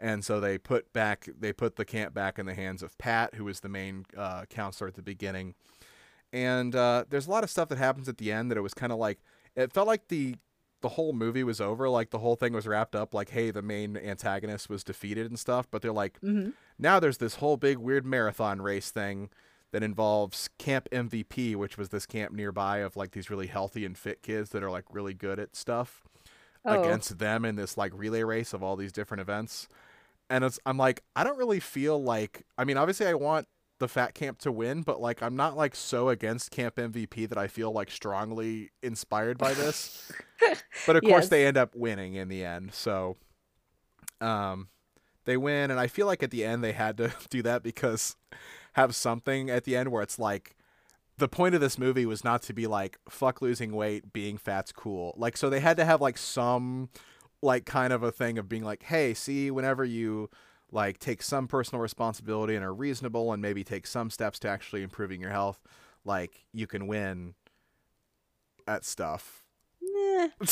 And 0.00 0.24
so 0.24 0.40
they 0.40 0.58
put 0.58 0.92
back 0.92 1.28
they 1.38 1.52
put 1.52 1.76
the 1.76 1.84
camp 1.84 2.14
back 2.14 2.40
in 2.40 2.46
the 2.46 2.54
hands 2.54 2.82
of 2.82 2.98
Pat, 2.98 3.34
who 3.34 3.44
was 3.44 3.60
the 3.60 3.68
main 3.68 4.06
uh, 4.16 4.44
counselor 4.50 4.88
at 4.88 4.94
the 4.94 5.02
beginning. 5.02 5.54
And 6.34 6.74
uh, 6.74 7.04
there's 7.08 7.28
a 7.28 7.30
lot 7.30 7.44
of 7.44 7.50
stuff 7.50 7.68
that 7.68 7.78
happens 7.78 8.08
at 8.08 8.18
the 8.18 8.32
end 8.32 8.50
that 8.50 8.58
it 8.58 8.60
was 8.60 8.74
kind 8.74 8.90
of 8.92 8.98
like 8.98 9.20
it 9.54 9.72
felt 9.72 9.86
like 9.86 10.08
the 10.08 10.34
the 10.82 10.88
whole 10.90 11.12
movie 11.14 11.44
was 11.44 11.60
over, 11.60 11.88
like 11.88 12.10
the 12.10 12.18
whole 12.18 12.34
thing 12.36 12.52
was 12.52 12.66
wrapped 12.66 12.96
up, 12.96 13.14
like 13.14 13.30
hey, 13.30 13.50
the 13.52 13.62
main 13.62 13.96
antagonist 13.96 14.68
was 14.68 14.82
defeated 14.82 15.26
and 15.26 15.38
stuff. 15.38 15.68
But 15.70 15.80
they're 15.80 15.92
like, 15.92 16.18
hmm 16.20 16.50
now 16.76 16.98
there's 16.98 17.18
this 17.18 17.36
whole 17.36 17.56
big 17.56 17.78
weird 17.78 18.04
marathon 18.04 18.60
race 18.60 18.90
thing 18.90 19.30
that 19.70 19.84
involves 19.84 20.50
Camp 20.58 20.88
MVP, 20.90 21.54
which 21.54 21.78
was 21.78 21.90
this 21.90 22.04
camp 22.04 22.32
nearby 22.32 22.78
of 22.78 22.96
like 22.96 23.12
these 23.12 23.30
really 23.30 23.46
healthy 23.46 23.84
and 23.84 23.96
fit 23.96 24.22
kids 24.22 24.50
that 24.50 24.62
are 24.64 24.70
like 24.72 24.84
really 24.90 25.14
good 25.14 25.38
at 25.38 25.54
stuff 25.54 26.02
Oh. 26.66 26.72
against 26.74 27.18
them 27.18 27.44
in 27.44 27.54
this 27.56 27.76
like 27.76 27.92
relay 27.94 28.24
race 28.24 28.52
of 28.52 28.60
all 28.62 28.74
these 28.74 28.90
different 28.90 29.20
events. 29.20 29.68
And 30.28 30.42
it's 30.42 30.58
I'm 30.66 30.78
like 30.78 31.04
I 31.14 31.22
don't 31.22 31.38
really 31.38 31.60
feel 31.60 32.02
like 32.02 32.44
I 32.58 32.64
mean 32.64 32.76
obviously 32.76 33.06
I 33.06 33.14
want 33.14 33.46
the 33.84 33.88
fat 33.88 34.14
camp 34.14 34.38
to 34.38 34.50
win, 34.50 34.80
but 34.80 34.98
like 34.98 35.22
I'm 35.22 35.36
not 35.36 35.58
like 35.58 35.74
so 35.74 36.08
against 36.08 36.50
camp 36.50 36.76
MVP 36.76 37.28
that 37.28 37.36
I 37.36 37.48
feel 37.48 37.70
like 37.70 37.90
strongly 37.90 38.70
inspired 38.82 39.36
by 39.36 39.52
this. 39.52 40.10
but 40.86 40.96
of 40.96 41.02
course 41.02 41.28
they 41.28 41.46
end 41.46 41.58
up 41.58 41.76
winning 41.76 42.14
in 42.14 42.28
the 42.28 42.42
end. 42.42 42.72
So 42.72 43.18
um 44.22 44.68
they 45.26 45.36
win 45.36 45.70
and 45.70 45.78
I 45.78 45.86
feel 45.86 46.06
like 46.06 46.22
at 46.22 46.30
the 46.30 46.46
end 46.46 46.64
they 46.64 46.72
had 46.72 46.96
to 46.96 47.12
do 47.28 47.42
that 47.42 47.62
because 47.62 48.16
have 48.72 48.96
something 48.96 49.50
at 49.50 49.64
the 49.64 49.76
end 49.76 49.90
where 49.90 50.02
it's 50.02 50.18
like 50.18 50.56
the 51.18 51.28
point 51.28 51.54
of 51.54 51.60
this 51.60 51.78
movie 51.78 52.06
was 52.06 52.24
not 52.24 52.40
to 52.42 52.54
be 52.54 52.66
like 52.66 52.98
fuck 53.08 53.42
losing 53.42 53.72
weight 53.72 54.14
being 54.14 54.36
fat's 54.36 54.72
cool 54.72 55.14
like 55.16 55.36
so 55.36 55.48
they 55.48 55.60
had 55.60 55.76
to 55.76 55.84
have 55.84 56.00
like 56.00 56.18
some 56.18 56.88
like 57.40 57.66
kind 57.66 57.92
of 57.92 58.02
a 58.02 58.10
thing 58.10 58.36
of 58.36 58.48
being 58.48 58.64
like 58.64 58.82
hey 58.84 59.14
see 59.14 59.48
whenever 59.48 59.84
you 59.84 60.28
like 60.74 60.98
take 60.98 61.22
some 61.22 61.48
personal 61.48 61.80
responsibility 61.80 62.54
and 62.54 62.64
are 62.64 62.74
reasonable 62.74 63.32
and 63.32 63.40
maybe 63.40 63.64
take 63.64 63.86
some 63.86 64.10
steps 64.10 64.38
to 64.40 64.48
actually 64.48 64.82
improving 64.82 65.20
your 65.20 65.30
health 65.30 65.62
like 66.04 66.44
you 66.52 66.66
can 66.66 66.86
win 66.86 67.34
at 68.66 68.84
stuff 68.84 69.44
Nah, 69.94 70.28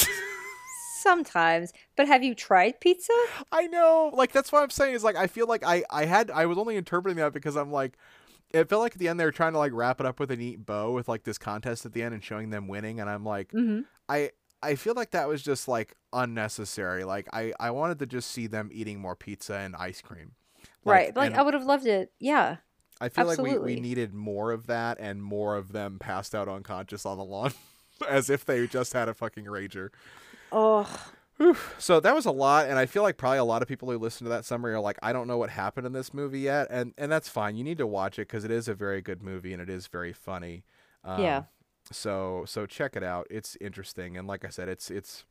sometimes. 1.00 1.72
But 1.96 2.06
have 2.06 2.22
you 2.22 2.34
tried 2.34 2.80
pizza? 2.80 3.12
I 3.50 3.66
know. 3.66 4.10
Like 4.14 4.32
that's 4.32 4.52
what 4.52 4.62
I'm 4.62 4.70
saying 4.70 4.94
is 4.94 5.04
like 5.04 5.16
I 5.16 5.26
feel 5.26 5.46
like 5.46 5.64
I 5.64 5.84
I 5.90 6.04
had 6.04 6.30
I 6.30 6.46
was 6.46 6.58
only 6.58 6.76
interpreting 6.76 7.18
that 7.18 7.32
because 7.32 7.56
I'm 7.56 7.72
like 7.72 7.96
it 8.50 8.68
felt 8.68 8.82
like 8.82 8.92
at 8.92 8.98
the 8.98 9.08
end 9.08 9.18
they 9.18 9.24
were 9.24 9.32
trying 9.32 9.52
to 9.52 9.58
like 9.58 9.72
wrap 9.72 10.00
it 10.00 10.06
up 10.06 10.20
with 10.20 10.30
a 10.30 10.36
neat 10.36 10.64
bow 10.64 10.92
with 10.92 11.08
like 11.08 11.24
this 11.24 11.38
contest 11.38 11.86
at 11.86 11.92
the 11.92 12.02
end 12.02 12.14
and 12.14 12.22
showing 12.22 12.50
them 12.50 12.68
winning 12.68 13.00
and 13.00 13.08
I'm 13.08 13.24
like 13.24 13.52
mm-hmm. 13.52 13.80
I 14.08 14.30
I 14.62 14.74
feel 14.76 14.94
like 14.94 15.10
that 15.10 15.28
was 15.28 15.42
just 15.42 15.68
like 15.68 15.96
unnecessary. 16.12 17.04
Like 17.04 17.28
I 17.32 17.52
I 17.58 17.70
wanted 17.70 17.98
to 18.00 18.06
just 18.06 18.30
see 18.30 18.46
them 18.46 18.70
eating 18.72 19.00
more 19.00 19.16
pizza 19.16 19.54
and 19.54 19.74
ice 19.76 20.00
cream. 20.00 20.32
right. 20.84 21.14
Like 21.14 21.34
I 21.34 21.42
would 21.42 21.54
have 21.54 21.64
loved 21.64 21.86
it. 21.86 22.12
Yeah. 22.18 22.56
I 23.00 23.08
feel 23.08 23.26
like 23.26 23.38
we, 23.38 23.58
we 23.58 23.80
needed 23.80 24.14
more 24.14 24.52
of 24.52 24.68
that 24.68 24.98
and 25.00 25.20
more 25.22 25.56
of 25.56 25.72
them 25.72 25.98
passed 25.98 26.34
out 26.36 26.48
unconscious 26.48 27.04
on 27.04 27.18
the 27.18 27.24
lawn 27.24 27.52
as 28.08 28.30
if 28.30 28.44
they 28.44 28.66
just 28.68 28.92
had 28.92 29.08
a 29.08 29.14
fucking 29.14 29.46
rager. 29.46 29.88
Oh, 30.52 30.88
So 31.78 31.98
that 31.98 32.14
was 32.14 32.26
a 32.26 32.30
lot, 32.30 32.68
and 32.68 32.78
I 32.78 32.86
feel 32.86 33.02
like 33.02 33.16
probably 33.16 33.38
a 33.38 33.44
lot 33.44 33.62
of 33.62 33.66
people 33.66 33.90
who 33.90 33.98
listen 33.98 34.24
to 34.26 34.30
that 34.30 34.44
summary 34.44 34.74
are 34.74 34.80
like, 34.80 34.98
I 35.02 35.12
don't 35.12 35.26
know 35.26 35.38
what 35.38 35.50
happened 35.50 35.86
in 35.86 35.92
this 35.92 36.14
movie 36.14 36.40
yet, 36.40 36.68
and 36.70 36.94
and 36.96 37.10
that's 37.10 37.28
fine. 37.28 37.56
You 37.56 37.64
need 37.64 37.78
to 37.78 37.86
watch 37.86 38.18
it 38.18 38.28
because 38.28 38.44
it 38.44 38.52
is 38.52 38.68
a 38.68 38.74
very 38.74 39.00
good 39.02 39.22
movie 39.22 39.52
and 39.52 39.60
it 39.60 39.68
is 39.68 39.88
very 39.88 40.12
funny. 40.12 40.62
Um, 41.04 41.20
Yeah. 41.20 41.42
So 41.90 42.44
so 42.46 42.66
check 42.66 42.96
it 42.96 43.02
out. 43.02 43.26
It's 43.30 43.56
interesting, 43.60 44.16
and 44.16 44.26
like 44.28 44.44
I 44.44 44.48
said, 44.48 44.68
it's 44.68 44.90
it's 44.90 45.24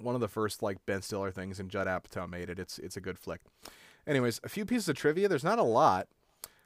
one 0.00 0.14
of 0.14 0.20
the 0.20 0.28
first 0.28 0.62
like 0.62 0.78
Ben 0.86 1.02
Stiller 1.02 1.30
things, 1.30 1.58
and 1.60 1.70
Judd 1.70 1.86
Apatow 1.86 2.28
made 2.28 2.50
it. 2.50 2.58
It's 2.58 2.78
it's 2.78 2.96
a 2.96 3.00
good 3.00 3.18
flick. 3.18 3.40
Anyways, 4.06 4.40
a 4.44 4.48
few 4.48 4.64
pieces 4.64 4.88
of 4.88 4.96
trivia. 4.96 5.28
There's 5.28 5.44
not 5.44 5.58
a 5.58 5.62
lot, 5.62 6.08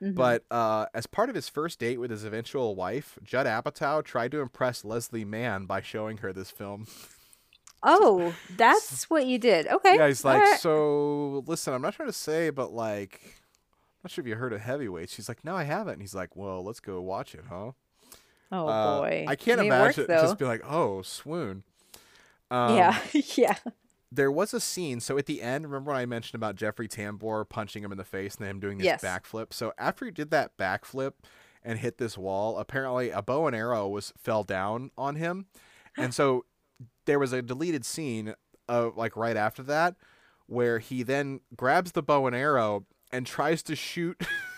Mhm. 0.02 0.14
but 0.14 0.44
uh, 0.50 0.86
as 0.94 1.06
part 1.06 1.28
of 1.28 1.34
his 1.34 1.48
first 1.48 1.78
date 1.78 1.98
with 2.00 2.10
his 2.10 2.24
eventual 2.24 2.74
wife, 2.74 3.18
Judd 3.22 3.46
Apatow 3.46 4.02
tried 4.04 4.30
to 4.32 4.40
impress 4.40 4.84
Leslie 4.84 5.24
Mann 5.24 5.66
by 5.66 5.80
showing 5.80 6.18
her 6.18 6.32
this 6.32 6.50
film. 6.50 6.86
oh, 7.82 8.34
that's 8.56 9.10
what 9.10 9.26
you 9.26 9.38
did. 9.38 9.66
Okay. 9.66 9.96
Yeah, 9.96 10.06
he's 10.06 10.24
like, 10.24 10.40
Alright. 10.42 10.60
so 10.60 11.44
listen, 11.46 11.74
I'm 11.74 11.82
not 11.82 11.94
trying 11.94 12.08
to 12.08 12.12
say, 12.14 12.50
but 12.50 12.72
like, 12.72 13.20
I'm 13.24 14.00
not 14.04 14.10
sure 14.12 14.22
if 14.22 14.28
you 14.28 14.36
heard 14.36 14.52
of 14.54 14.60
Heavyweight. 14.62 15.10
She's 15.10 15.28
like, 15.28 15.44
no, 15.44 15.54
I 15.56 15.64
haven't. 15.64 15.94
And 15.94 16.02
he's 16.02 16.14
like, 16.14 16.34
well, 16.36 16.64
let's 16.64 16.80
go 16.80 17.00
watch 17.02 17.34
it, 17.34 17.44
huh? 17.50 17.72
Oh 18.54 18.68
Uh, 18.68 19.00
boy. 19.00 19.24
I 19.28 19.36
can't 19.36 19.60
imagine 19.60 20.06
just 20.08 20.38
be 20.38 20.44
like, 20.44 20.62
oh, 20.68 21.02
swoon. 21.02 21.62
Um, 22.50 22.76
yeah. 22.76 22.98
yeah. 23.36 23.56
There 24.12 24.30
was 24.30 24.54
a 24.54 24.60
scene. 24.60 25.00
So 25.00 25.18
at 25.18 25.26
the 25.26 25.42
end, 25.42 25.64
remember 25.64 25.90
when 25.90 26.00
I 26.00 26.06
mentioned 26.06 26.36
about 26.36 26.54
Jeffrey 26.56 26.86
Tambor 26.88 27.48
punching 27.48 27.82
him 27.82 27.90
in 27.90 27.98
the 27.98 28.04
face 28.04 28.36
and 28.36 28.46
him 28.46 28.60
doing 28.60 28.78
this 28.78 28.84
Yes. 28.84 29.02
backflip? 29.02 29.52
So 29.52 29.72
after 29.76 30.04
he 30.04 30.10
did 30.12 30.30
that 30.30 30.56
backflip 30.56 31.12
and 31.64 31.78
hit 31.80 31.98
this 31.98 32.16
wall, 32.16 32.58
apparently 32.58 33.10
a 33.10 33.22
bow 33.22 33.46
and 33.48 33.56
arrow 33.56 33.88
was 33.88 34.12
fell 34.16 34.44
down 34.44 34.90
on 34.96 35.16
him, 35.16 35.46
and 35.96 36.14
so 36.14 36.44
there 37.06 37.18
was 37.18 37.32
a 37.32 37.42
deleted 37.42 37.84
scene 37.84 38.34
of 38.68 38.96
like 38.96 39.16
right 39.16 39.36
after 39.36 39.62
that 39.64 39.96
where 40.46 40.78
he 40.78 41.02
then 41.02 41.40
grabs 41.56 41.92
the 41.92 42.02
bow 42.02 42.26
and 42.26 42.36
arrow 42.36 42.84
and 43.12 43.26
tries 43.26 43.62
to 43.64 43.74
shoot 43.74 44.20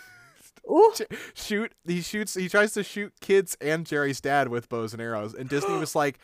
Ooh. 0.71 0.93
shoot 1.35 1.73
he 1.87 2.01
shoots 2.01 2.35
he 2.35 2.49
tries 2.49 2.73
to 2.75 2.83
shoot 2.83 3.13
kids 3.21 3.57
and 3.61 3.87
Jerry's 3.87 4.21
dad 4.21 4.49
with 4.49 4.69
bows 4.69 4.93
and 4.93 5.01
arrows 5.01 5.33
and 5.35 5.49
Disney 5.49 5.75
was 5.79 5.95
like 5.95 6.19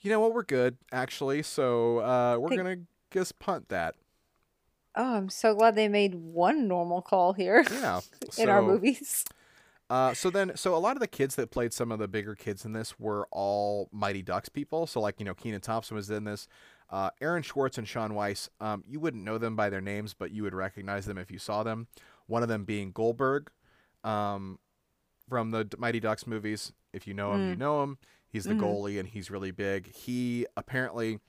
you 0.00 0.10
know 0.10 0.20
what 0.20 0.32
we're 0.34 0.44
good 0.44 0.76
actually 0.92 1.42
so 1.42 1.98
uh 1.98 2.36
we're 2.38 2.50
Think- 2.50 2.60
gonna 2.62 2.76
just 3.10 3.38
punt 3.38 3.68
that 3.70 3.94
Oh, 5.00 5.14
I'm 5.14 5.28
so 5.28 5.54
glad 5.54 5.76
they 5.76 5.86
made 5.86 6.14
one 6.16 6.66
normal 6.66 7.02
call 7.02 7.32
here 7.32 7.64
yeah 7.70 8.00
in 8.38 8.48
our 8.48 8.62
movies. 8.62 9.24
uh 9.90 10.12
so 10.14 10.30
then 10.30 10.52
so 10.56 10.74
a 10.74 10.78
lot 10.78 10.96
of 10.96 11.00
the 11.00 11.06
kids 11.08 11.34
that 11.36 11.50
played 11.50 11.72
some 11.72 11.90
of 11.92 11.98
the 11.98 12.08
bigger 12.08 12.34
kids 12.34 12.64
in 12.64 12.72
this 12.72 12.98
were 12.98 13.26
all 13.30 13.88
Mighty 13.92 14.22
Ducks 14.22 14.48
people 14.48 14.86
so 14.86 15.00
like 15.00 15.16
you 15.18 15.24
know 15.24 15.34
Kenan 15.34 15.60
Thompson 15.60 15.94
was 15.96 16.10
in 16.10 16.24
this 16.24 16.46
uh, 16.90 17.10
Aaron 17.20 17.42
Schwartz 17.42 17.76
and 17.76 17.86
Shaun 17.86 18.14
Weiss, 18.14 18.48
um, 18.62 18.82
you 18.88 18.98
wouldn't 18.98 19.22
know 19.22 19.36
them 19.36 19.54
by 19.54 19.68
their 19.68 19.82
names, 19.82 20.14
but 20.14 20.30
you 20.30 20.42
would 20.44 20.54
recognize 20.54 21.04
them 21.04 21.18
if 21.18 21.30
you 21.30 21.38
saw 21.38 21.62
them. 21.62 21.86
One 22.28 22.42
of 22.42 22.48
them 22.48 22.64
being 22.64 22.92
Goldberg, 22.92 23.50
um, 24.08 24.58
from 25.28 25.50
the 25.50 25.68
Mighty 25.78 26.00
Ducks 26.00 26.26
movies. 26.26 26.72
If 26.92 27.06
you 27.06 27.14
know 27.14 27.32
him, 27.34 27.50
you 27.50 27.56
know 27.56 27.82
him. 27.82 27.98
He's 28.28 28.44
the 28.44 28.54
Mhm. 28.54 28.60
goalie 28.60 28.98
and 28.98 29.08
he's 29.08 29.30
really 29.30 29.50
big. 29.50 29.94
He 29.94 30.46
apparently 30.56 31.20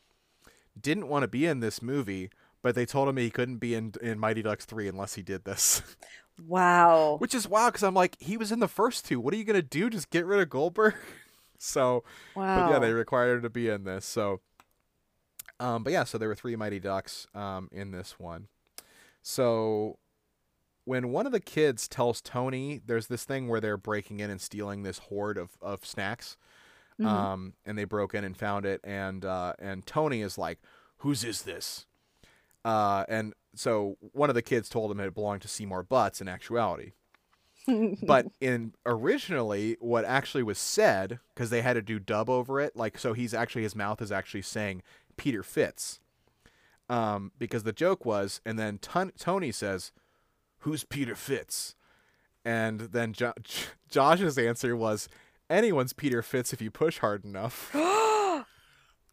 didn't 0.79 1.07
want 1.07 1.23
to 1.23 1.27
be 1.27 1.45
in 1.45 1.59
this 1.59 1.81
movie, 1.81 2.29
but 2.61 2.75
they 2.75 2.85
told 2.85 3.07
him 3.09 3.17
he 3.17 3.29
couldn't 3.29 3.57
be 3.57 3.73
in 3.75 3.93
in 4.01 4.19
Mighty 4.19 4.41
Ducks 4.41 4.65
three 4.65 4.87
unless 4.87 5.15
he 5.15 5.21
did 5.21 5.43
this, 5.45 5.81
Wow. 6.47 7.17
which 7.19 7.35
is 7.35 7.47
wild 7.47 7.73
because 7.73 7.83
I'm 7.83 7.93
like, 7.93 8.15
he 8.19 8.37
was 8.37 8.51
in 8.51 8.59
the 8.59 8.67
first 8.67 9.05
two. 9.05 9.19
What 9.19 9.33
are 9.33 9.37
you 9.37 9.43
gonna 9.43 9.61
do? 9.61 9.89
Just 9.89 10.09
get 10.09 10.25
rid 10.25 10.39
of 10.39 10.49
Goldberg? 10.49 10.95
so, 11.57 12.03
Wow. 12.35 12.67
but 12.67 12.71
yeah, 12.73 12.79
they 12.79 12.93
required 12.93 13.37
him 13.37 13.41
to 13.43 13.49
be 13.49 13.67
in 13.69 13.83
this. 13.83 14.05
So, 14.05 14.39
um, 15.59 15.83
but 15.83 15.91
yeah, 15.93 16.05
so 16.05 16.17
there 16.17 16.29
were 16.29 16.35
three 16.35 16.55
Mighty 16.55 16.79
Ducks 16.79 17.27
um, 17.35 17.67
in 17.71 17.91
this 17.91 18.17
one. 18.19 18.47
So 19.21 19.99
when 20.89 21.11
one 21.11 21.27
of 21.27 21.31
the 21.31 21.39
kids 21.39 21.87
tells 21.87 22.19
Tony, 22.19 22.81
there's 22.83 23.05
this 23.05 23.23
thing 23.23 23.47
where 23.47 23.61
they're 23.61 23.77
breaking 23.77 24.19
in 24.21 24.31
and 24.31 24.41
stealing 24.41 24.81
this 24.81 24.97
hoard 24.97 25.37
of, 25.37 25.51
of 25.61 25.85
snacks. 25.85 26.35
Mhm. 26.99 27.05
Um, 27.05 27.53
and 27.63 27.77
they 27.77 27.83
broke 27.83 28.15
in 28.15 28.23
and 28.23 28.35
found 28.35 28.65
it, 28.65 28.81
and 28.83 29.23
uh, 29.23 29.53
and 29.59 29.85
Tony 29.85 30.21
is 30.21 30.35
like, 30.39 30.57
"Whose 30.97 31.23
is 31.23 31.43
this?" 31.43 31.85
Uh, 32.65 33.05
and 33.07 33.35
so 33.53 33.97
one 34.13 34.29
of 34.29 34.35
the 34.35 34.41
kids 34.41 34.67
told 34.67 34.89
him 34.89 34.99
it 34.99 35.13
belonged 35.13 35.43
to 35.43 35.47
Seymour 35.47 35.83
Butts 35.83 36.21
in 36.21 36.27
actuality 36.27 36.93
but 38.03 38.27
in 38.41 38.73
originally 38.85 39.77
what 39.79 40.05
actually 40.05 40.43
was 40.43 40.57
said 40.57 41.19
because 41.33 41.49
they 41.51 41.61
had 41.61 41.73
to 41.73 41.81
do 41.81 41.99
dub 41.99 42.29
over 42.29 42.59
it 42.59 42.75
like 42.75 42.97
so 42.97 43.13
he's 43.13 43.33
actually 43.33 43.63
his 43.63 43.75
mouth 43.75 44.01
is 44.01 44.11
actually 44.11 44.41
saying 44.41 44.81
peter 45.17 45.41
fitz 45.43 45.99
um 46.89 47.31
because 47.37 47.63
the 47.63 47.73
joke 47.73 48.05
was 48.05 48.39
and 48.45 48.57
then 48.57 48.77
Ton- 48.77 49.11
tony 49.17 49.51
says 49.51 49.91
who's 50.59 50.83
peter 50.83 51.15
fitz 51.15 51.75
and 52.45 52.79
then 52.79 53.13
jo- 53.13 53.33
josh's 53.89 54.37
answer 54.37 54.75
was 54.75 55.07
anyone's 55.49 55.93
peter 55.93 56.21
fitz 56.21 56.53
if 56.53 56.61
you 56.61 56.69
push 56.71 56.99
hard 56.99 57.23
enough 57.25 57.69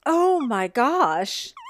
oh 0.08 0.40
my 0.46 0.68
gosh. 0.68 1.52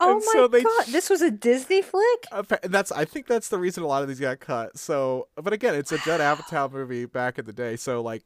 Oh 0.00 0.10
And 0.16 0.16
my 0.26 0.32
so 0.32 0.48
they 0.48 0.62
god. 0.64 0.84
ch- 0.86 0.88
This 0.92 1.08
was 1.08 1.22
a 1.22 1.30
Disney 1.30 1.80
flick? 1.80 2.26
That's 2.64 2.90
I 2.90 3.04
think 3.04 3.28
that's 3.28 3.48
the 3.48 3.58
reason 3.58 3.84
a 3.84 3.86
lot 3.86 4.02
of 4.02 4.08
these 4.08 4.18
got 4.18 4.40
cut. 4.40 4.76
So, 4.76 5.28
but 5.36 5.52
again, 5.52 5.76
it's 5.76 5.92
a 5.92 5.98
Judd 5.98 6.20
Apatow 6.20 6.72
movie 6.72 7.04
back 7.06 7.38
in 7.38 7.44
the 7.44 7.52
day. 7.52 7.76
So 7.76 8.02
like, 8.02 8.24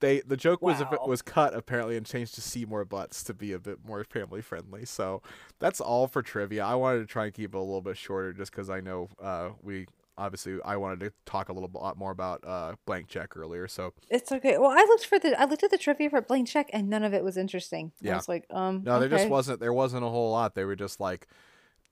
they 0.00 0.20
the 0.20 0.36
joke 0.36 0.62
was 0.62 0.80
if 0.80 0.92
it 0.92 1.00
Wow. 1.00 1.06
was 1.06 1.22
cut 1.22 1.54
apparently 1.54 1.96
and 1.96 2.04
changed 2.04 2.34
to 2.34 2.40
Seymour 2.40 2.84
Butts 2.84 3.22
to 3.24 3.34
be 3.34 3.52
a 3.52 3.58
bit 3.58 3.78
more 3.86 4.04
family 4.04 4.42
friendly. 4.42 4.84
So 4.84 5.22
that's 5.58 5.80
all 5.80 6.06
for 6.06 6.22
trivia. 6.22 6.64
I 6.64 6.74
wanted 6.74 6.98
to 7.00 7.06
try 7.06 7.24
and 7.26 7.34
keep 7.34 7.54
it 7.54 7.56
a 7.56 7.60
little 7.60 7.80
bit 7.80 7.96
shorter 7.96 8.32
just 8.32 8.50
because 8.52 8.68
I 8.70 8.80
know 8.80 9.08
uh, 9.22 9.50
we 9.62 9.86
obviously 10.18 10.58
I 10.64 10.76
wanted 10.76 11.00
to 11.00 11.12
talk 11.26 11.48
a 11.48 11.52
little 11.52 11.70
lot 11.74 11.96
more 11.98 12.10
about 12.10 12.42
uh, 12.46 12.74
Blank 12.86 13.08
Check 13.08 13.36
earlier. 13.36 13.68
So 13.68 13.92
It's 14.10 14.32
okay. 14.32 14.56
Well, 14.58 14.70
I 14.70 14.84
looked 14.88 15.06
for 15.06 15.18
the 15.18 15.38
I 15.40 15.44
looked 15.44 15.62
at 15.62 15.70
the 15.70 15.78
trivia 15.78 16.10
for 16.10 16.20
Blank 16.20 16.48
Check 16.48 16.70
and 16.72 16.88
none 16.88 17.02
of 17.02 17.12
it 17.14 17.22
was 17.24 17.36
interesting. 17.36 17.92
I 18.02 18.06
Yeah. 18.08 18.16
was 18.16 18.28
like, 18.28 18.46
um 18.50 18.82
no, 18.84 18.98
there 19.00 19.08
just 19.08 19.28
wasn't 19.28 19.60
there 19.60 19.72
wasn't 19.72 20.04
a 20.04 20.08
whole 20.08 20.30
lot. 20.30 20.54
They 20.54 20.64
were 20.64 20.76
just 20.76 21.00
like, 21.00 21.26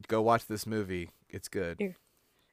go 0.08 0.20
watch 0.22 0.46
this 0.46 0.66
movie. 0.66 1.10
It's 1.30 1.48
good. 1.48 1.76
Yeah. 1.80 1.88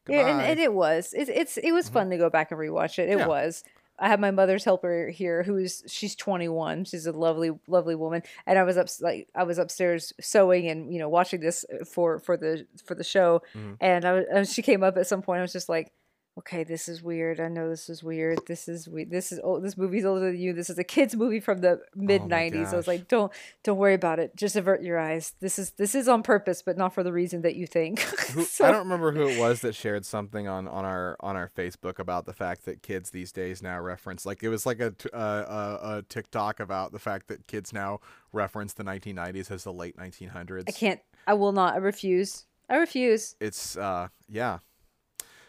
Yeah, 0.09 0.27
and, 0.27 0.41
and 0.41 0.59
it 0.59 0.73
was. 0.73 1.13
It's 1.15 1.29
it's 1.29 1.57
it 1.57 1.71
was 1.73 1.87
fun 1.87 2.09
to 2.09 2.17
go 2.17 2.27
back 2.29 2.49
and 2.51 2.59
rewatch 2.59 2.97
it. 2.97 3.07
It 3.07 3.19
Yeah. 3.19 3.27
was. 3.27 3.63
I 3.99 4.07
have 4.07 4.19
my 4.19 4.31
mother's 4.31 4.63
helper 4.63 5.09
here, 5.09 5.43
who's 5.43 5.83
she's 5.87 6.15
21. 6.15 6.85
She's 6.85 7.05
a 7.05 7.11
lovely, 7.11 7.51
lovely 7.67 7.95
woman, 7.95 8.23
and 8.47 8.57
I 8.57 8.63
was 8.63 8.77
up 8.77 8.87
like 9.01 9.27
I 9.35 9.43
was 9.43 9.57
upstairs 9.59 10.11
sewing 10.19 10.67
and 10.69 10.91
you 10.91 10.99
know 10.99 11.09
watching 11.09 11.39
this 11.39 11.65
uh, 11.71 11.85
for 11.85 12.19
for 12.19 12.35
the 12.37 12.65
for 12.85 12.95
the 12.95 13.03
show, 13.03 13.41
Mhm. 13.55 13.77
and 13.79 14.05
I 14.05 14.11
was, 14.13 14.25
and 14.31 14.47
she 14.47 14.61
came 14.61 14.83
up 14.83 14.97
at 14.97 15.07
some 15.07 15.21
point. 15.21 15.39
I 15.39 15.41
was 15.43 15.53
just 15.53 15.69
like, 15.69 15.91
okay, 16.37 16.63
this 16.63 16.87
is 16.87 17.03
weird. 17.03 17.39
I 17.39 17.47
know 17.47 17.69
this 17.69 17.89
is 17.89 18.03
weird. 18.03 18.39
This 18.47 18.67
is 18.67 18.87
we. 18.87 19.03
This 19.03 19.31
is 19.31 19.39
oh, 19.43 19.59
this 19.59 19.77
movie's 19.77 20.05
older 20.05 20.31
than 20.31 20.39
you. 20.39 20.53
This 20.53 20.69
is 20.69 20.77
a 20.77 20.83
kids 20.83 21.15
movie 21.15 21.39
from 21.39 21.59
the 21.59 21.81
mid 21.95 22.21
90s. 22.23 22.73
I 22.73 22.75
was 22.75 22.87
Oh 22.87 22.91
like, 22.91 23.07
don't 23.07 23.31
don't 23.63 23.77
worry 23.77 23.93
about 23.93 24.19
it. 24.19 24.35
Just 24.35 24.55
avert 24.55 24.81
your 24.81 24.97
eyes. 24.97 25.33
This 25.39 25.59
is 25.59 25.71
this 25.71 25.93
is 25.95 26.07
on 26.07 26.23
purpose, 26.23 26.61
but 26.61 26.77
not 26.77 26.93
for 26.93 27.03
the 27.03 27.11
reason 27.13 27.41
that 27.41 27.55
you 27.55 27.67
think. 27.67 27.99
Who, 27.99 28.43
So- 28.45 28.65
I 28.65 28.71
don't 28.71 28.79
remember 28.79 29.11
who 29.11 29.27
it 29.27 29.39
was 29.39 29.61
that 29.61 29.75
shared 29.75 30.05
something 30.05 30.47
on, 30.47 30.67
on 30.67 30.85
our 30.85 31.17
on 31.19 31.35
our 31.35 31.49
Facebook 31.49 31.99
about 31.99 32.25
the 32.25 32.33
fact 32.33 32.65
that 32.65 32.81
kids 32.81 33.11
these 33.11 33.31
days 33.31 33.61
now 33.61 33.79
reference 33.79 34.25
like 34.25 34.43
it 34.43 34.49
was 34.49 34.65
like 34.65 34.79
a 34.79 34.91
t- 34.91 35.09
uh, 35.13 35.17
a, 35.17 35.97
a 35.97 36.01
TikTok 36.07 36.59
about 36.59 36.91
the 36.91 36.99
fact 36.99 37.27
that 37.27 37.47
kids 37.47 37.73
now 37.73 37.99
reference 38.31 38.73
the 38.73 38.83
1990s 38.83 39.51
as 39.51 39.63
the 39.63 39.73
late 39.73 39.97
1900s. 39.97 40.63
I 40.67 40.71
can't. 40.71 40.99
I 41.27 41.33
will 41.33 41.51
not. 41.51 41.73
I 41.73 41.77
refuse. 41.77 42.45
I 42.69 42.77
refuse. 42.77 43.35
It's 43.41 43.75
uh 43.75 44.07
yeah. 44.29 44.59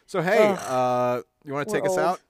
So 0.06 0.20
hey, 0.22 0.56
uh, 0.66 1.22
you 1.44 1.52
want 1.52 1.68
to 1.68 1.74
take 1.74 1.84
us 1.84 1.98
out? 1.98 2.20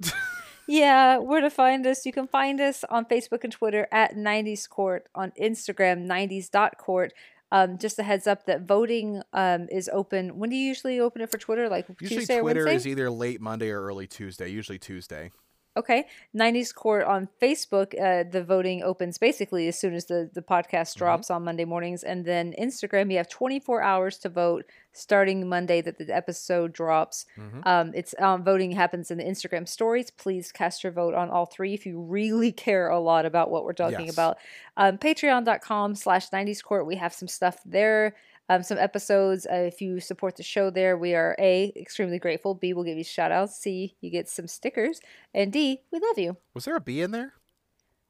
Yeah, 0.68 1.18
where 1.18 1.40
to 1.40 1.50
find 1.50 1.86
us? 1.86 2.06
You 2.06 2.12
can 2.12 2.28
find 2.28 2.60
us 2.60 2.84
on 2.88 3.04
Facebook 3.06 3.42
and 3.42 3.52
Twitter 3.52 3.88
at 3.90 4.14
90s 4.14 4.68
Court, 4.68 5.06
on 5.14 5.32
Instagram, 5.40 6.06
90s.court. 6.06 7.12
Um, 7.50 7.76
just 7.76 7.98
a 7.98 8.02
heads 8.02 8.26
up 8.26 8.46
that 8.46 8.62
voting 8.62 9.22
um, 9.34 9.68
is 9.70 9.90
open. 9.92 10.38
When 10.38 10.48
do 10.48 10.56
you 10.56 10.66
usually 10.66 11.00
open 11.00 11.20
it 11.20 11.30
for 11.30 11.36
Twitter? 11.36 11.68
Like 11.68 11.86
Usually 12.00 12.20
Tuesday 12.20 12.40
Twitter 12.40 12.66
is 12.66 12.86
either 12.86 13.10
late 13.10 13.42
Monday 13.42 13.68
or 13.70 13.82
early 13.82 14.06
Tuesday. 14.06 14.48
Usually 14.48 14.78
Tuesday. 14.78 15.32
Okay. 15.76 16.06
90s 16.36 16.74
Court 16.74 17.04
on 17.04 17.28
Facebook, 17.40 17.94
uh, 17.98 18.28
the 18.30 18.44
voting 18.44 18.82
opens 18.82 19.16
basically 19.16 19.68
as 19.68 19.78
soon 19.78 19.94
as 19.94 20.04
the, 20.04 20.28
the 20.34 20.42
podcast 20.42 20.96
drops 20.96 21.30
on 21.30 21.44
Monday 21.44 21.64
mornings. 21.64 22.02
And 22.02 22.24
then 22.26 22.54
Instagram, 22.60 23.10
you 23.10 23.16
have 23.16 23.28
24 23.30 23.80
hours 23.82 24.18
to 24.18 24.28
vote 24.28 24.66
starting 24.92 25.48
Monday 25.48 25.80
that 25.80 25.96
the 25.96 26.14
episode 26.14 26.74
drops. 26.74 27.24
Mhm. 27.38 27.66
Um, 27.66 27.92
it's 27.94 28.14
um, 28.18 28.44
voting 28.44 28.72
happens 28.72 29.10
in 29.10 29.16
the 29.16 29.24
Instagram 29.24 29.66
stories. 29.66 30.10
Please 30.10 30.52
cast 30.52 30.84
your 30.84 30.92
vote 30.92 31.14
on 31.14 31.30
all 31.30 31.46
three 31.46 31.72
if 31.72 31.86
you 31.86 31.98
really 32.00 32.52
care 32.66 32.88
a 32.88 33.00
lot 33.00 33.24
about 33.24 33.50
what 33.50 33.64
we're 33.64 33.72
talking 33.72 34.06
Yes. 34.06 34.12
about. 34.14 34.36
Um, 34.76 34.98
Patreon.com 34.98 35.94
slash 35.94 36.28
90s 36.28 36.62
Court. 36.62 36.84
We 36.86 36.96
have 36.96 37.14
some 37.14 37.28
stuff 37.28 37.58
there. 37.64 38.14
Um, 38.56 38.62
some 38.62 38.78
episodes. 38.78 39.46
Uh, 39.46 39.54
if 39.56 39.80
you 39.80 40.00
support 40.00 40.36
the 40.36 40.42
show 40.42 40.70
there, 40.70 40.96
we 40.96 41.14
are 41.14 41.34
A, 41.38 41.72
extremely 41.76 42.18
grateful. 42.18 42.54
B, 42.54 42.72
we'll 42.72 42.84
give 42.84 42.98
you 42.98 43.04
shout 43.04 43.32
outs. 43.32 43.56
C, 43.56 43.96
you 44.00 44.10
get 44.10 44.28
some 44.28 44.46
stickers. 44.46 45.00
And 45.32 45.52
D, 45.52 45.82
we 45.90 45.98
love 46.00 46.18
you. 46.18 46.36
Was 46.54 46.64
there 46.66 46.76
a 46.76 46.80
B 46.80 47.00
in 47.00 47.10
there? 47.12 47.32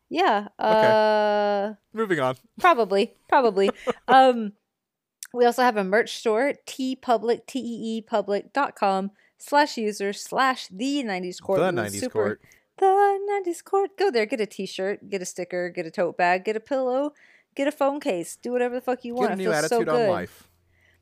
Yeah. 0.09 0.49
Uh, 0.59 1.75
Moving 1.93 2.21
on. 2.21 2.37
probably. 2.61 3.15
Probably. 3.29 3.71
um, 4.09 4.53
we 5.33 5.47
also 5.47 5.63
have 5.63 5.77
a 5.77 5.85
merch 5.85 6.17
store, 6.19 6.55
TeePublic, 6.67 7.47
T-E-E 7.47 8.03
public.com 8.03 9.13
slash 9.39 9.77
user 9.79 10.13
slash 10.13 10.69
the 10.69 11.03
90s 11.05 11.41
court. 11.41 11.61
the 11.61 11.71
90s 11.71 12.01
super- 12.01 12.11
court. 12.13 12.41
The 12.79 13.43
90s 13.47 13.63
court. 13.63 13.97
Go 13.97 14.11
there, 14.11 14.27
get 14.27 14.41
a 14.41 14.47
t-shirt, 14.47 15.09
get 15.09 15.23
a 15.23 15.27
sticker, 15.27 15.69
get 15.71 15.87
a 15.87 15.91
tote 15.91 16.17
bag, 16.17 16.45
get 16.45 16.57
a 16.57 16.61
pillow, 16.61 17.13
Get 17.55 17.69
a 17.69 17.73
phone 17.73 18.01
case. 18.01 18.37
Do 18.37 18.53
whatever 18.53 18.75
the 18.77 18.81
fuck 18.81 19.05
you 19.05 19.15
Get 19.15 19.19
want. 19.21 19.31
a 19.31 19.35
It 19.35 19.37
new 19.39 19.45
feels 19.45 19.69
so 19.69 19.77
attitude 19.77 19.89
on 19.89 19.97
good. 19.97 20.11
life. 20.11 20.49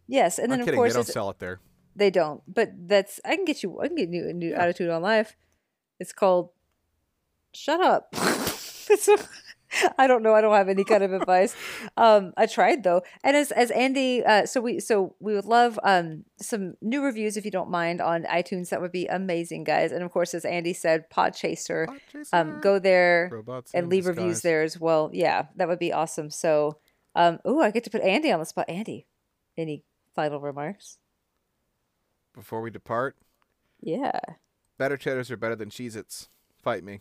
Yes, 0.07 0.39
and 0.39 0.51
then 0.51 0.59
I'm 0.59 0.61
of 0.63 0.67
kidding. 0.67 0.79
course 0.79 0.93
They 0.93 0.99
don't 0.99 1.07
sell 1.07 1.31
it 1.31 1.39
there. 1.39 1.61
they 1.95 2.11
don't. 2.11 2.43
But 2.53 2.73
that's 2.89 3.21
I 3.25 3.37
can 3.37 3.45
get 3.45 3.63
you. 3.63 3.81
I 3.81 3.87
can 3.87 3.97
get 3.97 4.09
you 4.11 4.29
a 4.29 4.33
new 4.33 4.53
attitude 4.55 4.91
on 4.91 5.03
life. 5.03 5.37
It's 6.01 6.13
called 6.13 6.51
"Shut 7.53 7.81
Up." 7.81 8.15
It's 8.93 9.07
a- 9.07 9.19
I 9.99 10.07
don't 10.07 10.23
know. 10.23 10.35
I 10.35 10.41
don't 10.41 10.55
have 10.55 10.69
any 10.69 10.85
kind 10.85 11.03
of 11.03 11.13
advice. 11.13 11.55
Um, 11.97 12.33
I 12.37 12.47
tried 12.47 12.83
though, 12.83 13.03
and 13.23 13.37
as 13.37 13.53
as 13.53 13.71
Andy, 13.71 14.25
uh, 14.25 14.47
so 14.47 14.61
we 14.61 14.81
so 14.81 15.15
we 15.21 15.35
would 15.35 15.45
love 15.45 15.79
um 15.85 16.25
some 16.41 16.75
new 16.81 17.03
reviews 17.03 17.37
if 17.37 17.45
you 17.45 17.51
don't 17.51 17.71
mind 17.71 18.01
on 18.01 18.25
iTunes. 18.25 18.71
That 18.71 18.81
would 18.81 18.93
be 18.93 19.07
amazing, 19.07 19.65
guys. 19.65 19.93
And 19.93 20.03
of 20.03 20.11
course, 20.11 20.35
as 20.35 20.45
Andy 20.45 20.73
said, 20.73 21.09
Podchaser. 21.11 21.87
Um, 22.33 22.61
go 22.61 22.79
there 22.79 23.29
Robots 23.33 23.73
and 23.75 23.89
leave 23.89 24.07
reviews 24.07 24.41
there 24.43 24.63
as 24.63 24.79
well. 24.81 25.11
Yeah, 25.13 25.47
that 25.57 25.69
would 25.69 25.79
be 25.79 25.93
awesome. 25.93 26.31
So, 26.31 26.79
um, 27.15 27.39
oh, 27.45 27.61
I 27.61 27.71
get 27.71 27.85
to 27.85 27.91
put 27.91 28.03
Andy 28.03 28.33
on 28.33 28.41
the 28.41 28.47
spot. 28.47 28.69
Andy, 28.69 29.07
any 29.57 29.85
final 30.15 30.41
remarks? 30.41 30.99
Before 32.35 32.61
we 32.61 32.71
depart, 32.71 33.17
Yeah. 33.81 34.19
better 34.79 34.97
cheddars 34.97 35.31
are 35.31 35.37
better 35.37 35.57
than 35.57 35.69
Cheez-Its. 35.71 36.29
Fight 36.63 36.85
me. 36.85 37.01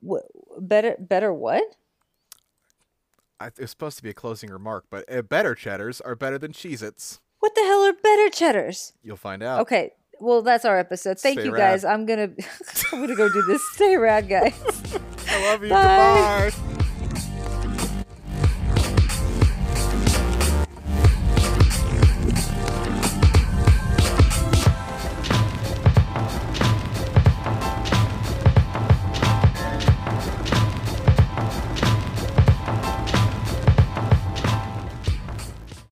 What 0.00 0.24
better 0.58 0.96
better 0.98 1.32
what? 1.32 1.76
I, 3.40 3.46
it 3.48 3.58
was 3.60 3.70
supposed 3.70 3.96
to 3.98 4.02
be 4.02 4.10
a 4.10 4.14
closing 4.14 4.50
remark, 4.50 4.86
but 4.90 5.10
uh, 5.12 5.22
better 5.22 5.54
cheddars 5.54 6.00
are 6.00 6.14
better 6.14 6.38
than 6.38 6.52
Cheez-Its. 6.52 7.20
What 7.40 7.54
the 7.54 7.62
hell 7.62 7.84
are 7.84 7.92
better 7.92 8.30
cheddars? 8.30 8.92
You'll 9.02 9.16
find 9.16 9.42
out. 9.42 9.60
Okay, 9.60 9.92
well 10.20 10.42
that's 10.42 10.64
our 10.64 10.78
episode. 10.78 11.18
Thank 11.20 11.38
Stay 11.38 11.46
you 11.46 11.52
rad. 11.52 11.58
guys. 11.72 11.84
I'm 11.84 12.04
gonna 12.04 12.30
I'm 12.92 13.00
gonna 13.00 13.14
go 13.14 13.28
do 13.32 13.42
this. 13.42 13.62
Stay 13.74 13.96
rad, 13.96 14.28
guys. 14.28 14.54
I 15.28 15.50
love 15.50 15.62
you. 15.62 15.70
Bye. 15.70 16.50
Goodbye. 16.50 16.64